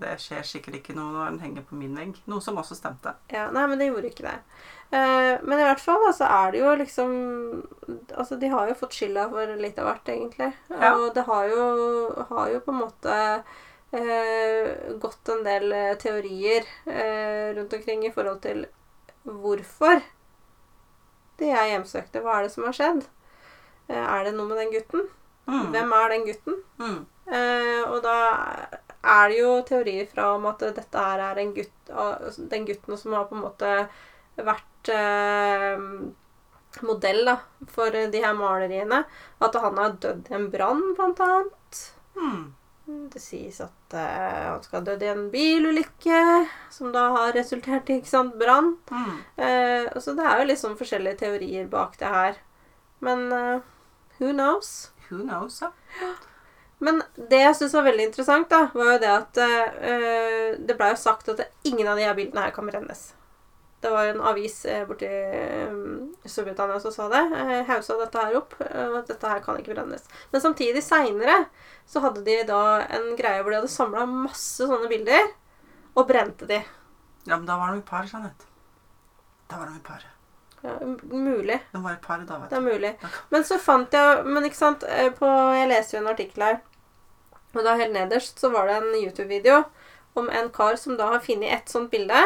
det 0.00 0.14
skjer 0.22 0.46
sikkert 0.48 0.78
ikke 0.78 0.94
noe 0.96 1.12
når 1.12 1.26
den 1.26 1.40
henger 1.42 1.64
på 1.68 1.76
min 1.76 1.98
vegg. 1.98 2.14
Noe 2.32 2.40
som 2.40 2.56
også 2.56 2.78
stemte. 2.78 3.12
Ja, 3.28 3.50
nei, 3.52 3.66
men 3.68 3.80
det 3.80 3.90
gjorde 3.90 4.08
ikke 4.08 4.24
det. 4.24 4.38
Eh, 4.96 5.34
men 5.44 5.60
i 5.60 5.66
hvert 5.66 5.82
fall, 5.84 6.06
altså, 6.08 6.24
er 6.24 6.54
det 6.54 6.62
jo 6.62 6.70
liksom 6.80 7.12
Altså, 8.16 8.38
de 8.40 8.48
har 8.50 8.70
jo 8.70 8.78
fått 8.80 8.96
skylda 8.96 9.26
for 9.30 9.52
litt 9.60 9.78
av 9.78 9.90
hvert, 9.90 10.08
egentlig. 10.14 10.48
Ja. 10.72 10.94
Og 10.94 11.12
det 11.14 11.26
har 11.28 11.52
jo, 11.52 11.66
har 12.30 12.54
jo 12.54 12.62
på 12.64 12.72
en 12.72 12.80
måte 12.80 13.18
eh, 13.92 14.96
gått 15.04 15.34
en 15.36 15.44
del 15.44 15.76
teorier 16.00 16.64
eh, 16.88 17.52
rundt 17.58 17.76
omkring 17.76 18.08
i 18.08 18.14
forhold 18.16 18.40
til 18.48 18.64
hvorfor 19.28 20.00
de 21.40 21.52
er 21.52 21.74
hjemsøkte. 21.74 22.24
Hva 22.24 22.38
er 22.38 22.48
det 22.48 22.54
som 22.56 22.64
har 22.64 22.76
skjedd? 22.76 23.04
Eh, 23.88 24.04
er 24.04 24.26
det 24.26 24.34
noe 24.36 24.50
med 24.50 24.60
den 24.62 24.72
gutten? 24.74 25.08
Mm. 25.50 25.66
Hvem 25.74 25.96
er 25.96 26.14
den 26.14 26.28
gutten? 26.28 26.60
Mm. 26.80 27.00
Eh, 27.30 27.82
og 27.86 28.00
da 28.04 28.16
er 29.00 29.28
det 29.30 29.38
jo 29.38 29.50
teorier 29.66 30.08
fra 30.10 30.32
om 30.36 30.46
at 30.50 30.62
dette 30.76 31.04
her 31.04 31.22
er 31.30 31.40
en 31.40 31.52
gutt, 31.56 31.92
den 32.52 32.66
gutten 32.68 32.98
som 33.00 33.14
har 33.16 33.28
på 33.30 33.38
en 33.38 33.44
måte 33.46 33.74
vært 34.40 34.90
eh, 34.94 35.84
modell 36.86 37.24
da, 37.26 37.36
for 37.70 37.90
de 37.90 38.22
her 38.22 38.36
maleriene. 38.36 39.04
At 39.42 39.58
han 39.62 39.78
har 39.80 39.98
dødd 40.02 40.30
i 40.30 40.38
en 40.38 40.48
brann, 40.52 40.82
blant 40.98 41.22
annet. 41.24 41.84
Mm. 42.16 42.42
Det 43.10 43.22
sies 43.22 43.60
at 43.62 43.94
eh, 43.94 44.46
han 44.50 44.62
skal 44.64 44.80
ha 44.80 44.86
dødd 44.90 45.02
i 45.04 45.10
en 45.12 45.26
bilulykke, 45.32 46.20
som 46.74 46.90
da 46.94 47.08
har 47.16 47.34
resultert 47.36 47.90
i 47.90 48.00
brann. 48.38 48.76
Mm. 48.90 49.18
Eh, 49.36 50.00
så 50.00 50.14
det 50.18 50.26
er 50.26 50.40
jo 50.40 50.48
liksom 50.50 50.78
forskjellige 50.78 51.22
teorier 51.24 51.68
bak 51.70 51.98
det 51.98 52.10
her. 52.10 52.40
Men 53.04 53.28
uh, 53.32 53.60
who 54.18 54.32
knows? 54.32 54.90
Who 55.08 55.22
knows, 55.24 55.60
ja. 55.62 55.72
Men 56.80 57.02
det 57.28 57.42
jeg 57.42 57.56
syns 57.58 57.76
var 57.76 57.84
veldig 57.90 58.06
interessant, 58.08 58.48
da, 58.48 58.66
var 58.72 58.94
jo 58.94 59.00
det 59.02 59.08
at 59.12 59.40
uh, 59.44 60.60
det 60.60 60.76
blei 60.78 60.92
jo 60.94 61.00
sagt 61.00 61.28
at 61.32 61.42
ingen 61.68 61.88
av 61.88 61.98
de 62.00 62.06
her 62.08 62.16
bildene 62.16 62.46
her 62.46 62.54
kan 62.56 62.68
brennes. 62.70 63.10
Det 63.80 63.90
var 63.90 64.10
en 64.10 64.20
avis 64.28 64.58
uh, 64.68 64.82
borti 64.88 65.08
eh, 65.08 65.76
Storbritannia 66.28 66.80
som 66.80 66.92
sa 66.92 67.06
det. 67.08 67.22
Uh, 67.32 67.62
Hausa 67.70 67.96
dette 67.96 68.20
her 68.20 68.36
opp. 68.36 68.52
eh, 68.60 68.96
at 68.98 69.08
dette 69.08 69.30
her 69.30 69.40
kan 69.44 69.56
ikke 69.56 69.72
brennes. 69.72 70.04
Men 70.32 70.44
samtidig, 70.44 70.82
seinere, 70.84 71.46
så 71.88 72.02
hadde 72.04 72.24
de 72.26 72.42
da 72.48 72.60
en 72.92 73.14
greie 73.16 73.40
hvor 73.40 73.54
de 73.54 73.60
hadde 73.62 73.72
samla 73.72 74.04
masse 74.08 74.68
sånne 74.68 74.88
bilder, 74.92 75.32
og 75.96 76.08
brente 76.12 76.48
de. 76.48 76.60
Ja, 77.24 77.36
men 77.38 77.48
da 77.48 77.56
var 77.60 77.72
de 77.72 77.80
i 77.80 77.88
par, 77.88 78.04
Jeanette. 78.08 78.48
Da 79.48 79.62
var 79.62 79.72
de 79.72 79.80
i 79.80 79.84
par. 79.84 80.04
Ja, 80.62 80.74
mulig. 81.10 81.56
Det 81.72 81.80
var 81.80 81.94
et 81.94 82.02
par 82.04 82.20
da, 82.28 82.38
vet 82.38 82.50
Det 82.50 82.56
er 82.58 82.64
mulig. 82.64 82.90
Men 83.32 83.44
så 83.48 83.56
fant 83.58 83.94
jeg 83.96 84.24
Men 84.28 84.44
ikke 84.44 84.58
sant 84.58 84.82
eh, 84.84 85.08
på, 85.16 85.28
Jeg 85.56 85.70
leste 85.70 85.96
jo 85.96 86.02
en 86.02 86.10
artikkel 86.12 86.44
her, 86.44 86.58
og 87.54 87.64
da 87.64 87.74
helt 87.80 87.96
nederst 87.96 88.38
så 88.38 88.50
var 88.52 88.68
det 88.68 88.76
en 88.78 88.92
YouTube-video 89.00 89.64
om 90.20 90.28
en 90.30 90.50
kar 90.54 90.76
som 90.78 90.98
da 90.98 91.08
har 91.14 91.22
funnet 91.24 91.54
et 91.54 91.70
sånt 91.70 91.90
bilde, 91.90 92.18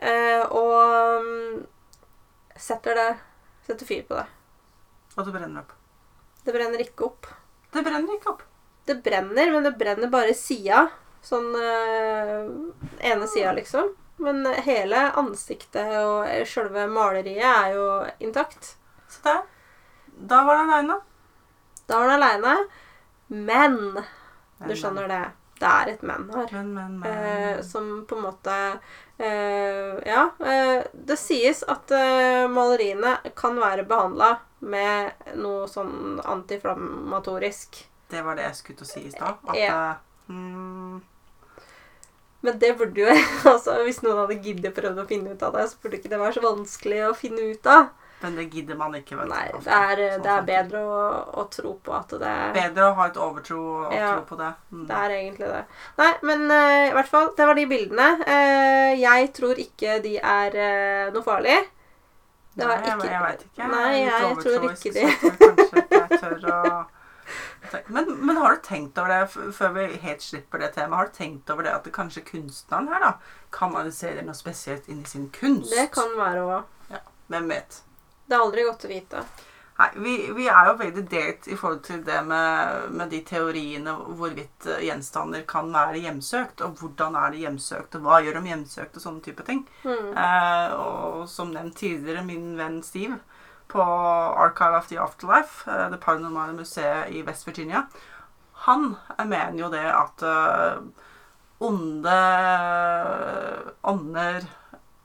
eh, 0.00 0.42
og 0.48 1.24
mm, 1.24 1.64
setter 2.56 2.96
det 2.96 3.08
Setter 3.66 3.88
fyr 3.88 4.02
på 4.06 4.14
det. 4.14 4.26
Og 5.16 5.26
det 5.26 5.32
brenner 5.34 5.64
opp. 5.64 5.72
Det 6.46 6.52
brenner 6.54 6.82
ikke 6.84 7.08
opp. 7.08 7.26
Det 7.74 7.82
brenner 7.82 8.12
ikke 8.14 8.30
opp. 8.30 8.44
Det 8.86 8.94
brenner, 9.02 9.50
men 9.50 9.64
det 9.66 9.72
brenner 9.80 10.12
bare 10.12 10.36
sida. 10.38 10.84
Sånn 11.26 11.48
øh, 11.58 12.44
ene 13.02 13.26
sida, 13.26 13.50
liksom. 13.56 13.90
Men 14.18 14.46
hele 14.64 15.02
ansiktet 15.20 15.90
og 16.00 16.24
sjølve 16.48 16.86
maleriet 16.88 17.44
er 17.44 17.74
jo 17.76 17.86
intakt. 18.24 18.76
Så 19.12 19.22
der. 19.26 19.42
Da 20.16 20.38
var 20.46 20.56
den 20.62 20.70
aleine. 20.72 21.00
Da 21.86 21.98
var 22.00 22.08
han 22.14 22.22
aleine. 22.22 22.54
Men 23.28 23.76
Du 24.64 24.72
skjønner 24.74 25.08
det. 25.10 25.20
det 25.60 25.66
er 25.68 25.90
et 25.92 26.02
men 26.02 26.30
her. 26.32 26.48
Men, 26.52 26.72
men, 26.74 26.98
men 27.00 27.10
Eh, 27.12 27.60
som 27.62 28.06
på 28.08 28.16
en 28.16 28.22
måte 28.24 28.56
eh, 29.18 29.98
Ja. 30.08 30.30
Eh, 30.40 30.82
det 30.92 31.18
sies 31.20 31.62
at 31.68 31.90
eh, 31.92 32.46
maleriene 32.48 33.18
kan 33.36 33.58
være 33.60 33.84
behandla 33.88 34.38
med 34.60 35.12
noe 35.36 35.66
sånn 35.68 36.20
antiflammatorisk. 36.24 37.82
Det 38.08 38.22
var 38.22 38.36
det 38.38 38.46
jeg 38.48 38.56
skulle 38.56 38.78
til 38.80 38.86
å 38.86 38.90
si 38.94 39.04
i 39.06 39.12
stad. 39.12 39.36
At 39.48 39.56
Ja. 39.60 39.90
eh, 39.90 40.32
mm, 40.32 41.02
Men 42.46 42.58
det 42.62 42.72
burde 42.78 43.02
jo 43.02 43.12
altså, 43.52 43.80
Hvis 43.86 44.02
noen 44.06 44.22
hadde 44.22 44.40
giddet 44.44 44.74
prøvd 44.76 45.02
å 45.02 45.06
finne 45.08 45.34
ut 45.34 45.46
av 45.46 45.56
det, 45.58 45.68
så 45.70 45.78
burde 45.82 45.98
ikke 46.00 46.12
det 46.12 46.20
være 46.22 46.36
så 46.38 46.44
vanskelig 46.44 47.06
å 47.08 47.14
finne 47.18 47.52
ut 47.52 47.70
av. 47.72 47.88
Men 48.22 48.36
det 48.38 48.46
gidder 48.54 48.78
man 48.80 48.94
ikke. 48.96 49.16
vet 49.18 49.28
Nei, 49.28 49.42
det 49.52 49.72
er, 49.76 50.00
Sånn 50.14 50.22
det 50.24 50.32
er 50.32 50.46
bedre 50.46 50.80
å, 50.88 51.00
å 51.36 51.44
tro 51.52 51.74
på 51.84 51.92
at 51.92 52.14
det 52.16 52.30
er 52.30 52.54
Bedre 52.54 52.86
å 52.88 52.94
ha 52.96 53.08
et 53.10 53.18
overtro 53.20 53.60
og 53.82 53.92
Ja. 53.92 54.14
tro 54.14 54.24
på 54.30 54.38
det. 54.40 54.52
Mm. 54.72 54.86
Det 54.88 55.00
er 55.02 55.14
egentlig 55.18 55.50
det. 55.52 55.62
Nei, 56.00 56.10
men 56.30 56.46
uh, 56.48 56.82
i 56.86 56.94
hvert 56.96 57.12
fall, 57.12 57.30
det 57.36 57.48
var 57.50 57.60
de 57.60 57.66
bildene. 57.74 58.08
Uh, 58.24 58.92
jeg 59.02 59.30
tror 59.36 59.60
ikke 59.66 59.98
de 60.06 60.16
er 60.16 60.56
uh, 60.56 61.12
noe 61.12 61.26
farlig. 61.26 61.58
Det 62.56 62.64
Nei, 62.64 62.76
ikke, 62.80 62.88
jeg, 62.88 63.12
jeg 63.12 63.24
veit 63.26 63.46
ikke. 63.50 63.70
Nei, 63.74 63.88
jeg, 63.92 64.04
jeg 64.08 64.36
tror 64.46 64.68
ikke 64.70 64.94
de 64.96 65.02
jeg 66.00 66.20
tør 66.22 66.52
å 66.54 66.60
men, 67.92 68.12
men 68.26 68.38
har 68.40 68.56
du 68.56 68.62
tenkt 68.66 68.98
over 68.98 69.12
det, 69.12 69.50
før 69.56 69.74
vi 69.76 69.88
helt 70.04 70.22
slipper 70.22 70.62
det 70.62 70.72
temaet, 70.76 70.98
har 70.98 71.10
du 71.10 71.18
tenkt 71.18 71.50
over 71.52 71.66
det 71.66 71.74
at 71.74 71.88
det 71.88 71.94
kanskje 71.96 72.24
kunstneren 72.28 72.88
her 72.92 73.02
da 73.02 73.12
kanaliserer 73.56 74.26
noe 74.26 74.36
spesielt 74.36 74.88
inn 74.92 75.02
i 75.02 75.10
sin 75.10 75.28
kunst? 75.34 75.72
Det 75.74 75.90
kan 75.94 76.14
være 76.18 76.46
òg. 76.46 76.72
Hvem 77.26 77.50
vet? 77.50 77.82
Det 78.26 78.36
er 78.36 78.42
aldri 78.42 78.64
godt 78.66 78.86
å 78.86 78.90
vite. 78.90 79.22
Nei, 79.76 79.88
vi, 80.00 80.12
vi 80.32 80.46
er 80.48 80.70
jo 80.70 80.76
veldig 80.80 81.02
delt 81.10 81.48
i 81.52 81.56
forhold 81.58 81.82
til 81.84 81.98
det 82.04 82.22
med, 82.24 82.86
med 82.96 83.10
de 83.12 83.18
teoriene 83.28 83.92
hvorvidt 84.16 84.68
eh, 84.72 84.86
gjenstander 84.86 85.42
kan 85.48 85.68
være 85.74 86.00
hjemsøkt, 86.00 86.62
og 86.64 86.80
hvordan 86.80 87.18
er 87.20 87.34
det 87.34 87.42
hjemsøkt, 87.42 87.98
og 87.98 88.06
hva 88.06 88.22
gjør 88.24 88.38
de 88.38 88.52
hjemsøkt, 88.54 88.96
og 88.96 89.04
sånne 89.04 89.24
type 89.26 89.44
ting. 89.44 89.66
Mm. 89.84 90.14
Eh, 90.16 90.76
og 90.80 91.26
som 91.28 91.52
nevnt 91.52 91.76
tidligere, 91.82 92.24
min 92.24 92.54
venn 92.56 92.80
Steve 92.86 93.20
på 93.68 93.82
Archive 93.82 94.78
of 94.78 94.86
the 94.86 94.98
Afterlife, 94.98 95.70
eh, 95.70 95.90
det 95.90 96.00
paranormale 96.00 96.52
museet 96.52 97.10
i 97.10 97.22
West 97.22 97.48
Virginia, 97.48 97.86
han 98.52 98.96
mener 99.18 99.58
jo 99.58 99.70
det 99.70 99.84
at 99.92 100.22
eh, 100.22 100.78
onde 101.58 102.20
ånder, 103.82 104.46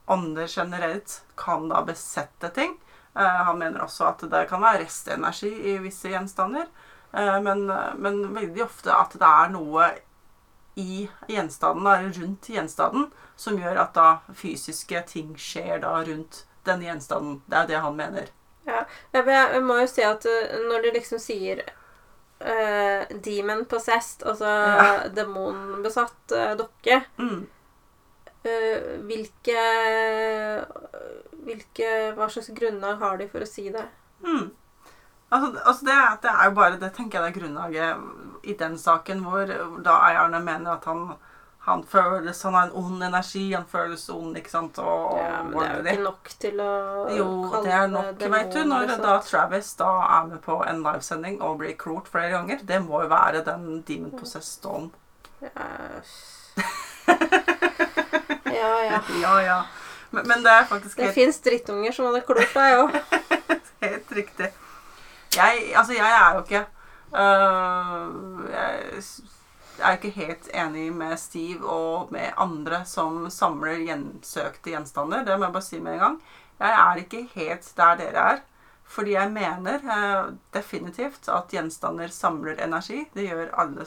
ånder 0.06 0.46
generelt 0.48 1.22
kan 1.36 1.68
da 1.68 1.82
besette 1.86 2.48
ting. 2.48 2.78
Eh, 3.14 3.42
han 3.48 3.58
mener 3.58 3.84
også 3.84 4.08
at 4.12 4.24
det 4.30 4.46
kan 4.50 4.62
være 4.62 4.84
restenergi 4.84 5.52
i 5.74 5.76
visse 5.82 6.12
gjenstander. 6.12 6.70
Men, 7.12 7.66
men 8.00 8.22
veldig 8.32 8.62
ofte 8.64 8.88
at 8.96 9.12
det 9.20 9.28
er 9.28 9.50
noe 9.52 9.90
i 10.80 11.10
gjenstanden, 11.28 11.84
eller 11.84 12.14
rundt 12.16 12.48
gjenstanden, 12.48 13.10
som 13.36 13.58
gjør 13.60 13.82
at 13.82 13.92
da 13.92 14.06
fysiske 14.32 15.02
ting 15.10 15.34
skjer 15.36 15.82
da 15.84 15.98
rundt 16.06 16.46
den 16.64 16.86
gjenstanden. 16.86 17.42
Det 17.44 17.58
er 17.58 17.68
det 17.68 17.82
han 17.84 17.98
mener. 18.00 18.32
Ja, 18.66 18.84
jeg, 19.12 19.62
må 19.66 19.80
jo 19.80 19.86
si 19.90 20.04
at 20.06 20.26
eh, 20.28 20.58
når 20.68 20.84
du 20.84 20.90
liksom 20.94 21.18
sier 21.18 21.64
uh, 21.66 23.02
demon 23.24 23.64
possessed, 23.70 24.22
altså 24.26 24.46
Ja. 24.46 25.08
demonbesatt 25.08 26.32
uh, 26.36 26.52
dokke 26.58 27.02
Mm. 27.18 27.46
uh, 28.46 28.80
Hvilke 29.08 29.64
Hvilke 31.42 31.90
Hva 32.16 32.28
slags 32.30 32.50
grunnlag 32.54 32.98
har 33.02 33.18
de 33.18 33.28
for 33.28 33.42
å 33.42 33.48
si 33.50 33.68
det? 33.74 33.84
Mm. 34.22 34.50
Altså, 35.32 35.48
altså 35.64 35.84
det, 35.88 35.98
det 36.22 36.30
er 36.30 36.44
jo 36.48 36.54
bare 36.58 36.78
det 36.78 36.92
tenker 36.94 37.18
jeg 37.18 37.24
det 37.24 37.30
er 37.32 37.40
grunnlaget 37.40 38.44
i 38.44 38.54
den 38.58 38.74
saken, 38.78 39.22
hvor 39.24 39.46
da 39.82 39.94
eierne 40.10 40.40
mener 40.44 40.74
at 40.76 40.84
han, 40.84 41.14
han 41.64 41.84
føles 41.86 42.42
Han 42.42 42.54
har 42.54 42.62
en 42.66 42.72
ond 42.72 43.04
energi, 43.04 43.52
han 43.52 43.66
føles 43.70 44.08
ond, 44.10 44.36
ikke 44.38 44.50
sant, 44.50 44.78
og, 44.82 45.18
Ja, 45.18 45.42
men 45.46 45.58
det 45.60 45.66
er 45.68 45.76
jo 45.76 45.82
ikke 45.92 46.06
nok 46.08 46.30
til 46.42 46.62
å 46.62 46.70
Jo, 47.14 47.26
det 47.62 47.74
er 47.76 47.86
nok, 47.92 48.24
vet 48.34 48.56
du, 48.56 48.64
når 48.66 48.96
da 49.02 49.12
Travis 49.22 49.70
da 49.78 49.92
er 50.08 50.26
med 50.32 50.40
på 50.42 50.58
en 50.66 50.82
livesending 50.82 51.38
og 51.38 51.60
blir 51.60 51.76
klort 51.78 52.10
flere 52.10 52.32
ganger. 52.34 52.64
Det 52.66 52.80
må 52.82 53.04
jo 53.04 53.12
være 53.12 53.44
den 53.46 53.84
demon 53.86 54.10
Possessed 54.18 54.62
Dawn. 54.64 54.90
Ja, 55.42 55.68
ja. 58.82 58.98
ja. 59.22 59.38
Ja. 59.46 59.60
Men, 60.10 60.26
men 60.28 60.42
det 60.42 60.50
er 60.50 60.66
faktisk 60.68 60.96
Det 60.96 61.04
helt 61.04 61.14
fins 61.14 61.38
drittunger 61.46 61.94
som 61.94 62.10
hadde 62.10 62.24
klort 62.26 62.58
deg 62.58 62.80
òg. 62.80 62.98
Helt 63.82 64.12
riktig. 64.14 64.50
Jeg, 65.34 65.62
altså, 65.74 65.94
jeg 65.96 66.10
er 66.10 66.34
jo 66.36 66.42
ikke 66.44 66.60
uh, 67.16 68.50
Jeg 68.52 69.02
er 69.84 69.98
ikke 69.98 70.14
helt 70.16 70.48
enig 70.54 70.86
med 70.94 71.18
Steve 71.20 71.66
og 71.68 72.12
med 72.14 72.32
andre 72.40 72.82
som 72.88 73.26
samler 73.30 73.82
gjensøkte 73.86 74.72
gjenstander. 74.74 75.24
Det 75.26 75.36
må 75.38 75.48
jeg 75.48 75.56
bare 75.56 75.66
si 75.68 75.80
med 75.80 75.96
en 75.98 76.02
gang. 76.06 76.16
Jeg 76.62 76.78
er 76.78 77.02
ikke 77.02 77.22
helt 77.34 77.72
der 77.76 78.00
dere 78.00 78.24
er. 78.32 78.42
Fordi 78.92 79.14
jeg 79.14 79.30
mener 79.32 79.84
eh, 79.94 80.32
definitivt 80.52 81.28
at 81.32 81.52
gjenstander 81.54 82.10
samler 82.12 82.58
energi. 82.60 83.06
Det 83.14 83.24
gjør 83.28 83.54
alle 83.62 83.86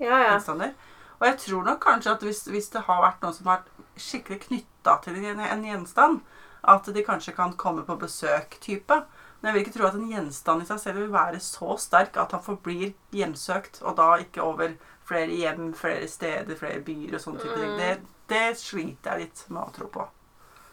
Ja, 0.00 0.06
ja. 0.06 0.30
gjenstander. 0.30 0.72
Og 1.18 1.26
jeg 1.26 1.38
tror 1.42 1.64
nok 1.66 1.80
kanskje 1.84 2.14
at 2.14 2.22
hvis, 2.22 2.44
hvis 2.46 2.70
det 2.72 2.84
har 2.86 3.02
vært 3.02 3.22
noen 3.22 3.34
som 3.34 3.50
har 3.50 3.58
vært 3.60 4.00
skikkelig 4.00 4.40
knytta 4.46 4.98
til 5.04 5.18
en, 5.26 5.40
en 5.42 5.64
gjenstand, 5.66 6.20
at 6.62 6.86
de 6.94 7.02
kanskje 7.04 7.34
kan 7.36 7.56
komme 7.58 7.82
på 7.86 7.96
besøk 7.98 8.56
type. 8.62 9.02
Men 9.40 9.50
jeg 9.50 9.54
vil 9.54 9.66
ikke 9.66 9.74
tro 9.76 9.86
at 9.88 9.98
en 9.98 10.08
gjenstand 10.10 10.62
i 10.62 10.68
seg 10.70 10.80
selv 10.82 11.02
vil 11.02 11.12
være 11.14 11.40
så 11.42 11.76
sterk 11.78 12.16
at 12.18 12.32
han 12.34 12.42
forblir 12.42 12.94
hjemsøkt, 13.14 13.82
og 13.82 13.98
da 13.98 14.14
ikke 14.22 14.42
over 14.42 14.72
flere 15.08 15.32
hjem, 15.40 15.72
flere 15.78 16.08
steder, 16.10 16.58
flere 16.60 16.82
byer 16.84 17.16
og 17.18 17.24
sånne 17.24 17.42
type 17.44 17.56
ting. 17.58 17.74
Mm. 17.74 17.80
Det, 17.80 17.92
det 18.34 18.44
sliter 18.60 19.16
jeg 19.16 19.28
litt 19.28 19.44
med 19.48 19.62
å 19.64 19.74
tro 19.78 19.88
på. 19.94 20.06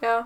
Ja, 0.03 0.17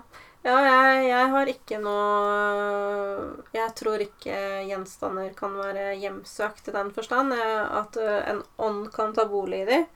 ja 0.44 0.56
jeg, 0.64 1.02
jeg 1.10 1.26
har 1.34 1.50
ikke 1.52 1.78
noe 1.84 3.44
Jeg 3.54 3.74
tror 3.78 4.02
ikke 4.02 4.36
gjenstander 4.68 5.32
kan 5.38 5.54
være 5.58 5.92
hjemsøkt 6.00 6.70
i 6.70 6.74
den 6.76 6.90
forstand. 6.96 7.34
eh, 7.36 7.64
At 7.80 7.96
eh, 8.00 8.20
en 8.32 8.42
ånd 8.58 8.88
kan 8.94 9.14
ta 9.16 9.26
bolig 9.30 9.62
i 9.64 9.68
dem. 9.70 9.86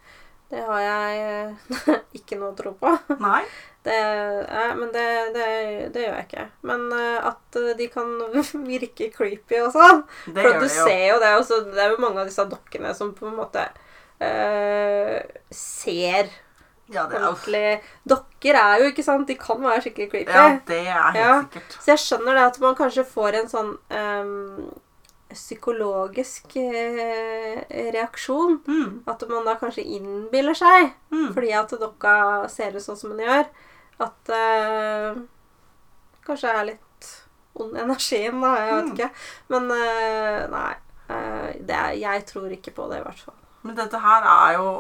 Det 0.53 0.63
har 0.69 0.81
jeg 0.85 1.23
eh, 1.25 1.95
ikke 2.21 2.39
noe 2.41 2.55
tro 2.59 2.75
på. 2.81 2.97
Nei? 3.23 3.45
Det, 3.85 3.93
eh, 4.01 4.71
men 4.79 4.89
det, 4.95 5.09
det, 5.35 5.47
det 5.93 6.05
gjør 6.07 6.15
jeg 6.17 6.25
ikke. 6.25 6.45
Men 6.65 6.87
at 6.97 7.59
de 7.77 7.89
kan 7.93 8.15
virke 8.71 9.11
creepy 9.13 9.59
også. 9.61 9.89
Det 10.25 10.41
For 10.41 10.57
du 10.63 10.69
ser 10.73 11.03
jo 11.11 11.19
det. 11.21 11.35
Også, 11.37 11.59
det 11.69 11.83
er 11.85 11.93
jo 11.93 12.01
mange 12.01 12.23
av 12.23 12.31
disse 12.31 12.47
dokkene 12.49 12.95
som 12.97 13.13
på 13.19 13.29
en 13.29 13.37
måte 13.43 13.67
eh, 14.21 15.23
ser 15.51 16.29
Ja, 16.93 17.07
det 17.09 17.17
er, 17.17 17.25
ordentlig 17.31 17.81
Dokker 18.07 18.55
er 18.61 18.79
jo, 18.83 18.91
ikke 18.93 19.03
sant, 19.07 19.27
de 19.29 19.35
kan 19.41 19.61
være 19.63 19.81
skikkelig 19.87 20.11
creepy. 20.13 20.31
ja, 20.33 20.59
det 20.67 20.81
er 20.87 20.93
helt 20.93 21.17
Ja. 21.17 21.35
sikkert. 21.43 21.77
Så 21.81 21.87
jeg 21.95 21.99
skjønner 22.05 22.35
det 22.35 22.43
at 22.51 22.61
man 22.61 22.75
kanskje 22.77 23.05
får 23.09 23.35
en 23.41 23.49
sånn 23.49 23.71
um, 23.91 24.75
psykologisk 25.35 26.57
uh, 26.57 27.63
reaksjon. 27.95 28.61
Mm, 28.69 29.03
At 29.11 29.25
man 29.29 29.45
da 29.49 29.57
kanskje 29.59 29.85
innbiller 29.97 30.55
seg, 30.59 30.93
mm. 31.11 31.31
fordi 31.35 31.53
at 31.57 31.75
dokka 31.81 32.15
ser 32.53 32.77
ut 32.77 32.85
sånn 32.85 32.99
som 33.01 33.11
hun 33.15 33.23
gjør, 33.25 33.49
at 34.05 34.31
uh, 34.35 35.23
kanskje 36.27 36.53
er 36.53 36.69
litt 36.73 37.11
ond 37.55 37.77
energien, 37.79 38.41
da. 38.43 38.53
Jeg 38.61 38.75
vet 38.75 38.85
Mm. 38.85 38.95
ikke. 38.95 39.11
Men 39.49 39.69
nei. 40.51 40.75
det 41.61 41.75
er, 41.77 41.93
jeg 42.01 42.25
tror 42.27 42.51
ikke 42.51 42.73
på 42.75 42.89
det, 42.91 42.99
i 43.01 43.05
hvert 43.05 43.21
fall. 43.25 43.41
Men 43.65 43.77
dette 43.79 44.01
her 44.01 44.29
er 44.29 44.61
jo 44.61 44.71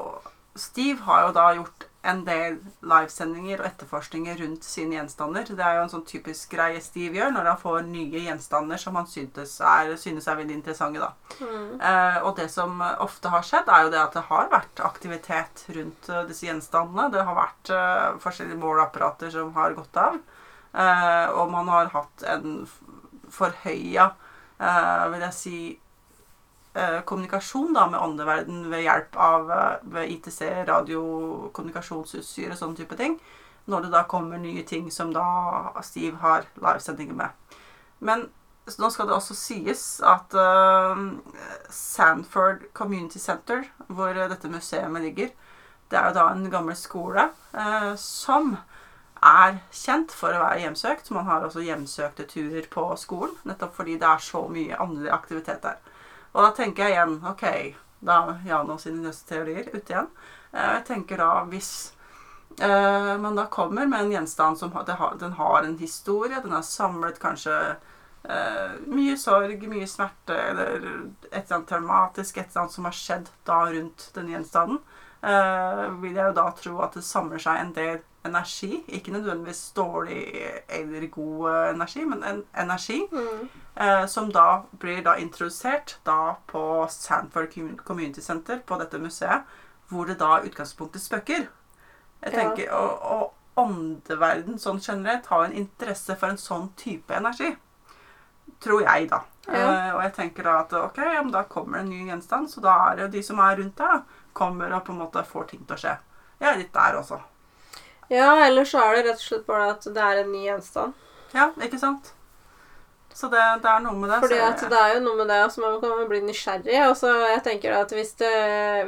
Steve 0.54 1.02
har 1.02 1.26
jo 1.26 1.34
da 1.34 1.48
gjort 1.56 1.88
en 2.04 2.20
del 2.26 2.58
livesendinger 2.84 3.62
og 3.62 3.66
etterforskninger 3.66 4.36
rundt 4.38 4.66
sine 4.68 4.98
gjenstander. 4.98 5.48
Det 5.48 5.64
er 5.64 5.78
jo 5.78 5.86
en 5.86 5.90
sånn 5.90 6.04
typisk 6.06 6.52
greie 6.52 6.82
Steve 6.84 7.16
gjør 7.16 7.32
når 7.34 7.48
han 7.48 7.58
får 7.62 7.88
nye 7.88 8.22
gjenstander 8.26 8.78
som 8.78 8.98
han 9.00 9.08
synes 9.10 9.56
er, 9.64 9.94
synes 9.98 10.28
er 10.28 10.38
veldig 10.38 10.54
interessante. 10.58 11.00
da. 11.00 11.40
Mm. 11.40 11.80
Eh, 11.80 12.18
og 12.28 12.36
det 12.38 12.46
som 12.52 12.84
ofte 13.02 13.32
har 13.32 13.48
skjedd, 13.48 13.72
er 13.72 13.86
jo 13.86 13.94
det 13.96 14.02
at 14.04 14.20
det 14.20 14.26
har 14.28 14.52
vært 14.52 14.84
aktivitet 14.84 15.64
rundt 15.74 16.12
uh, 16.12 16.22
disse 16.28 16.46
gjenstandene. 16.46 17.08
Det 17.16 17.24
har 17.24 17.40
vært 17.40 17.72
uh, 17.72 18.20
forskjellige 18.22 18.62
måleapparater 18.62 19.34
som 19.34 19.56
har 19.56 19.74
gått 19.80 19.98
av. 20.04 20.20
Eh, 20.74 21.26
og 21.38 21.50
man 21.52 21.68
har 21.70 21.92
hatt 21.94 22.24
en 22.26 22.64
forhøya, 23.34 24.08
uh, 24.58 25.04
vil 25.12 25.22
jeg 25.22 25.34
si, 25.36 25.58
eh, 25.70 25.83
kommunikasjon 27.06 27.74
da, 27.76 27.86
med 27.86 28.00
åndeverden 28.02 28.64
ved 28.70 28.82
hjelp 28.82 29.16
av 29.20 29.50
eh, 29.54 29.82
ved 29.94 30.10
ITC, 30.16 30.40
radiokommunikasjonsutstyr 30.68 32.50
og 32.50 32.58
sånne 32.58 32.80
type 32.80 32.98
ting. 32.98 33.18
Når 33.70 33.86
det 33.86 33.92
da 33.94 34.02
kommer 34.10 34.40
nye 34.42 34.64
ting 34.66 34.90
som 34.92 35.12
da 35.14 35.24
Steve 35.86 36.18
har 36.20 36.48
livesendinger 36.58 37.16
med. 37.16 37.60
Men 38.04 38.26
nå 38.80 38.90
skal 38.90 39.08
det 39.08 39.16
også 39.16 39.36
sies 39.36 39.84
at 40.04 40.34
uh, 40.36 41.00
Sanford 41.72 42.66
Community 42.76 43.20
Center, 43.22 43.64
hvor 43.88 44.12
eh, 44.12 44.28
dette 44.28 44.50
museet 44.50 45.00
ligger, 45.04 45.32
det 45.92 46.00
er 46.00 46.10
jo 46.10 46.16
da 46.16 46.28
en 46.32 46.50
gammel 46.50 46.76
skole 46.76 47.28
uh, 47.54 47.92
som 48.00 48.56
er 49.24 49.60
kjent 49.72 50.12
for 50.12 50.34
å 50.34 50.42
være 50.42 50.64
hjemsøkt. 50.64 51.12
Man 51.14 51.28
har 51.28 51.44
også 51.44 51.64
hjemsøkte 51.64 52.26
turer 52.28 52.66
på 52.72 52.90
skolen, 53.00 53.36
nettopp 53.48 53.76
fordi 53.78 53.98
det 54.00 54.08
er 54.08 54.24
så 54.24 54.44
mye 54.50 54.80
åndelig 54.80 55.12
aktivitet 55.14 55.64
der. 55.64 55.78
Og 56.34 56.42
da 56.42 56.50
tenker 56.56 56.84
jeg 56.88 56.96
igjen 56.96 57.18
OK, 57.30 57.44
Da 58.04 58.16
er 58.34 58.40
Jan 58.48 58.70
og 58.74 58.80
sine 58.82 59.12
teorier 59.28 59.68
ute 59.72 59.86
igjen. 59.94 60.08
Eh, 60.52 60.70
Jeg 60.76 60.84
tenker 60.90 61.16
da 61.22 61.28
hvis 61.48 61.70
eh, 62.60 63.16
man 63.22 63.36
da 63.38 63.46
kommer 63.50 63.86
med 63.86 64.00
en 64.04 64.12
gjenstand 64.12 64.58
som 64.60 64.72
har, 64.72 65.14
den 65.20 65.32
har 65.38 65.62
en 65.62 65.78
historie, 65.78 66.40
den 66.42 66.52
har 66.52 66.62
samlet 66.66 67.20
kanskje 67.22 67.54
eh, 68.28 68.74
mye 68.86 69.16
sorg, 69.20 69.64
mye 69.70 69.86
smerte, 69.88 70.36
eller 70.50 70.74
et 71.30 71.44
eller 71.44 71.56
annet 71.56 71.68
traumatisk, 71.70 72.36
et 72.38 72.50
eller 72.50 72.64
annet 72.66 72.76
som 72.76 72.84
har 72.90 72.98
skjedd 72.98 73.30
da 73.48 73.60
rundt 73.72 74.10
den 74.14 74.32
gjenstanden, 74.34 74.82
eh, 75.22 75.86
vil 76.02 76.18
jeg 76.18 76.28
jo 76.32 76.36
da 76.42 76.48
tro 76.60 76.76
at 76.84 76.98
det 76.98 77.04
samler 77.08 77.40
seg 77.42 77.60
en 77.62 77.72
del 77.78 78.02
energi. 78.24 78.84
Ikke 78.88 79.12
nødvendigvis 79.12 79.72
dårlig 79.76 80.20
eller 80.68 81.06
god 81.12 81.50
eh, 81.50 81.74
energi, 81.74 82.04
men 82.04 82.24
en 82.24 82.44
energi. 82.58 83.00
Mm. 83.12 83.48
Eh, 83.76 84.06
som 84.06 84.32
da 84.32 84.62
blir 84.80 85.02
da 85.02 85.16
introdusert 85.18 85.98
da 86.06 86.34
på 86.46 86.86
Sandford 86.90 87.54
Community 87.84 88.20
Center 88.20 88.58
på 88.66 88.78
dette 88.80 88.98
museet, 88.98 89.42
hvor 89.90 90.06
det 90.06 90.18
da 90.20 90.38
i 90.40 90.48
utgangspunktet 90.48 91.02
spøker. 91.02 91.46
Jeg 92.24 92.32
Ja. 92.32 92.38
tenker, 92.40 92.72
Og, 92.72 93.02
og 93.02 93.34
åndeverden 93.56 94.58
sånn 94.58 94.80
generelt 94.80 95.26
har 95.26 95.44
en 95.44 95.52
interesse 95.52 96.16
for 96.16 96.28
en 96.28 96.36
sånn 96.40 96.70
type 96.76 97.14
energi. 97.14 97.56
Tror 98.60 98.82
jeg, 98.82 99.10
da. 99.10 99.20
Ja. 99.46 99.52
Eh, 99.88 99.94
og 99.94 100.02
jeg 100.02 100.12
tenker 100.14 100.42
da 100.42 100.54
at 100.62 100.72
ok, 100.72 100.96
ja, 100.98 101.22
da 101.30 101.42
kommer 101.42 101.78
det 101.78 101.84
en 101.84 101.90
ny 101.90 102.06
gjenstand, 102.08 102.48
så 102.50 102.62
da 102.64 102.74
er 102.90 102.96
det 102.96 103.02
jo 103.04 103.08
de 103.18 103.22
som 103.22 103.38
er 103.44 103.56
rundt 103.60 103.76
der, 103.76 104.00
da, 104.00 104.22
kommer 104.32 104.72
og 104.72 104.84
på 104.86 104.92
en 104.92 104.98
måte 105.02 105.22
får 105.28 105.44
ting 105.50 105.64
til 105.66 105.76
å 105.76 105.78
skje. 105.78 105.98
Jeg 106.40 106.48
er 106.50 106.56
litt 106.58 106.72
der 106.74 106.96
også. 106.98 107.20
Ja, 108.14 108.32
eller 108.46 108.64
så 108.68 108.82
er 108.84 108.98
det 109.00 109.06
rett 109.10 109.22
og 109.22 109.28
slett 109.28 109.46
bare 109.48 109.70
at 109.74 109.86
det 109.94 110.04
er 110.10 110.22
en 110.22 110.30
ny 110.32 110.44
gjenstand. 110.46 110.94
Ja, 111.34 111.48
ikke 111.66 111.80
sant? 111.82 112.12
Så 113.14 113.28
det, 113.30 113.42
det 113.62 113.70
er 113.70 113.82
noe 113.84 113.94
med 113.94 114.10
det. 114.10 114.16
Fordi 114.24 114.38
at 114.42 114.62
det 114.70 114.78
er 114.78 114.96
jo 114.96 115.02
noe 115.04 115.18
med 115.20 115.28
det 115.30 115.40
så 115.54 115.62
man 115.62 115.76
kan 115.82 116.00
bli 116.10 116.18
nysgjerrig. 116.26 116.80
Og 116.88 116.96
så 116.98 117.12
jeg 117.30 117.42
tenker 117.46 117.76
at 117.78 117.92
hvis, 117.94 118.10
det, 118.18 118.30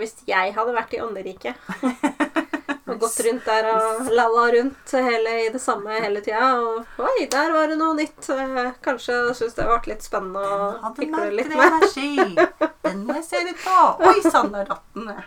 hvis 0.00 0.16
jeg 0.26 0.54
hadde 0.56 0.74
vært 0.74 0.96
i 0.96 1.02
ånderiket 1.04 1.54
og 2.90 2.98
gått 3.02 3.20
rundt 3.26 3.46
der 3.46 3.66
og 3.70 4.10
lalla 4.14 4.44
rundt 4.54 4.92
hele, 4.94 5.32
i 5.44 5.48
det 5.54 5.60
samme 5.62 5.94
hele 6.02 6.20
tida 6.22 6.48
og 6.58 7.02
Oi, 7.06 7.26
der 7.30 7.54
var 7.54 7.70
det 7.70 7.78
noe 7.78 7.94
nytt. 7.98 8.18
Kanskje 8.26 8.74
Kanskje 8.86 9.16
syntes 9.38 9.56
det 9.58 9.66
ble 9.70 9.92
litt 9.92 10.06
spennende 10.06 10.42
å 10.42 10.58
Den 10.58 10.84
hadde 10.84 11.02
fikle 11.02 11.30
litt 11.38 11.54
merkelig 11.54 11.62
med. 11.62 11.70
energi. 11.78 12.70
Den 12.86 13.02
må 13.06 13.16
jeg 13.20 13.26
se 13.30 13.42
litt 13.46 13.62
på. 13.62 13.78
Oi 14.10 14.18
sann, 14.26 14.50
der 14.54 14.66
datt 14.70 14.86
den 14.94 15.06
ned. 15.10 15.22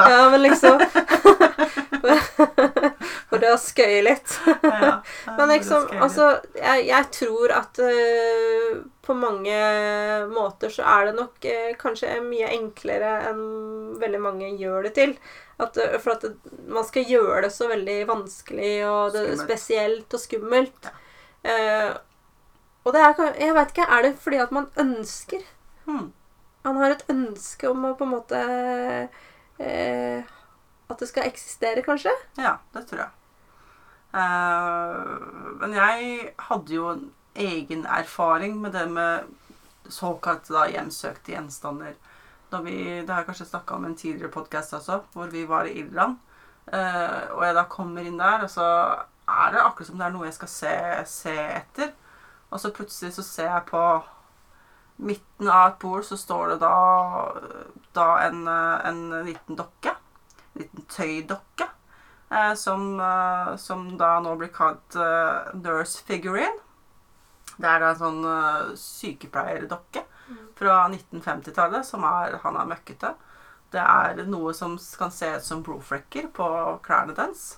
Ja, 0.00 0.24
men 0.32 0.42
liksom 0.48 0.80
For 3.30 3.42
det 3.42 3.50
å 3.52 3.58
skøye 3.60 4.04
litt. 4.06 4.36
Ja, 4.62 5.00
Men 5.38 5.52
liksom, 5.52 5.88
altså 6.00 6.30
Jeg, 6.56 6.86
jeg 6.88 7.10
tror 7.14 7.52
at 7.56 7.80
uh, 7.82 8.78
på 9.04 9.16
mange 9.16 9.58
måter 10.32 10.72
så 10.72 10.86
er 10.88 11.08
det 11.08 11.18
nok 11.18 11.44
uh, 11.44 11.74
kanskje 11.80 12.20
mye 12.24 12.48
enklere 12.56 13.12
enn 13.30 13.44
veldig 14.00 14.22
mange 14.24 14.54
gjør 14.60 14.88
det 14.88 14.94
til. 15.00 15.18
At, 15.58 15.76
uh, 15.76 15.98
for 16.00 16.16
at 16.16 16.24
det, 16.24 16.56
man 16.70 16.86
skal 16.88 17.08
gjøre 17.08 17.44
det 17.48 17.52
så 17.56 17.68
veldig 17.70 18.00
vanskelig 18.08 18.72
og 18.88 19.16
det, 19.16 19.26
spesielt 19.42 20.16
og 20.16 20.24
skummelt. 20.24 20.90
Eh, 21.42 21.90
og 22.84 22.94
det 22.94 23.02
er 23.02 23.34
Jeg 23.38 23.54
veit 23.54 23.72
ikke, 23.72 23.86
er 23.88 24.02
det 24.02 24.14
fordi 24.18 24.40
at 24.42 24.52
man 24.52 24.68
ønsker? 24.76 25.44
Hmm. 25.84 26.12
Han 26.64 26.76
har 26.76 26.90
et 26.90 27.04
ønske 27.08 27.70
om 27.70 27.84
å 27.84 27.94
på 27.96 28.04
en 28.04 28.12
måte 28.12 28.40
eh, 29.58 30.24
At 30.88 31.00
det 31.00 31.08
skal 31.10 31.28
eksistere, 31.28 31.84
kanskje? 31.84 32.12
Ja, 32.40 32.56
det 32.74 32.86
tror 32.88 33.04
jeg. 33.04 33.14
Uh, 34.08 35.58
men 35.60 35.74
jeg 35.76 36.30
hadde 36.48 36.74
jo 36.74 36.86
en 36.94 37.10
egen 37.38 37.84
erfaring 37.86 38.56
med 38.60 38.72
det 38.72 38.86
med 38.90 39.28
såkalte 39.92 40.54
da, 40.54 40.64
hjemsøkte 40.72 41.34
gjenstander. 41.34 41.94
Vi, 42.64 42.76
det 43.04 43.12
har 43.12 43.20
jeg 43.20 43.28
kanskje 43.28 43.50
snakka 43.50 43.76
om 43.76 43.84
en 43.84 43.96
tidligere 43.96 44.32
podkast 44.32 44.72
også, 44.72 45.02
hvor 45.12 45.28
vi 45.32 45.44
var 45.48 45.68
i 45.68 45.76
Irland. 45.82 46.16
Uh, 46.72 47.36
og 47.36 47.44
jeg 47.44 47.56
da 47.56 47.64
kommer 47.68 48.08
inn 48.08 48.20
der, 48.20 48.44
og 48.44 48.52
så 48.52 48.68
er 49.28 49.52
det 49.52 49.64
akkurat 49.64 49.90
som 49.90 50.00
det 50.00 50.06
er 50.08 50.14
noe 50.14 50.28
jeg 50.28 50.36
skal 50.38 50.52
se, 50.52 50.76
se 51.08 51.34
etter. 51.36 51.92
Og 52.48 52.60
så 52.60 52.72
plutselig 52.72 53.12
så 53.16 53.24
ser 53.24 53.50
jeg 53.52 53.68
på 53.68 53.82
midten 54.98 55.48
av 55.48 55.72
et 55.72 55.78
bord 55.82 56.04
så 56.06 56.16
står 56.18 56.54
det 56.54 56.58
da, 56.64 56.74
da 57.96 58.06
en, 58.26 58.46
eh, 58.50 58.88
en 58.88 59.02
liten 59.26 59.58
dokke. 59.58 59.94
En 60.58 60.64
liten 60.64 60.86
tøydokke. 60.90 61.68
Eh, 62.30 62.54
som, 62.60 63.00
eh, 63.00 63.56
som 63.56 63.86
da 63.96 64.18
nå 64.20 64.34
blir 64.36 64.50
kalt 64.52 64.96
eh, 64.96 65.54
nurse 65.54 66.02
figurine. 66.04 66.58
Det 67.58 67.66
er 67.66 67.80
da 67.80 67.92
en 67.94 68.02
sånn 68.02 68.26
eh, 68.28 68.74
sykepleierdokke 68.78 70.04
fra 70.58 70.74
1950-tallet 70.90 71.86
som 71.86 72.04
er, 72.04 72.36
han 72.42 72.58
er 72.58 72.68
møkkete. 72.68 73.14
Det 73.72 73.80
er 73.80 74.20
noe 74.28 74.52
som 74.56 74.76
kan 74.98 75.10
se 75.12 75.30
ut 75.38 75.44
som 75.46 75.62
blodflekker 75.64 76.28
på 76.36 76.50
klærne 76.84 77.16
dens. 77.16 77.56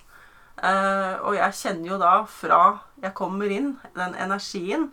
Eh, 0.62 1.16
og 1.24 1.34
jeg 1.34 1.57
kjenner 1.57 1.90
jo 1.90 1.98
da 1.98 2.14
fra 2.30 2.62
jeg 3.03 3.16
kommer 3.18 3.51
inn, 3.51 3.74
den 3.96 4.14
energien 4.14 4.90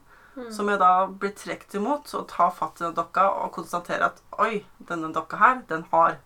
som 0.53 0.69
jeg 0.69 0.77
da 0.77 1.07
blir 1.09 1.33
trukket 1.33 1.77
imot, 1.79 2.11
og 2.13 2.27
tar 2.29 2.51
fatt 2.53 2.81
i 2.81 2.85
den 2.85 2.95
dokka 2.97 3.25
og 3.41 3.55
konstaterer 3.55 4.11
at 4.11 4.19
oi, 4.37 4.63
denne 4.89 5.09
dokka 5.13 5.39
her, 5.41 5.61
den 5.69 5.85
har 5.91 6.19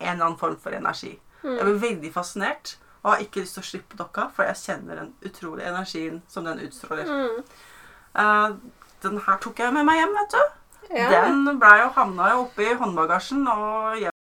en 0.00 0.14
eller 0.14 0.26
annen 0.30 0.40
form 0.40 0.56
for 0.60 0.76
energi. 0.76 1.14
Jeg 1.44 1.64
blir 1.64 1.80
veldig 1.80 2.12
fascinert 2.12 2.76
og 3.02 3.14
har 3.14 3.22
ikke 3.24 3.40
lyst 3.40 3.56
til 3.56 3.62
å 3.62 3.68
slippe 3.70 3.96
dokka, 3.96 4.26
for 4.34 4.44
jeg 4.44 4.60
kjenner 4.60 4.98
den 5.00 5.12
utrolige 5.24 5.70
energien 5.70 6.20
som 6.28 6.44
den 6.44 6.60
utstråler. 6.66 7.08
Mm. 7.08 7.44
Uh, 8.12 8.58
den 9.00 9.20
her 9.24 9.38
tok 9.40 9.62
jeg 9.62 9.72
med 9.72 9.86
meg 9.88 10.02
hjem, 10.02 10.16
vet 10.18 10.34
du. 10.34 10.42
Ja. 10.90 11.08
Den 11.24 11.60
ble 11.62 11.70
jo 11.80 11.92
havna 11.96 12.32
jo 12.34 12.42
oppi 12.44 12.66
håndbagasjen 12.76 13.46
og 13.48 14.00
hjem. 14.02 14.16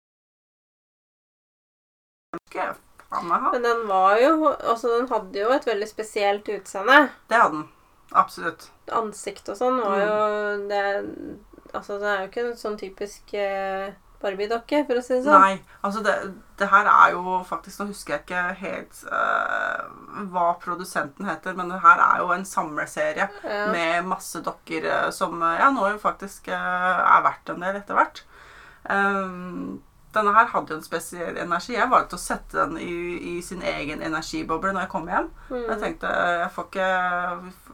Men 3.52 3.64
den 3.64 3.84
var 3.88 4.18
jo 4.20 4.50
Altså, 4.52 4.90
den 4.98 5.08
hadde 5.10 5.40
jo 5.40 5.52
et 5.56 5.68
veldig 5.68 5.88
spesielt 5.88 6.50
utseende. 6.52 7.08
Det 7.30 7.40
hadde 7.40 7.56
den. 7.56 7.68
Absolutt. 8.12 8.70
Ansikt 8.92 9.50
og 9.52 9.58
sånn 9.60 9.80
var 9.84 10.02
jo 10.02 10.18
det 10.70 10.84
Altså, 11.76 11.98
det 12.02 12.10
er 12.10 12.22
jo 12.22 12.28
ikke 12.30 12.44
en 12.46 12.60
sånn 12.60 12.78
typisk 12.80 13.34
eh, 13.36 13.92
Barbie-dokke, 14.22 14.82
for 14.88 14.98
å 14.98 15.04
si 15.06 15.14
det 15.14 15.24
sånn. 15.28 15.44
Nei, 15.44 15.58
altså 15.86 16.02
det, 16.06 16.14
det 16.58 16.70
her 16.72 16.90
er 16.90 17.14
jo 17.14 17.38
faktisk 17.46 17.84
Nå 17.84 17.90
husker 17.92 18.16
jeg 18.16 18.24
ikke 18.26 18.44
helt 18.64 19.02
uh, 19.12 19.84
hva 20.34 20.48
produsenten 20.62 21.28
heter, 21.30 21.58
men 21.58 21.70
det 21.70 21.82
her 21.84 22.02
er 22.02 22.24
jo 22.24 22.32
en 22.34 22.48
samleserie 22.48 23.28
Ja. 23.44 23.68
med 23.72 24.08
masse 24.10 24.42
dokker 24.44 24.86
eh, 24.88 25.10
som 25.14 25.38
eh, 25.42 25.60
ja, 25.60 25.70
nå 25.74 25.86
jo 25.92 26.00
faktisk 26.02 26.50
uh, 26.50 27.04
er 27.18 27.22
verdt 27.26 27.52
en 27.54 27.62
del 27.62 27.78
etter 27.80 27.98
hvert. 27.98 28.24
Um, 28.90 29.78
denne 30.16 30.34
her 30.34 30.50
hadde 30.50 30.74
jo 30.74 30.80
en 30.80 30.86
spesiell 30.86 31.38
energi. 31.38 31.76
Jeg 31.76 31.92
valgte 31.92 32.18
å 32.18 32.22
sette 32.22 32.58
den 32.58 32.78
i, 32.82 33.38
i 33.38 33.42
sin 33.46 33.62
egen 33.62 34.02
energiboble 34.02 34.72
når 34.74 34.86
jeg 34.86 34.92
kom 34.94 35.10
hjem. 35.12 35.30
Mm. 35.52 35.64
Jeg 35.68 35.80
tenkte 35.84 36.14
jeg 36.42 36.52
får 36.56 36.70
ikke 36.70 36.92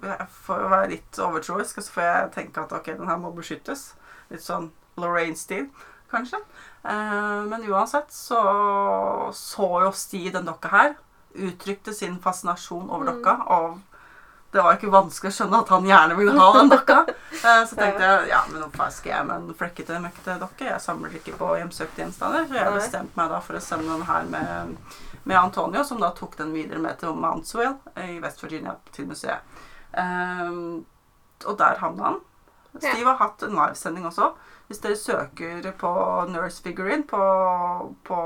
Jeg 0.10 0.30
får 0.44 0.64
være 0.74 0.92
litt 0.96 1.20
overtroisk, 1.24 1.80
og 1.80 1.86
så 1.86 1.96
får 1.96 2.08
jeg 2.10 2.32
tenke 2.36 2.66
at 2.66 2.76
ok, 2.76 2.92
den 3.00 3.08
her 3.12 3.22
må 3.22 3.32
beskyttes. 3.38 3.94
Litt 4.34 4.44
sånn 4.44 4.72
Lorraine-stil, 5.00 5.70
kanskje. 6.14 6.40
Eh, 6.84 7.42
men 7.50 7.66
uansett 7.72 8.12
så 8.14 8.44
så 9.34 9.70
jo 9.86 9.92
Sti 9.92 10.30
den 10.36 10.46
dokka 10.46 10.70
her. 10.74 10.94
Uttrykte 11.34 11.94
sin 11.94 12.20
fascinasjon 12.22 12.90
over 12.90 13.06
Mm. 13.06 13.16
dokka. 13.16 13.36
Og 13.58 13.80
det 14.54 14.62
var 14.62 14.76
ikke 14.78 14.92
vanskelig 14.94 15.32
å 15.32 15.38
skjønne 15.40 15.60
at 15.64 15.70
han 15.74 15.86
gjerne 15.90 16.16
ville 16.18 16.36
ha 16.40 16.52
den 16.60 16.70
dokka. 16.70 17.06
Eh, 17.44 17.64
så 17.68 17.76
tenkte 17.76 18.00
jeg 18.06 18.28
ja, 18.30 18.38
men 18.54 18.62
hva 18.72 18.86
skal 18.94 19.12
jeg 19.12 19.26
med 19.28 19.36
en 19.36 19.56
flekkete, 19.58 19.98
møkkete 20.00 20.36
dokke? 20.40 20.64
Jeg 20.70 20.80
samler 20.80 21.16
ikke 21.18 21.34
på 21.36 21.50
hjemsøkte 21.58 22.00
gjenstander. 22.04 22.46
Så 22.48 22.56
jeg 22.56 22.76
bestemte 22.78 23.18
meg 23.20 23.34
da 23.34 23.40
for 23.44 23.58
å 23.58 23.62
sende 23.66 23.90
den 23.90 24.06
her 24.08 24.24
med, 24.32 24.78
med 25.26 25.38
Antonio, 25.42 25.84
som 25.84 26.00
da 26.00 26.12
tok 26.16 26.38
den 26.38 26.54
videre 26.54 26.80
med 26.80 27.00
til 27.02 27.12
Mountsville 27.20 27.74
i 28.00 28.20
West 28.24 28.40
Virginia, 28.46 28.78
til 28.96 29.10
museet. 29.10 29.42
Ehm, 29.98 30.86
og 31.46 31.58
der 31.60 31.82
havna 31.82 32.04
han. 32.14 32.22
Steve 32.78 33.10
har 33.12 33.20
hatt 33.20 33.44
en 33.44 33.58
livesending 33.58 34.06
også. 34.08 34.30
Hvis 34.74 34.82
dere 34.82 34.96
søker 34.98 35.72
på 35.78 35.90
Nurse 36.34 36.64
Figurine 36.66 37.04
på, 37.06 37.22
på 38.08 38.18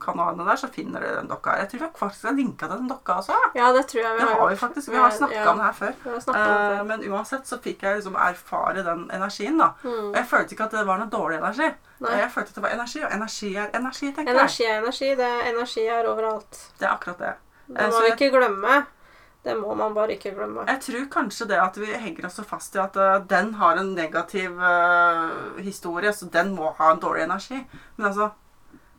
kanalene 0.00 0.44
der, 0.46 0.58
så 0.60 0.68
finner 0.70 1.02
dere 1.02 1.16
den 1.20 1.28
dokka. 1.30 1.56
Jeg 1.58 1.70
tror 1.72 1.80
vi 1.82 1.88
faktisk 1.98 2.28
har 2.28 2.36
linka 2.36 2.68
den 2.70 2.88
dokka 2.88 3.16
også. 3.20 3.34
ja. 3.56 3.72
Det 3.74 3.86
tror 3.90 4.00
jeg 4.04 4.12
vi 4.14 4.20
Det 4.20 4.28
har 4.28 4.40
har 4.40 4.48
vi 4.52 4.56
faktisk. 4.56 4.88
Vi 4.92 4.96
har 4.96 5.10
snakka 5.10 5.34
Ja, 5.34 5.50
om 5.50 5.58
det 5.58 5.64
her 5.64 5.72
før. 5.72 5.92
Det 6.04 6.36
Eh, 6.36 6.84
men 6.86 7.02
uansett 7.10 7.46
så 7.48 7.58
fikk 7.62 7.82
jeg 7.82 7.96
liksom 7.98 8.14
erfare 8.14 8.84
den 8.84 9.10
energien, 9.10 9.58
da. 9.58 9.70
Mm. 9.82 10.10
Og 10.10 10.16
jeg 10.16 10.26
følte 10.30 10.54
ikke 10.54 10.64
at 10.64 10.70
det 10.78 10.86
var 10.86 10.98
noe 10.98 11.10
dårlig 11.10 11.38
energi. 11.38 11.70
Nei. 12.00 12.16
Jeg 12.20 12.30
følte 12.34 12.48
at 12.48 12.54
det 12.54 12.62
var 12.62 12.74
energi, 12.76 13.02
og 13.04 13.12
energi 13.12 13.54
er 13.56 13.70
energi, 13.74 14.12
tenker 14.12 14.32
jeg. 14.32 14.36
Energi 14.36 14.64
er 14.64 14.78
energi. 14.82 15.08
Det 15.16 15.26
er 15.32 15.48
energi 15.54 15.86
er 15.86 16.08
overalt. 16.12 16.60
Det 16.78 16.86
er 16.86 16.92
akkurat 16.92 17.18
det. 17.18 17.32
Det 17.66 17.80
Eh, 17.80 17.86
må 17.86 17.92
så 17.92 18.02
vi 18.04 18.10
ikke 18.14 18.30
glemme. 18.38 18.86
Det 19.46 19.54
må 19.60 19.74
man 19.78 19.92
bare 19.94 20.16
ikke 20.16 20.32
glemme. 20.34 20.64
Jeg 20.66 20.80
tror 20.82 21.04
kanskje 21.12 21.46
det 21.52 21.58
at 21.62 21.76
vi 21.78 21.86
henger 22.02 22.26
oss 22.26 22.34
så 22.40 22.44
fast 22.44 22.74
i 22.74 22.80
at 22.82 22.96
uh, 22.98 23.20
den 23.30 23.52
har 23.60 23.78
en 23.78 23.92
negativ 23.94 24.56
uh, 24.58 25.60
historie, 25.62 26.10
så 26.12 26.26
den 26.34 26.50
må 26.56 26.72
ha 26.80 26.88
en 26.90 26.98
dårlig 27.04 27.22
energi. 27.28 27.60
Men 27.96 28.10
altså 28.10 28.32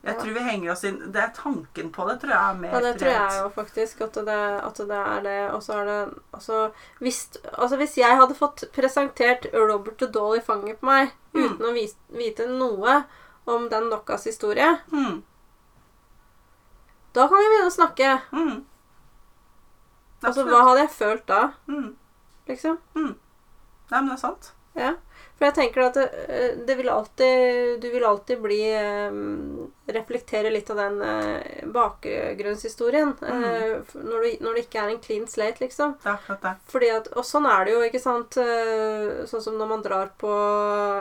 Jeg 0.04 0.14
Ja. 0.14 0.20
tror 0.22 0.34
vi 0.34 0.40
henger 0.46 0.70
oss 0.72 0.84
inn 0.84 0.98
Det 1.12 1.20
er 1.20 1.32
tanken 1.34 1.88
på 1.92 2.04
det, 2.08 2.20
tror 2.22 2.30
jeg 2.30 2.50
er 2.50 2.58
mer 2.60 2.70
Ja, 2.72 2.80
det 2.80 2.92
tror 3.00 3.10
jeg 3.10 3.40
jo 3.42 3.48
faktisk. 3.56 4.00
At 4.06 4.14
det, 4.14 4.36
at 4.68 4.76
det 4.88 4.98
er 4.98 5.20
det. 5.26 5.50
Og 5.52 5.62
så 5.62 5.72
er 5.80 5.84
det 5.84 6.14
altså 6.32 6.60
hvis, 7.00 7.18
altså 7.58 7.76
hvis 7.76 7.96
jeg 7.98 8.16
hadde 8.16 8.34
fått 8.38 8.64
presentert 8.72 9.46
Robert 9.52 9.98
the 9.98 10.06
Doll 10.06 10.38
i 10.38 10.40
fanget 10.40 10.78
på 10.80 10.86
meg 10.86 11.10
Mm. 11.34 11.44
uten 11.44 11.66
å 11.66 11.72
vis, 11.74 11.92
vite 12.08 12.46
noe 12.48 13.04
om 13.46 13.68
den 13.68 13.90
dokkas 13.90 14.24
historie, 14.24 14.78
Mm. 14.92 15.22
da 17.12 17.26
kan 17.28 17.38
vi 17.38 17.48
begynne 17.50 17.68
å 17.68 17.74
snakke. 17.74 18.20
Mm. 18.32 18.64
Altså, 20.22 20.44
hva 20.48 20.64
hadde 20.66 20.80
jeg 20.86 20.90
følt 20.96 21.26
da, 21.30 21.42
Mm. 21.68 21.94
liksom? 22.48 22.78
Nei, 22.94 24.00
men 24.00 24.08
det 24.08 24.16
er 24.18 24.24
sant. 24.24 24.52
Ja. 24.78 24.94
For 25.38 25.46
jeg 25.46 25.54
tenker 25.56 25.82
at 25.86 25.94
det, 25.94 26.04
eh, 26.28 26.56
det 26.66 26.74
vil 26.76 26.88
alltid 26.90 27.80
Du 27.80 27.88
vil 27.90 28.04
alltid 28.04 28.40
bli 28.42 28.58
um, 29.10 29.70
Reflektere 29.86 30.50
litt 30.52 30.68
av 30.70 30.76
den 30.76 31.00
uh, 31.02 31.40
bakgrunnshistorien. 31.74 33.14
Mm. 33.22 33.44
uh, 33.44 33.94
når, 33.94 34.22
det, 34.22 34.32
når 34.44 34.54
det 34.54 34.64
ikke 34.66 34.82
er 34.82 34.92
en 34.92 35.00
clean 35.02 35.26
slate, 35.30 35.62
liksom. 35.64 35.94
Det 36.02 36.10
er 36.10 36.18
akkurat 36.18 36.42
det. 36.46 36.52
Fordi 36.70 36.90
at, 36.94 37.08
og 37.16 37.24
sånn 37.26 37.48
er 37.50 37.64
det 37.64 37.74
jo, 37.74 37.80
ikke 37.88 38.02
sant? 38.02 38.38
Uh, 38.38 39.24
Sånn 39.30 39.42
som 39.42 39.56
når 39.58 39.70
man 39.72 39.82
drar 39.86 40.12
på 40.20 40.30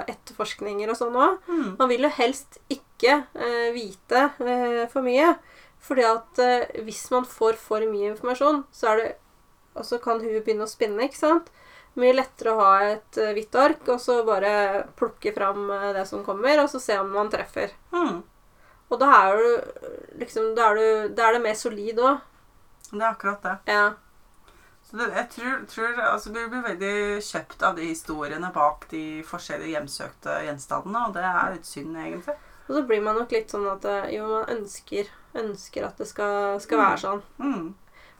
etterforskninger 0.10 0.90
og 0.94 0.98
sånn 1.00 1.18
òg. 1.18 1.38
Mm. 1.50 1.70
Man 1.80 1.92
vil 1.92 2.08
jo 2.08 2.14
helst 2.18 2.58
ikke 2.72 3.14
eh, 3.36 3.70
vite 3.76 4.24
eh, 4.42 4.86
for 4.92 5.06
mye. 5.06 5.36
Fordi 5.84 6.04
at 6.08 6.42
eh, 6.44 6.84
hvis 6.86 7.06
man 7.14 7.28
får 7.28 7.60
for 7.62 7.86
mye 7.88 8.12
informasjon, 8.14 8.64
så 8.72 8.92
er 8.92 9.02
det 9.02 9.16
Og 9.78 9.86
så 9.86 10.00
kan 10.02 10.18
huet 10.18 10.42
begynne 10.42 10.66
å 10.66 10.70
spinne, 10.70 11.06
ikke 11.06 11.20
sant? 11.20 11.52
Mye 12.02 12.16
lettere 12.16 12.54
å 12.54 12.62
ha 12.64 12.72
et 12.88 13.20
eh, 13.22 13.34
hvitt 13.38 13.54
ark 13.58 13.86
og 13.94 14.00
så 14.02 14.24
bare 14.26 14.88
plukke 14.98 15.34
fram 15.36 15.70
eh, 15.70 15.92
det 15.94 16.08
som 16.10 16.24
kommer, 16.26 16.64
og 16.64 16.72
så 16.72 16.82
se 16.82 16.98
om 16.98 17.12
man 17.14 17.30
treffer. 17.30 17.76
Mm. 17.94 18.24
Og 18.90 19.00
da 19.02 19.12
er 19.20 19.38
du 19.38 20.18
liksom 20.24 20.56
Da 20.58 20.72
er, 20.72 20.82
du, 20.82 21.14
da 21.14 21.28
er 21.28 21.38
det 21.38 21.46
mer 21.46 21.58
solid 21.60 22.02
òg. 22.02 22.26
Det 22.90 23.02
er 23.04 23.10
akkurat 23.12 23.46
det. 23.46 23.56
Ja. 23.70 23.88
Så 24.88 24.98
det, 24.98 25.10
jeg 25.14 25.30
tror, 25.36 25.56
tror 25.68 26.02
altså, 26.08 26.32
Du 26.32 26.40
blir 26.40 26.64
veldig 26.64 27.22
kjøpt 27.22 27.64
av 27.68 27.76
de 27.76 27.90
historiene 27.90 28.52
bak 28.56 28.88
de 28.92 29.22
forskjellige 29.28 29.76
hjemsøkte 29.76 30.38
gjenstandene, 30.48 31.02
og 31.08 31.18
det 31.18 31.26
er 31.28 31.56
litt 31.58 31.68
synd, 31.68 31.98
egentlig. 32.00 32.38
Og 32.68 32.76
så 32.76 32.84
blir 32.88 33.04
man 33.04 33.16
nok 33.20 33.32
litt 33.32 33.52
sånn 33.54 33.68
at 33.72 33.86
eh, 33.88 34.14
jo, 34.18 34.28
man 34.30 34.48
ønsker, 34.58 35.12
ønsker 35.38 35.88
at 35.88 36.00
det 36.02 36.08
skal, 36.10 36.58
skal 36.64 36.84
være 36.84 37.04
sånn. 37.04 37.22
Mm. 37.40 37.68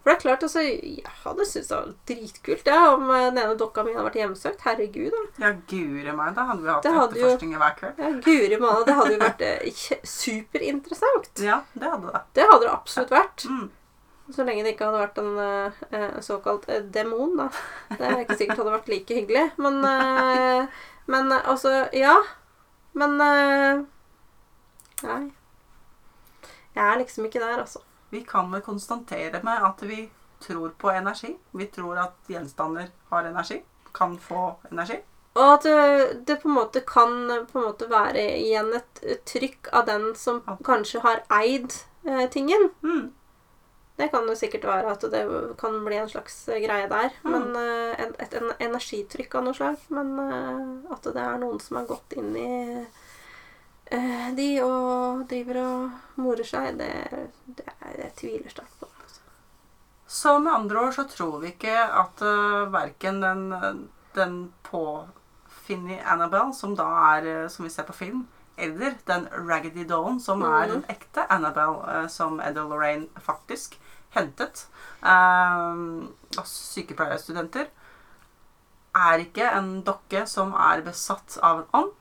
For 0.08 0.14
det 0.14 0.16
er 0.16 0.22
klart, 0.22 0.44
altså, 0.48 0.62
jeg 0.64 1.14
hadde 1.26 1.46
syntes 1.50 1.68
det 1.68 1.78
var 1.78 1.88
dritkult 2.08 2.70
ja, 2.72 2.78
om 2.94 3.10
eh, 3.12 3.26
den 3.26 3.40
ene 3.42 3.56
dokka 3.60 3.84
mi 3.84 3.92
hadde 3.92 4.06
vært 4.06 4.20
hjemsøkt. 4.22 4.62
Herregud, 4.64 5.12
da. 5.12 5.24
Ja, 5.44 5.50
guri 5.68 6.14
meg, 6.16 6.30
da 6.38 6.46
hadde 6.48 6.64
vi 6.64 6.72
hatt 6.72 6.86
Det 6.86 6.94
etterforskninger 6.94 7.60
hver 7.60 7.76
kveld. 7.82 8.00
Ja, 8.00 8.12
Guri 8.24 8.60
meg, 8.62 8.86
det 8.88 8.96
hadde 9.02 9.18
jo 9.18 9.20
vært 9.26 9.44
eh, 9.50 9.82
superinteressant. 10.08 11.34
Ja, 11.44 11.58
det 11.76 11.92
hadde 11.92 12.14
det. 12.14 12.24
Det 12.40 12.48
hadde 12.48 12.64
det 12.64 12.72
absolutt 12.72 13.12
vært. 13.18 13.44
Mm. 13.52 13.68
Så 14.38 14.44
lenge 14.48 14.64
det 14.64 14.74
ikke 14.78 14.88
hadde 14.88 15.04
vært 15.04 15.20
en 15.26 15.44
eh, 15.44 16.16
såkalt 16.24 16.72
eh, 16.72 16.88
demon, 16.96 17.36
da. 17.40 17.50
Det 17.92 18.08
er 18.08 18.24
ikke 18.24 18.40
sikkert 18.40 18.64
hadde 18.64 18.78
vært 18.78 18.90
like 18.92 19.20
hyggelig. 19.20 19.46
Men, 19.60 19.84
eh, 19.92 20.82
men 21.12 21.36
altså, 21.36 21.82
ja. 21.96 22.16
Men 22.98 23.20
Nei. 25.04 25.28
Jeg 26.78 26.84
er 26.86 27.00
liksom 27.02 27.26
ikke 27.26 27.42
der, 27.42 27.60
altså. 27.62 27.82
Vi 28.10 28.22
kan 28.24 28.52
vel 28.52 28.62
konstatere 28.62 29.42
med 29.44 29.66
at 29.70 29.82
vi 29.90 30.10
tror 30.40 30.70
på 30.78 30.90
energi. 30.94 31.36
Vi 31.52 31.66
tror 31.74 32.00
at 32.00 32.32
gjenstander 32.32 32.90
har 33.10 33.26
energi. 33.26 33.62
Kan 33.94 34.18
få 34.18 34.56
energi. 34.72 35.00
Og 35.38 35.54
at 35.54 35.64
det, 35.64 36.26
det 36.28 36.40
på 36.42 36.50
en 36.50 36.56
måte 36.56 36.82
kan 36.82 37.30
på 37.52 37.60
en 37.60 37.68
måte 37.68 37.90
være 37.90 38.24
igjen 38.40 38.72
et, 38.74 39.02
et 39.04 39.26
trykk 39.26 39.70
av 39.74 39.86
den 39.90 40.10
som 40.18 40.42
kanskje 40.66 41.02
har 41.04 41.22
eid 41.42 41.74
eh, 42.08 42.26
tingen. 42.34 42.70
Mm. 42.82 43.12
Det 43.98 44.08
kan 44.14 44.30
jo 44.30 44.38
sikkert 44.38 44.66
være 44.70 44.94
at 44.94 45.06
det 45.12 45.24
kan 45.58 45.78
bli 45.86 45.98
en 45.98 46.10
slags 46.10 46.46
greie 46.46 46.90
der. 46.90 47.14
Mm. 47.26 47.32
Men 47.34 47.60
en, 48.06 48.16
et 48.22 48.38
energitrykk 48.62 49.36
av 49.40 49.46
noe 49.46 49.58
slag. 49.58 49.82
Men 49.90 50.14
at 50.94 51.06
det 51.06 51.22
er 51.22 51.42
noen 51.42 51.62
som 51.62 51.82
har 51.82 51.90
gått 51.90 52.18
inn 52.18 52.34
i 52.38 52.50
de 54.38 54.48
og 54.64 55.26
driver 55.30 55.58
og 55.64 56.22
morer 56.22 56.44
seg, 56.48 56.78
det, 56.80 56.92
det 57.58 57.66
er, 57.80 57.94
jeg 58.04 58.12
tviler 58.20 58.50
sterkt 58.52 58.80
på. 58.82 58.90
Altså. 59.04 59.22
Så 60.08 60.34
med 60.40 60.52
andre 60.52 60.82
ord 60.86 60.96
så 60.98 61.06
tror 61.08 61.40
vi 61.44 61.54
ikke 61.54 61.76
at 61.76 62.24
uh, 62.24 62.68
verken 62.74 63.22
den, 63.24 63.46
den 64.16 64.36
påfinne 64.68 66.02
Annabelle, 66.04 66.54
som 66.56 66.76
da 66.76 66.88
er 67.16 67.30
uh, 67.46 67.50
som 67.52 67.66
vi 67.68 67.72
ser 67.72 67.88
på 67.88 67.96
film, 67.96 68.26
eller 68.58 68.96
den 69.08 69.28
Raggedy 69.50 69.86
Dawn, 69.88 70.20
som 70.20 70.42
er 70.42 70.68
Mhm. 70.68 70.72
den 70.74 70.86
ekte 70.90 71.28
Annabelle, 71.32 72.04
uh, 72.04 72.08
som 72.10 72.40
Ed 72.42 72.58
og 72.58 72.70
Lorraine 72.72 73.08
faktisk 73.22 73.80
hentet 74.16 74.66
uh, 75.04 76.08
av 76.38 76.46
sykepleierstudenter, 76.46 77.68
er 78.98 79.22
ikke 79.22 79.46
en 79.54 79.84
dokke 79.86 80.26
som 80.28 80.54
er 80.58 80.82
besatt 80.82 81.38
av 81.46 81.60
en 81.60 81.68
ånd. 81.84 81.92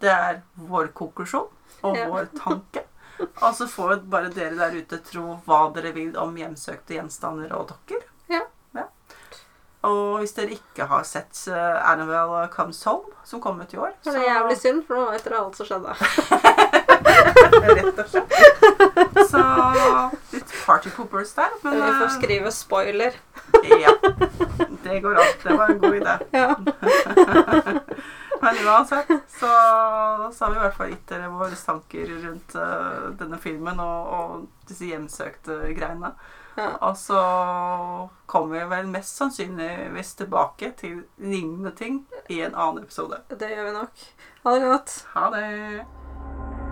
Det 0.00 0.10
er 0.10 0.40
vår 0.56 0.88
konklusjon 0.96 1.48
og 1.84 1.96
Ja. 1.96 2.08
vår 2.08 2.26
tanke. 2.38 2.82
Og 3.20 3.54
så 3.54 3.66
får 3.70 4.02
bare 4.10 4.28
dere 4.34 4.56
der 4.58 4.74
ute 4.74 4.98
tro 5.06 5.36
hva 5.46 5.72
dere 5.74 5.92
vil 5.94 6.16
om 6.18 6.34
hjemsøkte 6.36 6.96
gjenstander 6.96 7.52
og 7.54 7.68
dokker. 7.68 8.02
Ja. 8.32 8.40
Og 9.84 10.18
hvis 10.22 10.32
dere 10.32 10.54
ikke 10.56 10.86
har 10.88 11.02
sett 11.04 11.36
uh, 11.52 11.76
Annabelle 11.90 12.46
Comes 12.54 12.78
Home, 12.88 13.04
som 13.28 13.40
kom 13.44 13.58
ut 13.60 13.74
i 13.74 13.76
år 13.76 13.90
Så 14.00 14.14
det 14.14 14.22
er 14.22 14.30
jævlig 14.30 14.56
synd, 14.56 14.78
for 14.86 14.96
nå 14.96 15.10
vet 15.12 15.24
dere 15.26 15.42
alt 15.42 15.58
som 15.58 15.66
skjedde. 15.68 15.92
Rett 17.76 18.00
og 18.00 18.08
slett. 18.08 18.32
Så 19.28 19.42
litt 20.32 20.54
party 20.64 20.88
poopers 20.96 21.34
der. 21.36 21.52
Men 21.66 21.76
Vi 21.76 21.92
får 22.00 22.08
uh, 22.08 22.14
skrive 22.16 22.52
spoiler. 22.56 23.12
ja, 23.84 23.92
det 24.86 25.00
går 25.04 25.20
an. 25.20 25.36
Det 25.44 25.58
var 25.60 25.68
en 25.74 25.78
god 25.84 26.00
idé. 26.00 26.16
Ja. 26.32 26.56
Men 28.44 28.60
uansett 28.66 29.10
så, 29.28 29.50
så 30.32 30.44
har 30.44 30.50
vi 30.50 30.58
i 30.58 30.62
hvert 30.66 30.76
fall 30.76 30.92
gitt 30.92 31.06
dere 31.08 31.32
våre 31.32 31.56
tanker 31.56 32.10
rundt 32.26 32.56
uh, 32.60 33.10
denne 33.18 33.40
filmen 33.40 33.80
og, 33.80 34.14
og 34.18 34.68
disse 34.68 34.88
hjemsøkte 34.90 35.60
greiene. 35.78 36.12
Ja. 36.54 36.68
Og 36.86 36.98
så 37.00 37.20
kommer 38.30 38.54
vi 38.54 38.68
vel 38.70 38.92
mest 38.92 39.16
sannsynligvis 39.18 40.14
tilbake 40.20 40.70
til 40.78 41.02
lignende 41.18 41.74
ting 41.74 42.04
i 42.28 42.44
en 42.46 42.54
annen 42.54 42.84
episode. 42.84 43.24
Det 43.32 43.50
gjør 43.50 43.70
vi 43.70 43.76
nok. 43.80 44.06
Ha 44.44 44.54
det 44.54 44.68
godt. 44.68 44.98
Ha 45.16 45.30
det! 45.34 46.63